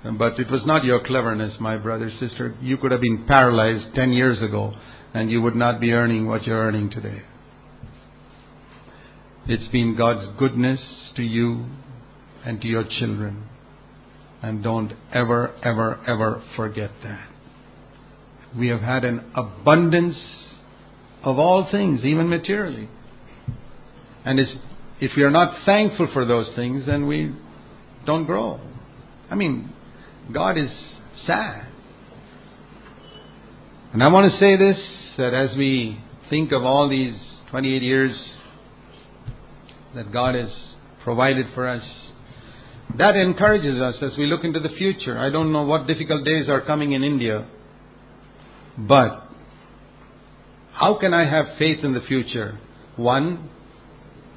But 0.04 0.40
it 0.40 0.50
was 0.50 0.66
not 0.66 0.84
your 0.84 1.04
cleverness, 1.04 1.54
my 1.60 1.76
brother, 1.76 2.10
sister. 2.18 2.56
You 2.60 2.76
could 2.76 2.90
have 2.90 3.00
been 3.00 3.24
paralyzed 3.26 3.94
10 3.94 4.12
years 4.12 4.42
ago 4.42 4.74
and 5.14 5.30
you 5.30 5.40
would 5.42 5.54
not 5.54 5.80
be 5.80 5.92
earning 5.92 6.26
what 6.26 6.44
you're 6.44 6.58
earning 6.58 6.90
today. 6.90 7.22
It's 9.46 9.68
been 9.68 9.96
God's 9.96 10.26
goodness 10.38 10.80
to 11.16 11.22
you 11.22 11.66
and 12.44 12.60
to 12.60 12.66
your 12.66 12.84
children. 12.84 13.44
And 14.42 14.62
don't 14.62 14.92
ever, 15.12 15.54
ever, 15.62 16.00
ever 16.06 16.42
forget 16.56 16.90
that. 17.04 17.28
We 18.56 18.68
have 18.68 18.80
had 18.80 19.04
an 19.04 19.30
abundance 19.36 20.16
of 21.22 21.38
all 21.38 21.68
things, 21.70 22.04
even 22.04 22.28
materially. 22.28 22.88
And 24.24 24.40
if 25.00 25.12
we 25.16 25.22
are 25.22 25.30
not 25.30 25.64
thankful 25.64 26.08
for 26.12 26.24
those 26.24 26.48
things, 26.56 26.86
then 26.86 27.06
we 27.06 27.34
don't 28.04 28.24
grow. 28.24 28.60
I 29.30 29.36
mean, 29.36 29.72
God 30.30 30.58
is 30.58 30.70
sad. 31.26 31.66
And 33.92 34.02
I 34.02 34.08
want 34.08 34.32
to 34.32 34.38
say 34.38 34.56
this 34.56 34.78
that 35.18 35.34
as 35.34 35.56
we 35.56 35.98
think 36.30 36.52
of 36.52 36.64
all 36.64 36.88
these 36.88 37.14
28 37.50 37.82
years 37.82 38.16
that 39.94 40.12
God 40.12 40.34
has 40.34 40.50
provided 41.04 41.46
for 41.54 41.68
us, 41.68 41.82
that 42.96 43.16
encourages 43.16 43.80
us 43.80 43.96
as 44.02 44.16
we 44.16 44.26
look 44.26 44.44
into 44.44 44.60
the 44.60 44.70
future. 44.70 45.18
I 45.18 45.30
don't 45.30 45.52
know 45.52 45.62
what 45.62 45.86
difficult 45.86 46.24
days 46.24 46.48
are 46.48 46.60
coming 46.60 46.92
in 46.92 47.02
India, 47.02 47.46
but 48.78 49.28
how 50.72 50.98
can 50.98 51.12
I 51.12 51.28
have 51.28 51.58
faith 51.58 51.84
in 51.84 51.92
the 51.92 52.00
future? 52.00 52.58
One, 52.96 53.50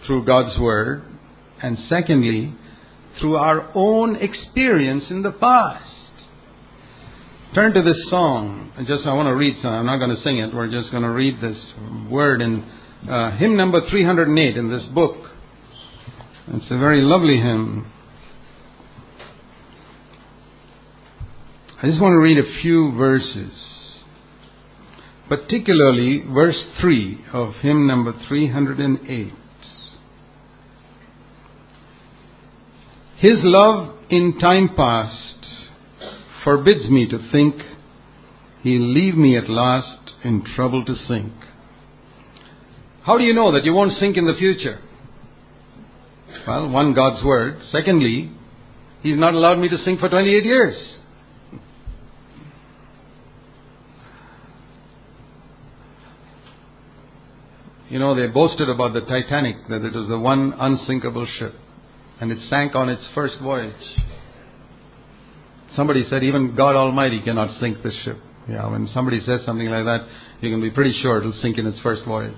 through 0.06 0.26
God's 0.26 0.60
Word, 0.60 1.04
and 1.62 1.78
secondly, 1.90 2.54
through 3.20 3.36
our 3.38 3.72
own 3.76 4.16
experience 4.18 5.06
in 5.10 5.22
the 5.22 5.32
past. 5.32 5.92
Turn 7.54 7.74
to 7.74 7.82
this 7.82 8.10
song. 8.10 8.72
I 8.78 8.84
just 8.84 9.06
I 9.06 9.14
want 9.14 9.28
to 9.28 9.36
read 9.36 9.56
some. 9.62 9.72
I'm 9.72 9.86
not 9.86 9.98
going 9.98 10.16
to 10.16 10.22
sing 10.24 10.40
it. 10.40 10.54
We're 10.54 10.70
just 10.70 10.92
going 10.92 11.04
to 11.04 11.10
read 11.10 11.40
this 11.40 11.58
word 12.10 12.42
in 12.42 12.64
uh, 13.10 13.38
hymn 13.38 13.56
number 13.56 13.80
308 13.90 14.58
in 14.58 14.70
this 14.70 14.84
book. 14.88 15.16
It's 16.48 16.66
a 16.70 16.78
very 16.78 17.02
lovely 17.02 17.38
hymn. 17.38 17.92
I 21.82 21.88
just 21.88 22.02
want 22.02 22.14
to 22.14 22.20
read 22.20 22.38
a 22.38 22.62
few 22.62 22.94
verses, 22.98 23.52
particularly 25.30 26.24
verse 26.28 26.62
3 26.82 27.26
of 27.32 27.54
hymn 27.62 27.88
number 27.88 28.14
308. 28.28 29.34
His 33.18 33.40
love 33.44 33.96
in 34.10 34.38
time 34.40 34.76
past 34.76 35.46
forbids 36.44 36.90
me 36.90 37.08
to 37.08 37.32
think 37.32 37.56
he'll 38.62 38.94
leave 38.94 39.16
me 39.16 39.38
at 39.38 39.50
last 39.50 40.12
in 40.24 40.44
trouble 40.56 40.84
to 40.86 40.96
sink. 41.08 41.32
How 43.04 43.18
do 43.18 43.24
you 43.24 43.34
know 43.34 43.54
that 43.54 43.64
you 43.64 43.74
won't 43.74 43.94
sink 43.94 44.18
in 44.18 44.26
the 44.26 44.34
future? 44.34 44.80
Well, 46.46 46.70
one, 46.70 46.94
God's 46.94 47.24
word. 47.24 47.60
Secondly, 47.72 48.32
He's 49.02 49.20
not 49.20 49.36
allowed 49.36 49.60
me 49.60 49.70
to 49.70 49.78
sink 49.78 50.00
for 50.00 50.10
28 50.10 50.44
years. 50.44 50.76
You 57.88 58.00
know, 58.00 58.16
they 58.16 58.26
boasted 58.26 58.68
about 58.68 58.94
the 58.94 59.02
Titanic 59.02 59.58
that 59.70 59.86
it 59.86 59.94
was 59.94 60.08
the 60.08 60.18
one 60.18 60.56
unsinkable 60.58 61.28
ship 61.38 61.54
and 62.20 62.32
it 62.32 62.38
sank 62.50 62.76
on 62.76 62.90
its 62.90 63.04
first 63.14 63.36
voyage. 63.42 63.74
Somebody 65.76 66.06
said 66.10 66.24
even 66.24 66.56
God 66.56 66.76
Almighty 66.76 67.22
cannot 67.22 67.60
sink 67.60 67.84
this 67.84 67.96
ship. 68.04 68.18
Yeah, 68.48 68.68
when 68.70 68.88
somebody 68.94 69.20
says 69.26 69.42
something 69.46 69.68
like 69.68 69.86
that, 69.86 70.08
you 70.42 70.50
can 70.50 70.62
be 70.62 70.72
pretty 70.72 70.98
sure 71.02 71.20
it'll 71.20 71.34
sink 71.42 71.58
in 71.58 71.66
its 71.66 71.80
first 71.82 72.04
voyage. 72.06 72.34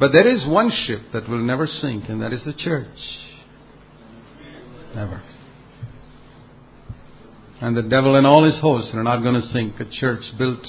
But 0.00 0.10
there 0.16 0.26
is 0.26 0.44
one 0.46 0.72
ship 0.86 1.00
that 1.12 1.28
will 1.28 1.42
never 1.42 1.66
sink, 1.66 2.08
and 2.08 2.20
that 2.22 2.32
is 2.32 2.40
the 2.44 2.52
church. 2.52 2.88
Never. 4.94 5.22
And 7.60 7.76
the 7.76 7.82
devil 7.82 8.16
and 8.16 8.26
all 8.26 8.44
his 8.44 8.60
hosts 8.60 8.90
are 8.94 9.02
not 9.02 9.22
going 9.22 9.40
to 9.40 9.48
sink 9.52 9.78
a 9.78 9.84
church 9.84 10.24
built 10.36 10.66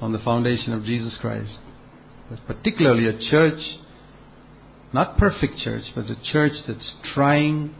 on 0.00 0.12
the 0.12 0.18
foundation 0.18 0.72
of 0.72 0.84
Jesus 0.84 1.14
Christ. 1.20 1.56
But 2.28 2.46
particularly 2.46 3.06
a 3.06 3.30
church 3.30 3.60
not 4.92 5.18
perfect 5.18 5.58
church, 5.58 5.84
but 5.94 6.06
a 6.10 6.16
church 6.32 6.52
that's 6.66 6.92
trying 7.14 7.74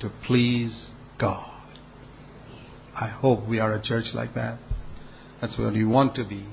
to 0.00 0.10
please 0.26 0.72
God. 1.18 1.48
I 2.94 3.08
hope 3.08 3.46
we 3.48 3.58
are 3.58 3.72
a 3.72 3.82
church 3.82 4.06
like 4.12 4.34
that. 4.34 4.58
That's 5.40 5.56
what 5.58 5.72
we 5.72 5.84
want 5.84 6.14
to 6.16 6.24
be. 6.24 6.46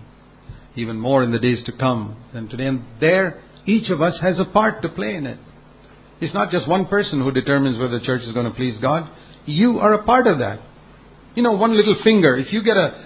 Even 0.76 0.98
more 0.98 1.24
in 1.24 1.32
the 1.32 1.40
days 1.40 1.64
to 1.66 1.72
come 1.72 2.24
than 2.34 2.48
today. 2.48 2.68
And 2.68 2.84
there, 3.00 3.42
each 3.66 3.90
of 3.90 4.02
us 4.02 4.20
has 4.22 4.40
a 4.40 4.46
part 4.46 4.82
to 4.84 4.90
play 4.90 5.16
in 5.16 5.26
it. 5.26 5.40
It's 6.22 6.34
not 6.34 6.52
just 6.52 6.68
one 6.68 6.86
person 6.88 7.22
who 7.22 7.32
determines 7.32 7.78
whether 7.78 8.00
the 8.00 8.06
church 8.06 8.22
is 8.22 8.34
going 8.34 8.46
to 8.46 8.52
please 8.52 8.78
God. 8.82 9.10
You 9.46 9.80
are 9.80 9.94
a 9.94 10.04
part 10.04 10.28
of 10.28 10.40
that. 10.40 10.60
You 11.36 11.44
know, 11.44 11.54
one 11.54 11.76
little 11.76 11.96
finger, 12.04 12.36
if 12.38 12.52
you 12.52 12.64
get 12.64 12.78
a, 12.78 13.06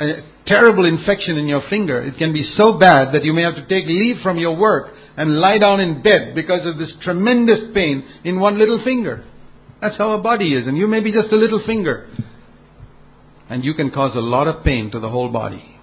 a 0.00 0.22
terrible 0.46 0.86
infection 0.86 1.36
in 1.36 1.46
your 1.46 1.62
finger, 1.68 2.00
it 2.00 2.18
can 2.18 2.32
be 2.32 2.42
so 2.56 2.78
bad 2.78 3.12
that 3.14 3.24
you 3.24 3.32
may 3.32 3.42
have 3.42 3.56
to 3.56 3.66
take 3.66 3.86
leave 3.86 4.22
from 4.22 4.38
your 4.38 4.56
work 4.56 4.92
and 5.16 5.40
lie 5.40 5.58
down 5.58 5.80
in 5.80 6.02
bed 6.02 6.34
because 6.34 6.66
of 6.66 6.78
this 6.78 6.92
tremendous 7.02 7.72
pain 7.74 8.04
in 8.24 8.38
one 8.38 8.58
little 8.58 8.82
finger. 8.84 9.24
That's 9.80 9.96
how 9.98 10.12
a 10.12 10.22
body 10.22 10.54
is, 10.54 10.66
and 10.66 10.76
you 10.76 10.86
may 10.86 11.00
be 11.00 11.12
just 11.12 11.32
a 11.32 11.36
little 11.36 11.62
finger. 11.66 12.08
And 13.48 13.64
you 13.64 13.74
can 13.74 13.90
cause 13.90 14.16
a 14.16 14.20
lot 14.20 14.48
of 14.48 14.64
pain 14.64 14.90
to 14.90 15.00
the 15.00 15.08
whole 15.08 15.28
body 15.28 15.76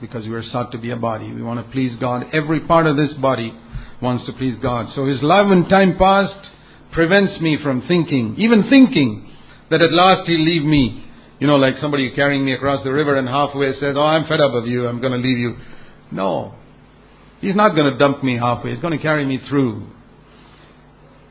because 0.00 0.24
we 0.24 0.34
are 0.34 0.42
sought 0.42 0.72
to 0.72 0.78
be 0.78 0.90
a 0.90 0.96
body. 0.96 1.32
We 1.32 1.42
want 1.42 1.64
to 1.64 1.72
please 1.72 1.98
God. 1.98 2.26
Every 2.32 2.60
part 2.60 2.86
of 2.86 2.96
this 2.96 3.12
body 3.14 3.52
wants 4.02 4.26
to 4.26 4.32
please 4.32 4.56
God. 4.62 4.92
So 4.94 5.06
His 5.06 5.22
love 5.22 5.50
in 5.50 5.68
time 5.68 5.96
past 5.98 6.50
prevents 6.92 7.40
me 7.40 7.58
from 7.62 7.86
thinking, 7.88 8.34
even 8.38 8.68
thinking, 8.68 9.32
that 9.70 9.82
at 9.82 9.92
last 9.92 10.28
He'll 10.28 10.44
leave 10.44 10.64
me. 10.64 11.05
You 11.38 11.46
know, 11.46 11.56
like 11.56 11.74
somebody 11.80 12.10
carrying 12.14 12.44
me 12.44 12.54
across 12.54 12.82
the 12.82 12.92
river 12.92 13.16
and 13.16 13.28
halfway 13.28 13.72
says, 13.74 13.94
Oh, 13.96 14.02
I'm 14.02 14.26
fed 14.26 14.40
up 14.40 14.54
of 14.54 14.66
you, 14.66 14.86
I'm 14.86 15.00
going 15.00 15.12
to 15.12 15.18
leave 15.18 15.38
you. 15.38 15.56
No. 16.10 16.54
He's 17.40 17.54
not 17.54 17.74
going 17.74 17.92
to 17.92 17.98
dump 17.98 18.24
me 18.24 18.38
halfway, 18.38 18.72
He's 18.72 18.80
going 18.80 18.96
to 18.96 19.02
carry 19.02 19.24
me 19.26 19.40
through. 19.48 19.86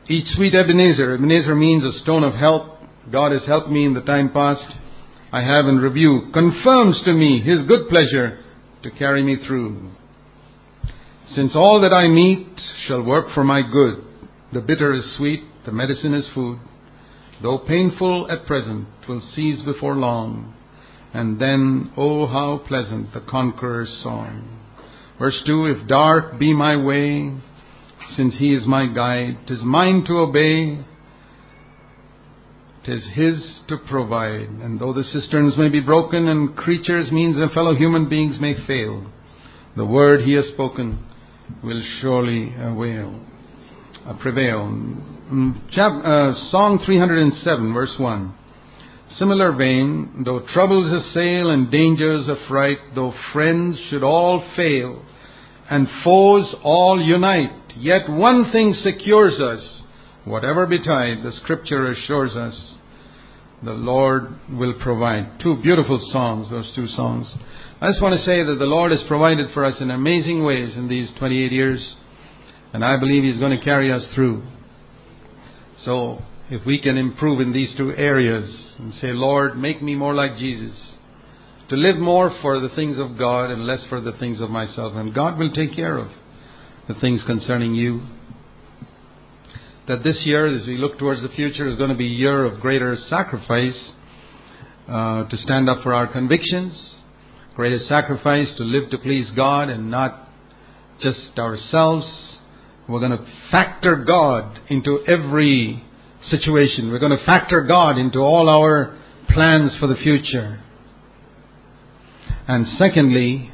Each 0.08 0.28
sweet 0.36 0.54
Ebenezer, 0.54 1.14
Ebenezer 1.14 1.56
means 1.56 1.84
a 1.84 1.98
stone 2.00 2.22
of 2.22 2.34
help. 2.34 2.78
God 3.10 3.32
has 3.32 3.42
helped 3.46 3.68
me 3.68 3.84
in 3.84 3.94
the 3.94 4.00
time 4.02 4.32
past. 4.32 4.64
I 5.32 5.42
have 5.42 5.66
in 5.66 5.78
review, 5.78 6.30
confirms 6.32 6.96
to 7.04 7.12
me 7.12 7.40
His 7.40 7.66
good 7.66 7.88
pleasure 7.88 8.38
to 8.84 8.90
carry 8.92 9.24
me 9.24 9.38
through. 9.46 9.90
Since 11.34 11.52
all 11.56 11.80
that 11.80 11.92
I 11.92 12.06
meet 12.06 12.46
shall 12.86 13.02
work 13.02 13.34
for 13.34 13.42
my 13.42 13.62
good, 13.62 14.04
the 14.52 14.60
bitter 14.60 14.94
is 14.94 15.16
sweet, 15.16 15.42
the 15.64 15.72
medicine 15.72 16.14
is 16.14 16.24
food, 16.32 16.60
though 17.42 17.58
painful 17.58 18.30
at 18.30 18.46
present, 18.46 18.88
will 19.08 19.22
cease 19.34 19.60
before 19.64 19.94
long, 19.94 20.54
and 21.12 21.40
then, 21.40 21.92
oh, 21.96 22.26
how 22.26 22.58
pleasant 22.66 23.12
the 23.14 23.20
conqueror's 23.20 23.90
song. 24.02 24.56
Verse 25.18 25.40
2 25.46 25.66
If 25.66 25.88
dark 25.88 26.38
be 26.38 26.52
my 26.52 26.76
way, 26.76 27.34
since 28.16 28.34
he 28.36 28.52
is 28.54 28.66
my 28.66 28.86
guide, 28.86 29.38
tis 29.46 29.60
mine 29.62 30.04
to 30.06 30.18
obey, 30.18 30.84
tis 32.84 33.02
his 33.14 33.60
to 33.68 33.78
provide. 33.78 34.48
And 34.48 34.78
though 34.78 34.92
the 34.92 35.04
cisterns 35.04 35.56
may 35.56 35.68
be 35.68 35.80
broken 35.80 36.28
and 36.28 36.56
creatures, 36.56 37.10
means 37.10 37.36
and 37.36 37.50
fellow 37.52 37.74
human 37.74 38.08
beings 38.08 38.36
may 38.40 38.54
fail, 38.66 39.10
the 39.76 39.84
word 39.84 40.22
he 40.22 40.34
has 40.34 40.46
spoken 40.48 41.04
will 41.62 41.82
surely 42.00 42.54
avail, 42.58 43.20
uh, 44.06 44.14
prevail. 44.14 45.15
Mm, 45.30 45.70
chap, 45.72 45.92
uh, 46.04 46.50
Song 46.52 46.80
307, 46.86 47.72
verse 47.74 47.92
1. 47.98 48.34
Similar 49.18 49.52
vein, 49.52 50.22
though 50.24 50.40
troubles 50.52 50.92
assail 50.92 51.50
and 51.50 51.68
dangers 51.68 52.28
affright, 52.28 52.78
though 52.94 53.12
friends 53.32 53.76
should 53.90 54.04
all 54.04 54.44
fail 54.54 55.02
and 55.68 55.88
foes 56.04 56.54
all 56.62 57.02
unite, 57.02 57.72
yet 57.76 58.08
one 58.08 58.52
thing 58.52 58.72
secures 58.84 59.40
us. 59.40 59.82
Whatever 60.24 60.66
betide, 60.66 61.24
the 61.24 61.32
scripture 61.42 61.90
assures 61.90 62.36
us 62.36 62.74
the 63.62 63.72
Lord 63.72 64.34
will 64.50 64.74
provide. 64.74 65.40
Two 65.40 65.56
beautiful 65.56 65.98
songs, 66.12 66.48
those 66.50 66.70
two 66.74 66.86
songs. 66.88 67.26
I 67.80 67.90
just 67.90 68.02
want 68.02 68.18
to 68.18 68.24
say 68.24 68.44
that 68.44 68.58
the 68.58 68.66
Lord 68.66 68.92
has 68.92 69.02
provided 69.08 69.50
for 69.52 69.64
us 69.64 69.74
in 69.80 69.90
amazing 69.90 70.44
ways 70.44 70.76
in 70.76 70.88
these 70.88 71.08
28 71.18 71.50
years, 71.50 71.96
and 72.72 72.84
I 72.84 72.96
believe 72.96 73.24
He's 73.24 73.40
going 73.40 73.58
to 73.58 73.64
carry 73.64 73.90
us 73.90 74.04
through. 74.14 74.42
So, 75.86 76.20
if 76.50 76.66
we 76.66 76.80
can 76.80 76.96
improve 76.96 77.40
in 77.40 77.52
these 77.52 77.72
two 77.76 77.94
areas 77.94 78.52
and 78.76 78.92
say, 78.94 79.12
Lord, 79.12 79.56
make 79.56 79.80
me 79.80 79.94
more 79.94 80.14
like 80.14 80.36
Jesus, 80.36 80.74
to 81.68 81.76
live 81.76 81.96
more 81.96 82.36
for 82.42 82.58
the 82.58 82.70
things 82.70 82.98
of 82.98 83.16
God 83.16 83.52
and 83.52 83.68
less 83.68 83.84
for 83.88 84.00
the 84.00 84.10
things 84.10 84.40
of 84.40 84.50
myself, 84.50 84.94
and 84.96 85.14
God 85.14 85.38
will 85.38 85.52
take 85.52 85.76
care 85.76 85.96
of 85.96 86.08
the 86.88 86.94
things 86.94 87.22
concerning 87.24 87.76
you. 87.76 88.02
That 89.86 90.02
this 90.02 90.16
year, 90.24 90.52
as 90.52 90.66
we 90.66 90.76
look 90.76 90.98
towards 90.98 91.22
the 91.22 91.28
future, 91.28 91.68
is 91.68 91.76
going 91.76 91.90
to 91.90 91.96
be 91.96 92.06
a 92.06 92.18
year 92.18 92.44
of 92.44 92.60
greater 92.60 92.96
sacrifice 93.08 93.90
uh, 94.88 95.28
to 95.28 95.36
stand 95.36 95.70
up 95.70 95.84
for 95.84 95.94
our 95.94 96.08
convictions, 96.08 96.76
greater 97.54 97.78
sacrifice 97.86 98.48
to 98.56 98.64
live 98.64 98.90
to 98.90 98.98
please 98.98 99.30
God 99.36 99.68
and 99.68 99.88
not 99.88 100.28
just 101.00 101.38
ourselves. 101.38 102.35
We're 102.88 103.00
going 103.00 103.18
to 103.18 103.26
factor 103.50 103.96
God 103.96 104.60
into 104.68 105.04
every 105.06 105.84
situation. 106.30 106.90
We're 106.90 107.00
going 107.00 107.16
to 107.16 107.24
factor 107.24 107.62
God 107.62 107.98
into 107.98 108.20
all 108.20 108.48
our 108.48 108.96
plans 109.28 109.72
for 109.80 109.86
the 109.86 109.96
future. 109.96 110.60
And 112.46 112.66
secondly, 112.78 113.50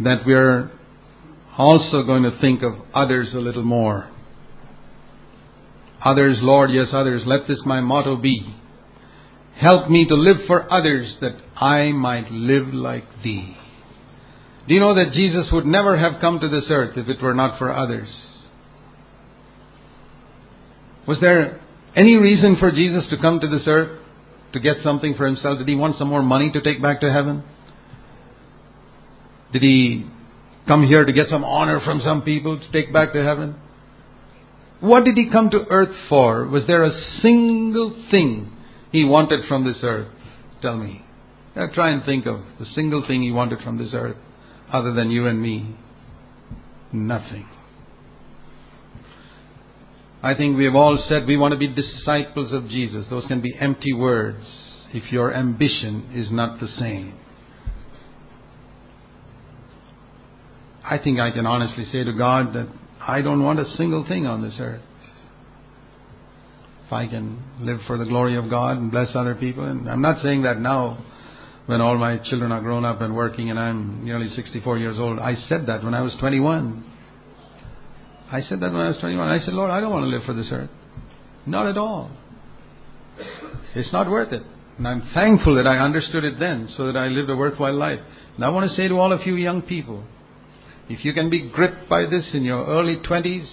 that 0.00 0.24
we're 0.24 0.70
also 1.58 2.04
going 2.04 2.22
to 2.22 2.38
think 2.40 2.62
of 2.62 2.72
others 2.94 3.28
a 3.34 3.38
little 3.38 3.64
more. 3.64 4.08
Others, 6.04 6.38
Lord, 6.40 6.70
yes, 6.70 6.88
others, 6.92 7.22
let 7.26 7.48
this 7.48 7.60
my 7.66 7.80
motto 7.80 8.16
be. 8.16 8.54
Help 9.56 9.90
me 9.90 10.06
to 10.06 10.14
live 10.14 10.46
for 10.46 10.72
others 10.72 11.16
that 11.20 11.36
I 11.56 11.90
might 11.90 12.30
live 12.30 12.72
like 12.72 13.04
thee. 13.24 13.56
Do 14.68 14.74
you 14.74 14.80
know 14.80 14.94
that 14.94 15.12
Jesus 15.12 15.48
would 15.50 15.66
never 15.66 15.98
have 15.98 16.20
come 16.20 16.38
to 16.40 16.48
this 16.48 16.66
earth 16.70 16.96
if 16.96 17.08
it 17.08 17.20
were 17.20 17.34
not 17.34 17.58
for 17.58 17.74
others? 17.74 18.08
Was 21.08 21.18
there 21.20 21.58
any 21.96 22.16
reason 22.16 22.56
for 22.60 22.70
Jesus 22.70 23.04
to 23.08 23.16
come 23.16 23.40
to 23.40 23.48
this 23.48 23.62
earth 23.66 23.98
to 24.52 24.60
get 24.60 24.76
something 24.84 25.14
for 25.16 25.24
himself? 25.24 25.56
Did 25.56 25.66
he 25.66 25.74
want 25.74 25.96
some 25.96 26.08
more 26.08 26.22
money 26.22 26.52
to 26.52 26.60
take 26.60 26.82
back 26.82 27.00
to 27.00 27.10
heaven? 27.10 27.42
Did 29.50 29.62
he 29.62 30.04
come 30.66 30.86
here 30.86 31.06
to 31.06 31.12
get 31.12 31.28
some 31.30 31.44
honor 31.44 31.80
from 31.80 32.02
some 32.04 32.20
people 32.20 32.60
to 32.60 32.72
take 32.72 32.92
back 32.92 33.14
to 33.14 33.24
heaven? 33.24 33.56
What 34.80 35.04
did 35.04 35.16
he 35.16 35.30
come 35.30 35.48
to 35.50 35.64
earth 35.70 35.96
for? 36.10 36.46
Was 36.46 36.64
there 36.66 36.84
a 36.84 37.02
single 37.22 38.04
thing 38.10 38.52
he 38.92 39.04
wanted 39.04 39.48
from 39.48 39.64
this 39.64 39.78
earth? 39.82 40.08
Tell 40.60 40.76
me. 40.76 41.06
Now 41.56 41.68
try 41.72 41.90
and 41.90 42.04
think 42.04 42.26
of 42.26 42.40
the 42.60 42.66
single 42.74 43.02
thing 43.06 43.22
he 43.22 43.32
wanted 43.32 43.60
from 43.60 43.78
this 43.78 43.94
earth 43.94 44.16
other 44.70 44.92
than 44.92 45.10
you 45.10 45.26
and 45.26 45.40
me. 45.40 45.74
Nothing. 46.92 47.48
I 50.22 50.34
think 50.34 50.56
we 50.56 50.64
have 50.64 50.74
all 50.74 51.02
said 51.08 51.26
we 51.26 51.36
want 51.36 51.52
to 51.52 51.58
be 51.58 51.68
disciples 51.68 52.52
of 52.52 52.68
Jesus. 52.68 53.06
Those 53.08 53.26
can 53.26 53.40
be 53.40 53.54
empty 53.58 53.92
words 53.92 54.44
if 54.92 55.12
your 55.12 55.32
ambition 55.32 56.10
is 56.14 56.30
not 56.30 56.58
the 56.60 56.68
same. 56.78 57.14
I 60.84 60.98
think 60.98 61.20
I 61.20 61.30
can 61.30 61.46
honestly 61.46 61.84
say 61.92 62.02
to 62.02 62.12
God 62.12 62.54
that 62.54 62.66
I 63.00 63.20
don't 63.20 63.42
want 63.42 63.60
a 63.60 63.76
single 63.76 64.06
thing 64.06 64.26
on 64.26 64.42
this 64.42 64.54
earth. 64.58 64.82
If 66.86 66.92
I 66.92 67.06
can 67.06 67.42
live 67.60 67.80
for 67.86 67.98
the 67.98 68.06
glory 68.06 68.36
of 68.36 68.48
God 68.48 68.78
and 68.78 68.90
bless 68.90 69.14
other 69.14 69.34
people, 69.34 69.64
and 69.64 69.88
I'm 69.88 70.00
not 70.00 70.22
saying 70.22 70.42
that 70.42 70.58
now 70.58 71.04
when 71.68 71.82
all 71.82 71.98
my 71.98 72.16
children 72.16 72.50
are 72.50 72.62
grown 72.62 72.86
up 72.86 73.02
and 73.02 73.14
working 73.14 73.50
and 73.50 73.58
I'm 73.58 74.02
nearly 74.02 74.30
64 74.34 74.78
years 74.78 74.98
old. 74.98 75.18
I 75.18 75.36
said 75.50 75.66
that 75.66 75.84
when 75.84 75.92
I 75.92 76.00
was 76.00 76.14
21. 76.18 76.82
I 78.30 78.42
said 78.42 78.60
that 78.60 78.72
when 78.72 78.82
I 78.82 78.88
was 78.88 78.98
21. 78.98 79.26
I 79.26 79.44
said, 79.44 79.54
Lord, 79.54 79.70
I 79.70 79.80
don't 79.80 79.90
want 79.90 80.04
to 80.04 80.08
live 80.08 80.24
for 80.24 80.34
this 80.34 80.48
earth. 80.52 80.70
Not 81.46 81.66
at 81.66 81.78
all. 81.78 82.10
It's 83.74 83.92
not 83.92 84.10
worth 84.10 84.32
it. 84.32 84.42
And 84.76 84.86
I'm 84.86 85.08
thankful 85.14 85.56
that 85.56 85.66
I 85.66 85.78
understood 85.78 86.24
it 86.24 86.38
then 86.38 86.68
so 86.76 86.86
that 86.86 86.96
I 86.96 87.08
lived 87.08 87.30
a 87.30 87.36
worthwhile 87.36 87.74
life. 87.74 88.00
And 88.36 88.44
I 88.44 88.50
want 88.50 88.70
to 88.70 88.76
say 88.76 88.86
to 88.86 88.94
all 88.94 89.12
of 89.12 89.26
you 89.26 89.34
young 89.34 89.62
people, 89.62 90.04
if 90.88 91.04
you 91.04 91.12
can 91.12 91.30
be 91.30 91.48
gripped 91.48 91.88
by 91.88 92.06
this 92.06 92.24
in 92.32 92.44
your 92.44 92.64
early 92.66 92.96
20s 92.96 93.46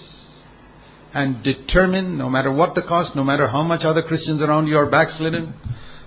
and 1.14 1.44
determined, 1.44 2.18
no 2.18 2.30
matter 2.30 2.52
what 2.52 2.76
the 2.76 2.82
cost, 2.82 3.16
no 3.16 3.24
matter 3.24 3.48
how 3.48 3.64
much 3.64 3.84
other 3.84 4.04
Christians 4.04 4.42
around 4.42 4.68
you 4.68 4.78
are 4.78 4.86
backslidden, 4.86 5.54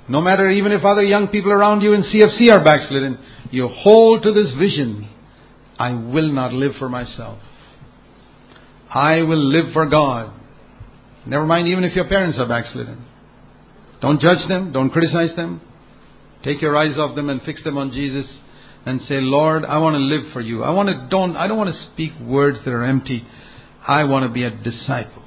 no 0.09 0.21
matter 0.21 0.49
even 0.51 0.73
if 0.73 0.85
other 0.85 1.03
young 1.03 1.29
people 1.29 1.53
around 1.53 1.81
you 1.81 1.93
in 1.95 2.03
CFC 2.03 2.51
are 2.51 2.63
backslidden, 2.63 3.19
you 3.51 3.69
hold 3.69 4.23
to 4.23 4.33
this 4.33 4.53
vision. 4.59 5.09
I 5.79 5.93
will 5.93 6.33
not 6.33 6.53
live 6.53 6.73
for 6.79 6.89
myself. 6.89 7.39
I 8.91 9.23
will 9.23 9.43
live 9.43 9.73
for 9.73 9.87
God. 9.87 10.33
Never 11.27 11.45
mind 11.45 11.69
even 11.69 11.85
if 11.85 11.95
your 11.95 12.09
parents 12.09 12.39
are 12.39 12.47
backslidden. 12.47 13.05
Don't 14.01 14.21
judge 14.21 14.47
them. 14.49 14.73
Don't 14.73 14.91
criticize 14.91 15.35
them. 15.37 15.61
Take 16.45 16.63
your 16.63 16.77
eyes 16.77 16.97
off 16.97 17.17
them 17.17 17.29
and 17.29 17.43
fix 17.43 17.63
them 17.65 17.77
on 17.77 17.93
Jesus 17.93 18.27
and 18.87 19.01
say, 19.03 19.21
Lord, 19.21 19.65
I 19.65 19.79
want 19.79 19.95
to 19.95 19.99
live 19.99 20.33
for 20.33 20.41
you. 20.41 20.63
I 20.63 20.71
want 20.71 20.89
to 20.89 21.09
don't 21.11 21.37
I 21.37 21.47
don't 21.47 21.59
want 21.59 21.75
to 21.75 21.87
speak 21.93 22.13
words 22.21 22.59
that 22.65 22.71
are 22.71 22.85
empty. 22.85 23.27
I 23.87 24.05
want 24.05 24.25
to 24.25 24.33
be 24.33 24.45
a 24.45 24.51
disciple. 24.51 25.23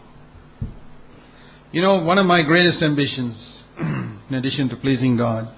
You 1.71 1.81
know, 1.81 2.03
one 2.03 2.17
of 2.17 2.25
my 2.25 2.41
greatest 2.41 2.81
ambitions, 2.81 3.35
in 3.79 4.33
addition 4.33 4.69
to 4.69 4.75
pleasing 4.75 5.17
God, 5.17 5.49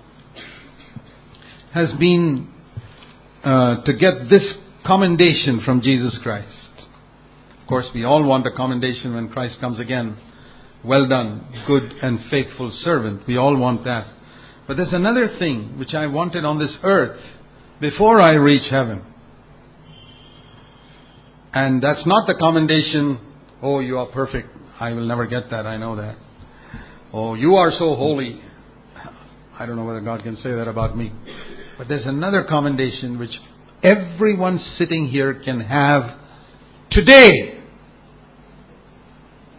has 1.73 1.91
been 1.93 2.49
uh, 3.43 3.83
to 3.83 3.93
get 3.93 4.29
this 4.29 4.43
commendation 4.85 5.61
from 5.65 5.81
Jesus 5.81 6.17
Christ. 6.21 6.49
Of 7.63 7.69
course, 7.69 7.85
we 7.95 8.03
all 8.03 8.21
want 8.23 8.45
a 8.45 8.51
commendation 8.51 9.15
when 9.15 9.29
Christ 9.29 9.61
comes 9.61 9.79
again. 9.79 10.17
Well 10.83 11.07
done, 11.07 11.63
good 11.65 11.83
and 12.01 12.19
faithful 12.29 12.77
servant. 12.83 13.25
We 13.25 13.37
all 13.37 13.55
want 13.55 13.85
that. 13.85 14.05
But 14.67 14.75
there's 14.75 14.91
another 14.91 15.37
thing 15.39 15.79
which 15.79 15.93
I 15.93 16.07
wanted 16.07 16.43
on 16.43 16.59
this 16.59 16.75
earth 16.83 17.21
before 17.79 18.19
I 18.19 18.33
reach 18.33 18.69
heaven. 18.69 19.01
And 21.53 21.81
that's 21.81 22.05
not 22.05 22.27
the 22.27 22.35
commendation, 22.35 23.17
oh, 23.61 23.79
you 23.79 23.97
are 23.97 24.07
perfect. 24.07 24.49
I 24.77 24.91
will 24.91 25.07
never 25.07 25.25
get 25.25 25.49
that, 25.51 25.65
I 25.65 25.77
know 25.77 25.95
that. 25.95 26.17
Oh, 27.13 27.33
you 27.33 27.55
are 27.55 27.71
so 27.71 27.95
holy. 27.95 28.41
I 29.57 29.65
don't 29.65 29.77
know 29.77 29.85
whether 29.85 30.01
God 30.01 30.23
can 30.23 30.35
say 30.37 30.51
that 30.51 30.67
about 30.67 30.97
me. 30.97 31.13
But 31.77 31.87
there's 31.87 32.05
another 32.05 32.43
commendation 32.43 33.19
which 33.19 33.39
everyone 33.83 34.59
sitting 34.77 35.07
here 35.07 35.35
can 35.35 35.61
have 35.61 36.19
today. 36.91 37.61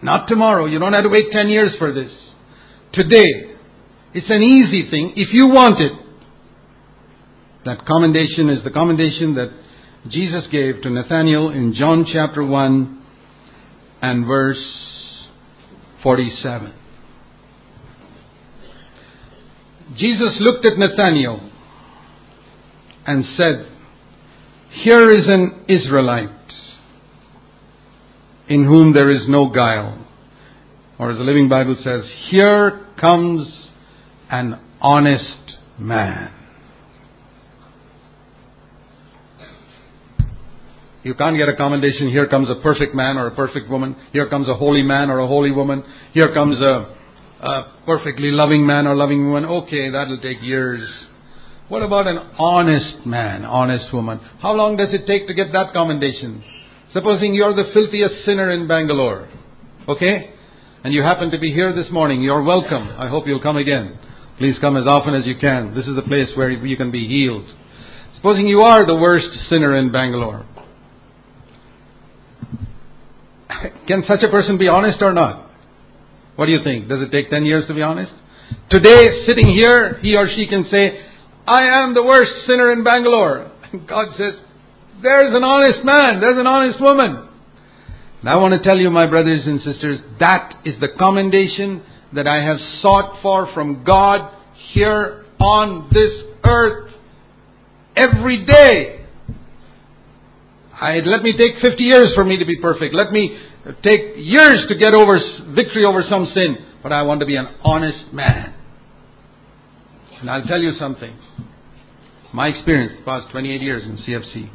Not 0.02 0.28
tomorrow. 0.28 0.66
You 0.66 0.78
don't 0.78 0.92
have 0.92 1.04
to 1.04 1.08
wait 1.08 1.30
10 1.30 1.48
years 1.48 1.72
for 1.78 1.92
this. 1.92 2.12
Today. 2.92 3.54
It's 4.12 4.30
an 4.30 4.42
easy 4.42 4.88
thing 4.90 5.14
if 5.16 5.32
you 5.32 5.48
want 5.48 5.80
it. 5.80 5.92
That 7.64 7.86
commendation 7.86 8.50
is 8.50 8.62
the 8.62 8.70
commendation 8.70 9.34
that 9.34 9.50
Jesus 10.08 10.44
gave 10.52 10.82
to 10.82 10.90
Nathanael 10.90 11.48
in 11.48 11.74
John 11.74 12.06
chapter 12.10 12.44
1 12.44 13.02
and 14.02 14.26
verse 14.26 14.62
47. 16.02 16.74
Jesus 19.96 20.36
looked 20.40 20.66
at 20.66 20.78
Nathanael 20.78 21.50
and 23.06 23.24
said, 23.36 23.66
Here 24.70 25.10
is 25.10 25.26
an 25.26 25.64
Israelite 25.68 26.30
in 28.48 28.64
whom 28.64 28.92
there 28.92 29.10
is 29.10 29.28
no 29.28 29.48
guile. 29.48 30.06
Or 30.98 31.10
as 31.10 31.16
the 31.16 31.24
Living 31.24 31.48
Bible 31.48 31.76
says, 31.82 32.04
Here 32.30 32.86
comes 33.00 33.68
an 34.30 34.60
honest 34.80 35.56
man. 35.78 36.32
You 41.02 41.14
can't 41.14 41.36
get 41.36 41.50
a 41.50 41.56
commendation. 41.56 42.08
Here 42.08 42.26
comes 42.26 42.48
a 42.48 42.54
perfect 42.62 42.94
man 42.94 43.18
or 43.18 43.26
a 43.26 43.34
perfect 43.34 43.68
woman. 43.68 43.94
Here 44.12 44.28
comes 44.28 44.48
a 44.48 44.54
holy 44.54 44.82
man 44.82 45.10
or 45.10 45.18
a 45.18 45.26
holy 45.26 45.50
woman. 45.50 45.84
Here 46.14 46.32
comes 46.32 46.58
a, 46.60 46.96
a 47.42 47.72
perfectly 47.84 48.30
loving 48.30 48.66
man 48.66 48.86
or 48.86 48.94
loving 48.94 49.26
woman. 49.26 49.44
Okay, 49.44 49.90
that'll 49.90 50.20
take 50.20 50.42
years. 50.42 50.88
What 51.68 51.82
about 51.82 52.06
an 52.06 52.16
honest 52.38 53.04
man, 53.04 53.44
honest 53.44 53.92
woman? 53.92 54.18
How 54.40 54.52
long 54.52 54.78
does 54.78 54.94
it 54.94 55.06
take 55.06 55.26
to 55.26 55.34
get 55.34 55.52
that 55.52 55.74
commendation? 55.74 56.42
Supposing 56.94 57.34
you're 57.34 57.54
the 57.54 57.70
filthiest 57.74 58.24
sinner 58.24 58.52
in 58.52 58.68
Bangalore, 58.68 59.28
okay? 59.88 60.30
And 60.84 60.94
you 60.94 61.02
happen 61.02 61.32
to 61.32 61.38
be 61.38 61.52
here 61.52 61.74
this 61.74 61.90
morning, 61.90 62.22
you're 62.22 62.44
welcome. 62.44 62.88
I 62.96 63.08
hope 63.08 63.26
you'll 63.26 63.42
come 63.42 63.56
again. 63.56 63.98
Please 64.38 64.56
come 64.60 64.76
as 64.76 64.86
often 64.86 65.12
as 65.12 65.26
you 65.26 65.34
can. 65.36 65.74
This 65.74 65.86
is 65.86 65.96
the 65.96 66.02
place 66.02 66.28
where 66.36 66.50
you 66.50 66.76
can 66.76 66.92
be 66.92 67.08
healed. 67.08 67.52
Supposing 68.14 68.46
you 68.46 68.60
are 68.60 68.86
the 68.86 68.94
worst 68.94 69.26
sinner 69.48 69.76
in 69.76 69.90
Bangalore. 69.90 70.46
Can 73.88 74.04
such 74.06 74.22
a 74.22 74.30
person 74.30 74.56
be 74.56 74.68
honest 74.68 75.02
or 75.02 75.12
not? 75.12 75.50
What 76.36 76.46
do 76.46 76.52
you 76.52 76.62
think? 76.62 76.88
Does 76.88 77.02
it 77.02 77.10
take 77.10 77.28
10 77.28 77.44
years 77.44 77.66
to 77.66 77.74
be 77.74 77.82
honest? 77.82 78.12
Today, 78.70 79.24
sitting 79.26 79.48
here, 79.48 79.98
he 80.00 80.14
or 80.14 80.28
she 80.28 80.46
can 80.46 80.64
say, 80.70 81.04
I 81.44 81.82
am 81.82 81.92
the 81.92 82.04
worst 82.04 82.46
sinner 82.46 82.70
in 82.70 82.84
Bangalore. 82.84 83.50
God 83.88 84.14
says, 84.16 84.34
there's 85.02 85.34
an 85.34 85.44
honest 85.44 85.84
man, 85.84 86.20
there's 86.20 86.38
an 86.38 86.46
honest 86.46 86.80
woman. 86.80 87.28
And 88.20 88.28
I 88.28 88.36
want 88.36 88.54
to 88.54 88.66
tell 88.66 88.78
you, 88.78 88.90
my 88.90 89.06
brothers 89.06 89.46
and 89.46 89.60
sisters, 89.60 90.00
that 90.18 90.60
is 90.64 90.80
the 90.80 90.88
commendation 90.98 91.82
that 92.14 92.26
I 92.26 92.42
have 92.42 92.58
sought 92.80 93.20
for 93.20 93.52
from 93.52 93.84
God 93.84 94.34
here 94.72 95.26
on 95.38 95.90
this 95.92 96.22
earth 96.44 96.92
every 97.96 98.46
day. 98.46 99.04
I, 100.80 101.00
let 101.04 101.22
me 101.22 101.36
take 101.36 101.62
50 101.62 101.82
years 101.82 102.08
for 102.14 102.24
me 102.24 102.38
to 102.38 102.44
be 102.44 102.60
perfect. 102.60 102.94
Let 102.94 103.12
me 103.12 103.38
take 103.82 104.16
years 104.16 104.64
to 104.68 104.74
get 104.76 104.94
over 104.94 105.18
victory 105.54 105.84
over 105.84 106.02
some 106.08 106.26
sin. 106.34 106.58
But 106.82 106.92
I 106.92 107.02
want 107.02 107.20
to 107.20 107.26
be 107.26 107.36
an 107.36 107.48
honest 107.62 108.12
man. 108.12 108.54
And 110.20 110.30
I'll 110.30 110.44
tell 110.44 110.60
you 110.60 110.72
something. 110.78 111.16
My 112.32 112.48
experience 112.48 112.92
the 112.98 113.04
past 113.04 113.30
28 113.30 113.62
years 113.62 113.84
in 113.84 113.96
CFC. 113.98 114.50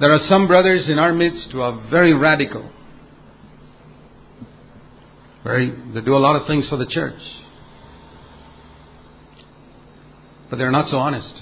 There 0.00 0.12
are 0.12 0.20
some 0.28 0.46
brothers 0.46 0.88
in 0.88 0.98
our 0.98 1.12
midst 1.12 1.48
who 1.50 1.60
are 1.60 1.88
very 1.90 2.14
radical. 2.14 2.70
Very, 5.42 5.70
they 5.92 6.00
do 6.00 6.16
a 6.16 6.18
lot 6.18 6.36
of 6.36 6.46
things 6.46 6.68
for 6.68 6.76
the 6.76 6.86
church. 6.86 7.20
But 10.50 10.58
they're 10.58 10.70
not 10.70 10.90
so 10.90 10.98
honest. 10.98 11.34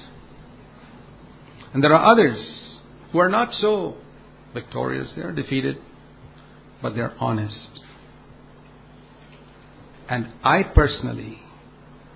And 1.74 1.84
there 1.84 1.92
are 1.94 2.12
others 2.12 2.38
who 3.12 3.18
are 3.18 3.28
not 3.28 3.50
so 3.60 3.96
victorious. 4.54 5.08
They 5.14 5.22
are 5.22 5.32
defeated, 5.32 5.76
but 6.80 6.94
they're 6.94 7.14
honest. 7.20 7.80
And 10.08 10.28
I 10.42 10.62
personally 10.62 11.40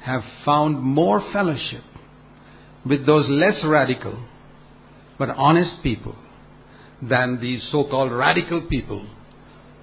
have 0.03 0.23
found 0.47 0.81
more 0.81 1.23
fellowship 1.35 1.83
with 2.87 3.05
those 3.05 3.27
less 3.29 3.63
radical 3.63 4.27
but 5.19 5.29
honest 5.37 5.83
people 5.83 6.17
than 7.03 7.41
these 7.41 7.63
so 7.71 7.85
called 7.85 8.13
radical 8.13 8.67
people 8.69 9.07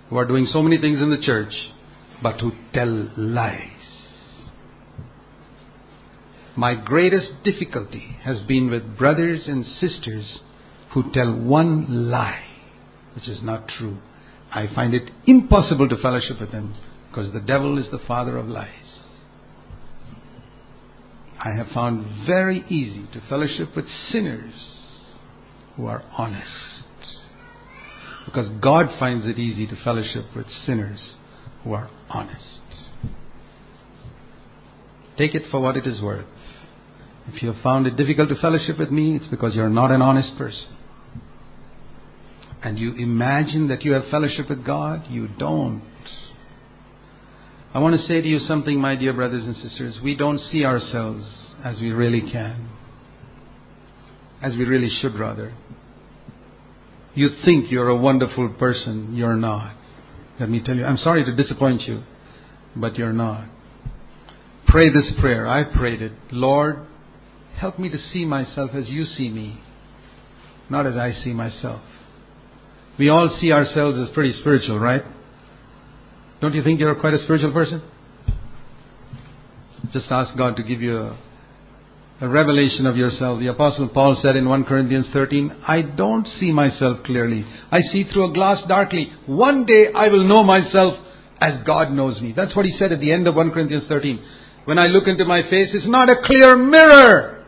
who 0.09 0.17
are 0.17 0.25
doing 0.25 0.47
so 0.51 0.61
many 0.61 0.77
things 0.79 1.01
in 1.01 1.09
the 1.09 1.21
church 1.21 1.53
but 2.21 2.39
who 2.39 2.51
tell 2.73 3.09
lies. 3.17 3.71
My 6.55 6.73
greatest 6.73 7.43
difficulty 7.43 8.17
has 8.23 8.41
been 8.41 8.69
with 8.71 8.97
brothers 8.97 9.43
and 9.47 9.65
sisters 9.79 10.39
who 10.93 11.11
tell 11.11 11.31
one 11.33 12.09
lie, 12.09 12.43
which 13.13 13.27
is 13.27 13.43
not 13.43 13.67
true. 13.67 13.97
I 14.51 14.67
find 14.73 14.93
it 14.93 15.11
impossible 15.27 15.87
to 15.89 15.97
fellowship 15.97 16.39
with 16.39 16.51
them 16.51 16.75
because 17.09 17.31
the 17.31 17.39
devil 17.39 17.77
is 17.77 17.85
the 17.91 18.01
father 18.07 18.37
of 18.37 18.47
lies. 18.47 18.69
I 21.39 21.55
have 21.55 21.67
found 21.67 22.25
very 22.25 22.65
easy 22.69 23.05
to 23.13 23.21
fellowship 23.29 23.75
with 23.75 23.85
sinners 24.11 24.53
who 25.75 25.85
are 25.85 26.03
honest. 26.17 26.86
Because 28.27 28.49
God 28.61 28.87
finds 28.99 29.25
it 29.25 29.39
easy 29.39 29.65
to 29.67 29.75
fellowship 29.85 30.25
with 30.35 30.45
sinners 30.65 30.99
who 31.63 31.71
are 31.71 31.89
honest. 32.09 32.59
Take 35.17 35.33
it 35.33 35.43
for 35.49 35.61
what 35.61 35.77
it 35.77 35.87
is 35.87 36.01
worth. 36.01 36.25
If 37.29 37.41
you 37.41 37.53
have 37.53 37.63
found 37.63 37.87
it 37.87 37.95
difficult 37.95 38.27
to 38.29 38.35
fellowship 38.35 38.77
with 38.77 38.91
me, 38.91 39.15
it's 39.15 39.27
because 39.27 39.55
you're 39.55 39.69
not 39.69 39.91
an 39.91 40.01
honest 40.01 40.37
person. 40.37 40.67
And 42.61 42.77
you 42.77 42.95
imagine 42.95 43.69
that 43.69 43.83
you 43.83 43.93
have 43.93 44.03
fellowship 44.11 44.49
with 44.49 44.65
God, 44.65 45.05
you 45.09 45.29
don't. 45.39 45.81
I 47.73 47.79
want 47.79 47.99
to 47.99 48.07
say 48.07 48.19
to 48.19 48.27
you 48.27 48.39
something, 48.39 48.79
my 48.79 48.95
dear 48.95 49.13
brothers 49.13 49.43
and 49.45 49.55
sisters. 49.55 49.99
We 50.03 50.15
don't 50.15 50.39
see 50.51 50.65
ourselves 50.65 51.25
as 51.63 51.79
we 51.79 51.91
really 51.91 52.29
can, 52.29 52.69
as 54.41 54.53
we 54.53 54.65
really 54.65 54.89
should, 55.01 55.15
rather. 55.15 55.53
You 57.17 57.29
think 57.43 57.71
you're 57.71 57.89
a 57.89 57.95
wonderful 57.95 58.47
person, 58.59 59.15
you're 59.15 59.35
not. 59.35 59.75
Let 60.39 60.49
me 60.49 60.61
tell 60.61 60.75
you, 60.75 60.85
I'm 60.85 60.99
sorry 60.99 61.25
to 61.25 61.35
disappoint 61.35 61.81
you, 61.81 62.03
but 62.75 62.95
you're 62.95 63.11
not. 63.11 63.45
Pray 64.67 64.93
this 64.93 65.13
prayer. 65.19 65.47
I 65.47 65.63
prayed 65.63 66.03
it. 66.03 66.11
Lord, 66.31 66.85
help 67.55 67.79
me 67.79 67.89
to 67.89 67.97
see 68.13 68.23
myself 68.23 68.69
as 68.75 68.87
you 68.87 69.03
see 69.03 69.29
me, 69.29 69.59
not 70.69 70.85
as 70.85 70.95
I 70.95 71.11
see 71.23 71.33
myself. 71.33 71.81
We 72.99 73.09
all 73.09 73.35
see 73.41 73.51
ourselves 73.51 73.97
as 73.97 74.13
pretty 74.13 74.39
spiritual, 74.39 74.77
right? 74.77 75.03
Don't 76.39 76.53
you 76.53 76.63
think 76.63 76.79
you're 76.79 76.93
quite 76.93 77.15
a 77.15 77.23
spiritual 77.23 77.51
person? 77.51 77.81
Just 79.91 80.11
ask 80.11 80.37
God 80.37 80.55
to 80.57 80.61
give 80.61 80.83
you 80.83 80.97
a, 80.99 81.17
a 82.19 82.27
revelation 82.27 82.87
of 82.87 82.97
yourself. 82.97 83.39
The 83.39 83.47
Apostle 83.47 83.89
Paul 83.89 84.17
said 84.21 84.35
in 84.35 84.49
1 84.49 84.63
Corinthians 84.63 85.05
13, 85.13 85.55
I 85.67 85.81
don't 85.83 86.27
see 86.39 86.51
myself 86.51 87.03
clearly. 87.05 87.45
I 87.71 87.81
see 87.91 88.05
through 88.05 88.31
a 88.31 88.33
glass 88.33 88.59
darkly. 88.67 89.11
One 89.27 89.65
day 89.65 89.89
I 89.95 90.07
will 90.07 90.23
know 90.23 90.43
myself 90.43 90.97
as 91.39 91.63
God 91.65 91.91
knows 91.91 92.19
me. 92.19 92.33
That's 92.35 92.55
what 92.55 92.65
he 92.65 92.75
said 92.79 92.91
at 92.91 92.99
the 92.99 93.11
end 93.11 93.27
of 93.27 93.35
1 93.35 93.51
Corinthians 93.51 93.83
13. 93.87 94.23
When 94.65 94.79
I 94.79 94.87
look 94.87 95.07
into 95.07 95.25
my 95.25 95.43
face, 95.43 95.69
it's 95.73 95.87
not 95.87 96.09
a 96.09 96.23
clear 96.25 96.57
mirror. 96.57 97.45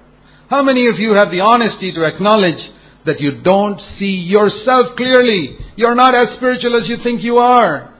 How 0.49 0.61
many 0.61 0.87
of 0.87 0.99
you 0.99 1.13
have 1.13 1.31
the 1.31 1.41
honesty 1.41 1.91
to 1.91 2.05
acknowledge 2.05 2.61
that 3.05 3.19
you 3.19 3.41
don't 3.41 3.81
see 3.97 4.05
yourself 4.05 4.95
clearly? 4.95 5.57
You're 5.77 5.95
not 5.95 6.13
as 6.13 6.37
spiritual 6.37 6.79
as 6.79 6.87
you 6.87 6.97
think 7.03 7.23
you 7.23 7.37
are. 7.37 7.95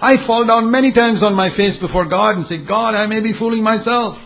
I 0.00 0.26
fall 0.26 0.46
down 0.46 0.70
many 0.70 0.92
times 0.92 1.22
on 1.22 1.34
my 1.34 1.56
face 1.56 1.80
before 1.80 2.06
God 2.06 2.36
and 2.36 2.46
say, 2.48 2.58
God, 2.58 2.94
I 2.94 3.06
may 3.06 3.20
be 3.20 3.32
fooling 3.38 3.62
myself. 3.62 4.18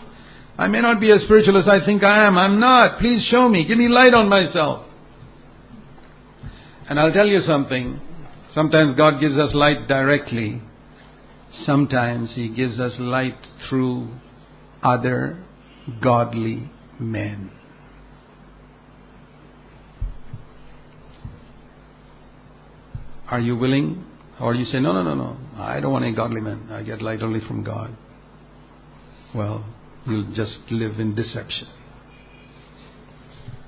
I 0.57 0.67
may 0.67 0.81
not 0.81 0.99
be 0.99 1.11
as 1.11 1.23
spiritual 1.23 1.57
as 1.57 1.67
I 1.67 1.83
think 1.83 2.03
I 2.03 2.27
am. 2.27 2.37
I'm 2.37 2.59
not. 2.59 2.99
Please 2.99 3.25
show 3.31 3.49
me. 3.49 3.65
Give 3.65 3.77
me 3.77 3.87
light 3.87 4.13
on 4.13 4.29
myself. 4.29 4.85
And 6.87 6.99
I'll 6.99 7.13
tell 7.13 7.25
you 7.27 7.41
something. 7.47 7.99
Sometimes 8.53 8.95
God 8.95 9.19
gives 9.19 9.37
us 9.37 9.53
light 9.53 9.87
directly. 9.87 10.61
Sometimes 11.65 12.31
He 12.35 12.49
gives 12.49 12.79
us 12.79 12.93
light 12.99 13.37
through 13.67 14.09
other 14.83 15.43
godly 16.01 16.69
men. 16.99 17.51
Are 23.29 23.39
you 23.39 23.55
willing? 23.55 24.05
Or 24.39 24.53
you 24.53 24.65
say, 24.65 24.79
no, 24.79 24.91
no, 24.93 25.01
no, 25.01 25.15
no. 25.15 25.37
I 25.57 25.79
don't 25.79 25.91
want 25.91 26.05
any 26.05 26.15
godly 26.15 26.41
men. 26.41 26.69
I 26.71 26.83
get 26.83 27.01
light 27.01 27.23
only 27.23 27.39
from 27.47 27.63
God. 27.63 27.95
Well, 29.33 29.65
you'll 30.05 30.33
just 30.33 30.57
live 30.69 30.99
in 30.99 31.15
deception. 31.15 31.67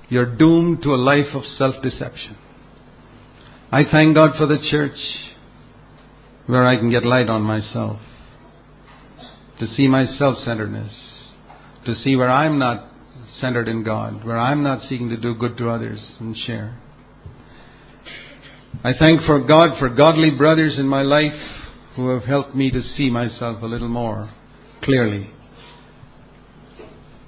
You're 0.08 0.36
doomed 0.36 0.82
to 0.82 0.94
a 0.94 0.96
life 0.96 1.34
of 1.34 1.42
self 1.58 1.82
deception. 1.82 2.36
I 3.72 3.82
thank 3.90 4.14
God 4.14 4.36
for 4.38 4.46
the 4.46 4.58
church 4.70 4.98
where 6.46 6.64
I 6.64 6.76
can 6.76 6.90
get 6.90 7.04
light 7.04 7.28
on 7.28 7.42
myself, 7.42 7.98
to 9.58 9.66
see 9.74 9.88
my 9.88 10.06
self 10.18 10.38
centeredness, 10.44 10.92
to 11.84 11.94
see 11.96 12.14
where 12.14 12.30
I'm 12.30 12.58
not 12.58 12.88
centered 13.40 13.68
in 13.68 13.82
God, 13.82 14.24
where 14.24 14.38
I'm 14.38 14.62
not 14.62 14.88
seeking 14.88 15.08
to 15.08 15.16
do 15.16 15.34
good 15.34 15.58
to 15.58 15.70
others 15.70 16.00
and 16.20 16.36
share. 16.36 16.80
I 18.84 18.92
thank 18.98 19.22
for 19.22 19.40
God 19.40 19.78
for 19.78 19.88
godly 19.88 20.30
brothers 20.30 20.78
in 20.78 20.86
my 20.86 21.02
life 21.02 21.32
who 21.96 22.10
have 22.10 22.24
helped 22.24 22.54
me 22.54 22.70
to 22.70 22.82
see 22.96 23.10
myself 23.10 23.62
a 23.62 23.66
little 23.66 23.88
more 23.88 24.30
clearly. 24.84 25.30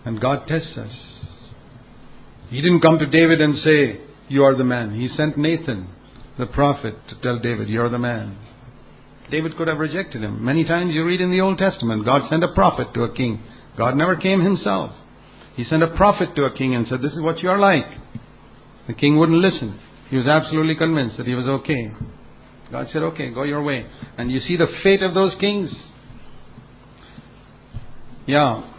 And 0.08 0.22
God 0.22 0.46
tests 0.48 0.74
us. 0.78 0.90
He 2.48 2.62
didn't 2.62 2.80
come 2.80 2.98
to 2.98 3.04
David 3.04 3.42
and 3.42 3.58
say, 3.58 4.00
You 4.30 4.42
are 4.42 4.54
the 4.54 4.64
man. 4.64 4.98
He 4.98 5.06
sent 5.14 5.36
Nathan, 5.36 5.86
the 6.38 6.46
prophet, 6.46 6.94
to 7.10 7.20
tell 7.20 7.38
David, 7.38 7.68
You're 7.68 7.90
the 7.90 7.98
man. 7.98 8.38
David 9.30 9.54
could 9.58 9.68
have 9.68 9.76
rejected 9.76 10.22
him. 10.22 10.42
Many 10.42 10.64
times 10.64 10.94
you 10.94 11.04
read 11.04 11.20
in 11.20 11.30
the 11.30 11.42
Old 11.42 11.58
Testament, 11.58 12.06
God 12.06 12.22
sent 12.30 12.42
a 12.42 12.54
prophet 12.54 12.94
to 12.94 13.02
a 13.02 13.14
king. 13.14 13.42
God 13.76 13.96
never 13.96 14.16
came 14.16 14.40
himself. 14.40 14.92
He 15.56 15.64
sent 15.64 15.82
a 15.82 15.94
prophet 15.94 16.34
to 16.36 16.44
a 16.44 16.56
king 16.56 16.74
and 16.74 16.88
said, 16.88 17.02
This 17.02 17.12
is 17.12 17.20
what 17.20 17.40
you 17.42 17.50
are 17.50 17.58
like. 17.58 17.98
The 18.86 18.94
king 18.94 19.18
wouldn't 19.18 19.36
listen. 19.36 19.78
He 20.08 20.16
was 20.16 20.26
absolutely 20.26 20.76
convinced 20.76 21.18
that 21.18 21.26
he 21.26 21.34
was 21.34 21.46
okay. 21.46 21.92
God 22.72 22.86
said, 22.94 23.02
Okay, 23.02 23.28
go 23.28 23.42
your 23.42 23.62
way. 23.62 23.86
And 24.16 24.32
you 24.32 24.40
see 24.40 24.56
the 24.56 24.68
fate 24.82 25.02
of 25.02 25.12
those 25.12 25.34
kings? 25.38 25.70
Yeah. 28.26 28.76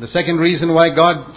The 0.00 0.08
second 0.08 0.36
reason 0.36 0.74
why 0.74 0.90
God 0.94 1.34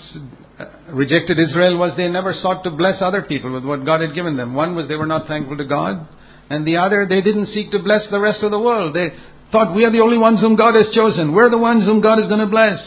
rejected 0.89 1.39
Israel 1.39 1.78
was 1.78 1.93
they 1.95 2.10
never 2.10 2.34
sought 2.41 2.64
to 2.64 2.72
bless 2.72 3.01
other 3.01 3.22
people 3.22 3.53
with 3.53 3.64
what 3.64 3.86
God 3.86 4.01
had 4.01 4.14
given 4.14 4.36
them. 4.36 4.53
One 4.53 4.76
was 4.76 4.88
they 4.88 4.95
were 4.95 5.05
not 5.05 5.28
thankful 5.28 5.57
to 5.57 5.66
God, 5.66 6.07
and 6.49 6.68
the 6.68 6.78
other, 6.78 7.05
they 7.07 7.22
didn't 7.22 7.47
seek 7.53 7.72
to 7.72 7.80
bless 7.80 8.01
the 8.12 8.20
rest 8.20 8.43
of 8.43 8.51
the 8.51 8.60
world. 8.60 8.95
They 8.95 9.10
thought 9.51 9.76
we 9.76 9.86
are 9.86 9.91
the 9.91 10.01
only 10.01 10.18
ones 10.18 10.41
whom 10.41 10.55
God 10.55 10.76
has 10.76 10.93
chosen. 10.93 11.34
We're 11.34 11.49
the 11.49 11.57
ones 11.57 11.84
whom 11.86 12.01
God 12.01 12.20
is 12.20 12.28
going 12.28 12.39
to 12.39 12.47
bless. 12.47 12.80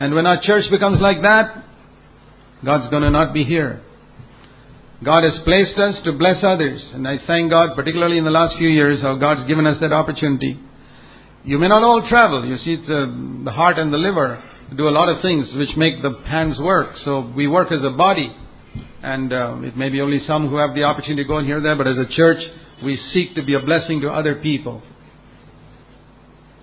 And 0.00 0.14
when 0.14 0.26
our 0.26 0.40
church 0.42 0.64
becomes 0.70 1.00
like 1.00 1.22
that, 1.22 1.64
God's 2.64 2.90
going 2.90 3.02
to 3.02 3.10
not 3.10 3.32
be 3.32 3.44
here. 3.44 3.82
God 5.02 5.24
has 5.24 5.32
placed 5.44 5.78
us 5.78 5.96
to 6.04 6.12
bless 6.12 6.44
others, 6.44 6.82
and 6.92 7.08
I 7.08 7.18
thank 7.26 7.50
God, 7.50 7.74
particularly 7.74 8.18
in 8.18 8.24
the 8.24 8.30
last 8.30 8.58
few 8.58 8.68
years, 8.68 9.00
how 9.00 9.16
God's 9.16 9.48
given 9.48 9.66
us 9.66 9.80
that 9.80 9.92
opportunity. 9.92 10.60
You 11.42 11.58
may 11.58 11.68
not 11.68 11.82
all 11.82 12.06
travel. 12.06 12.44
You 12.44 12.58
see, 12.58 12.74
it's 12.74 12.90
uh, 12.90 13.06
the 13.44 13.50
heart 13.50 13.78
and 13.78 13.90
the 13.90 13.96
liver 13.96 14.42
do 14.76 14.88
a 14.88 14.90
lot 14.90 15.08
of 15.08 15.20
things 15.22 15.48
which 15.54 15.76
make 15.76 16.02
the 16.02 16.12
hands 16.26 16.58
work. 16.58 16.96
So 17.04 17.32
we 17.34 17.46
work 17.46 17.72
as 17.72 17.82
a 17.82 17.90
body, 17.90 18.34
and 19.02 19.32
uh, 19.32 19.56
it 19.62 19.76
may 19.76 19.88
be 19.88 20.00
only 20.00 20.20
some 20.26 20.48
who 20.48 20.56
have 20.56 20.74
the 20.74 20.84
opportunity 20.84 21.24
to 21.24 21.28
go 21.28 21.38
and 21.38 21.46
hear 21.46 21.60
that, 21.60 21.76
but 21.76 21.86
as 21.86 21.98
a 21.98 22.06
church, 22.06 22.38
we 22.82 22.96
seek 23.12 23.34
to 23.34 23.42
be 23.42 23.54
a 23.54 23.60
blessing 23.60 24.00
to 24.02 24.10
other 24.10 24.36
people. 24.36 24.82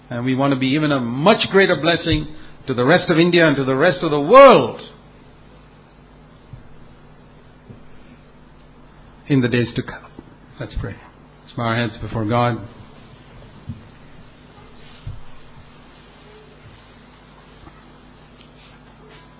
And 0.10 0.24
we 0.24 0.36
want 0.36 0.54
to 0.54 0.60
be 0.60 0.68
even 0.68 0.92
a 0.92 1.00
much 1.00 1.50
greater 1.52 1.76
blessing 1.76 2.34
to 2.68 2.74
the 2.74 2.86
rest 2.86 3.10
of 3.10 3.18
India 3.18 3.46
and 3.46 3.56
to 3.58 3.66
the 3.66 3.76
rest 3.76 4.00
of 4.04 4.12
the 4.12 4.20
world 4.20 4.82
in 9.28 9.42
the 9.42 9.50
days 9.50 9.68
to 9.76 9.84
come. 9.84 10.12
Let's 10.60 10.74
pray. 10.80 10.96
Let's 11.44 11.56
bow 11.56 11.64
our 11.64 11.76
heads 11.76 11.98
before 11.98 12.26
God. 12.26 12.68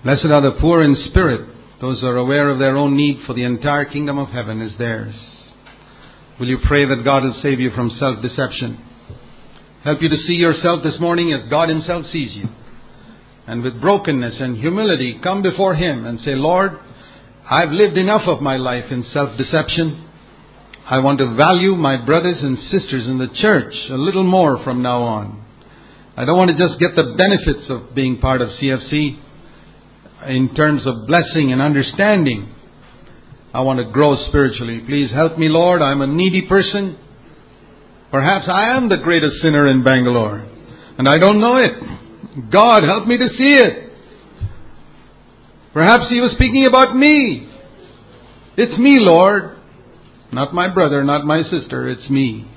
Blessed 0.08 0.24
are 0.24 0.40
the 0.40 0.58
poor 0.58 0.82
in 0.82 0.96
spirit. 1.10 1.46
Those 1.82 2.00
who 2.00 2.06
are 2.06 2.16
aware 2.16 2.48
of 2.48 2.58
their 2.58 2.78
own 2.78 2.96
need 2.96 3.26
for 3.26 3.34
the 3.34 3.44
entire 3.44 3.84
kingdom 3.84 4.16
of 4.16 4.30
heaven 4.30 4.62
is 4.62 4.72
theirs. 4.78 5.14
Will 6.40 6.48
you 6.48 6.56
pray 6.66 6.86
that 6.86 7.04
God 7.04 7.24
will 7.24 7.38
save 7.42 7.60
you 7.60 7.70
from 7.72 7.90
self 7.90 8.22
deception? 8.22 8.82
Help 9.84 10.00
you 10.00 10.08
to 10.08 10.16
see 10.16 10.32
yourself 10.32 10.82
this 10.82 10.98
morning 10.98 11.34
as 11.34 11.50
God 11.50 11.68
Himself 11.68 12.06
sees 12.06 12.34
you. 12.34 12.48
And 13.46 13.62
with 13.62 13.82
brokenness 13.82 14.36
and 14.40 14.56
humility, 14.56 15.20
come 15.22 15.42
before 15.42 15.74
Him 15.74 16.06
and 16.06 16.18
say, 16.20 16.34
Lord, 16.34 16.78
I've 17.44 17.72
lived 17.72 17.98
enough 17.98 18.26
of 18.26 18.40
my 18.40 18.56
life 18.56 18.90
in 18.90 19.04
self 19.12 19.36
deception. 19.36 20.08
I 20.88 21.00
want 21.00 21.18
to 21.18 21.34
value 21.34 21.74
my 21.74 22.02
brothers 22.02 22.38
and 22.40 22.56
sisters 22.70 23.06
in 23.06 23.18
the 23.18 23.28
church 23.28 23.74
a 23.90 23.98
little 23.98 24.24
more 24.24 24.64
from 24.64 24.80
now 24.80 25.02
on. 25.02 25.44
I 26.16 26.24
don't 26.24 26.38
want 26.38 26.56
to 26.56 26.66
just 26.66 26.80
get 26.80 26.96
the 26.96 27.14
benefits 27.14 27.68
of 27.68 27.94
being 27.94 28.18
part 28.20 28.40
of 28.40 28.48
CFC 28.48 29.27
in 30.26 30.54
terms 30.54 30.86
of 30.86 31.06
blessing 31.06 31.52
and 31.52 31.62
understanding. 31.62 32.54
I 33.54 33.60
want 33.60 33.78
to 33.78 33.90
grow 33.90 34.14
spiritually. 34.28 34.80
Please 34.86 35.10
help 35.10 35.38
me, 35.38 35.48
Lord. 35.48 35.82
I'm 35.82 36.00
a 36.00 36.06
needy 36.06 36.46
person. 36.48 36.98
Perhaps 38.10 38.46
I 38.48 38.76
am 38.76 38.88
the 38.88 38.96
greatest 38.96 39.40
sinner 39.42 39.68
in 39.68 39.84
Bangalore, 39.84 40.46
and 40.98 41.08
I 41.08 41.18
don't 41.18 41.40
know 41.40 41.56
it. 41.56 42.50
God, 42.50 42.82
help 42.84 43.06
me 43.06 43.18
to 43.18 43.28
see 43.28 43.58
it. 43.58 43.92
Perhaps 45.72 46.08
He 46.08 46.20
was 46.20 46.32
speaking 46.32 46.66
about 46.66 46.96
me. 46.96 47.50
It's 48.56 48.78
me, 48.78 48.98
Lord. 48.98 49.56
Not 50.32 50.54
my 50.54 50.72
brother, 50.72 51.04
not 51.04 51.24
my 51.24 51.42
sister, 51.42 51.88
it's 51.88 52.08
me. 52.10 52.50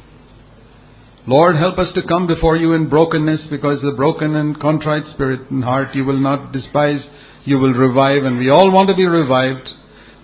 Lord, 1.28 1.56
help 1.56 1.78
us 1.78 1.94
to 1.94 2.02
come 2.08 2.28
before 2.28 2.58
you 2.58 2.74
in 2.74 2.90
brokenness 2.90 3.42
because 3.50 3.82
the 3.82 3.92
broken 3.92 4.36
and 4.36 4.60
contrite 4.60 5.04
spirit 5.14 5.52
and 5.52 5.64
heart 5.64 5.94
you 5.94 6.04
will 6.04 6.20
not 6.20 6.52
despise, 6.52 7.02
you 7.44 7.58
will 7.58 7.74
revive, 7.74 8.24
and 8.24 8.38
we 8.38 8.50
all 8.50 8.72
want 8.72 8.90
to 8.90 8.96
be 8.96 9.06
revived. 9.06 9.70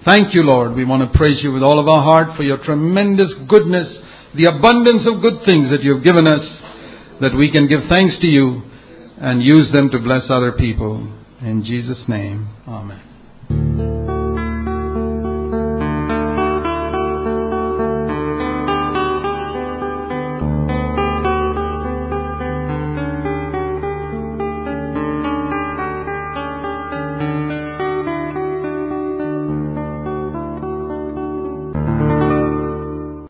Thank 0.05 0.33
you, 0.33 0.43
Lord. 0.43 0.75
We 0.75 0.85
want 0.85 1.11
to 1.11 1.17
praise 1.17 1.43
you 1.43 1.51
with 1.51 1.63
all 1.63 1.79
of 1.79 1.87
our 1.87 2.03
heart 2.03 2.37
for 2.37 2.43
your 2.43 2.63
tremendous 2.63 3.33
goodness, 3.47 3.97
the 4.35 4.49
abundance 4.49 5.03
of 5.05 5.21
good 5.21 5.45
things 5.45 5.69
that 5.71 5.83
you've 5.83 6.03
given 6.03 6.27
us, 6.27 6.45
that 7.19 7.35
we 7.35 7.51
can 7.51 7.67
give 7.67 7.81
thanks 7.89 8.15
to 8.21 8.27
you 8.27 8.61
and 9.19 9.41
use 9.41 9.71
them 9.71 9.89
to 9.89 9.99
bless 9.99 10.29
other 10.29 10.51
people. 10.51 11.11
In 11.41 11.63
Jesus' 11.63 12.07
name, 12.07 12.49
Amen. 12.67 13.06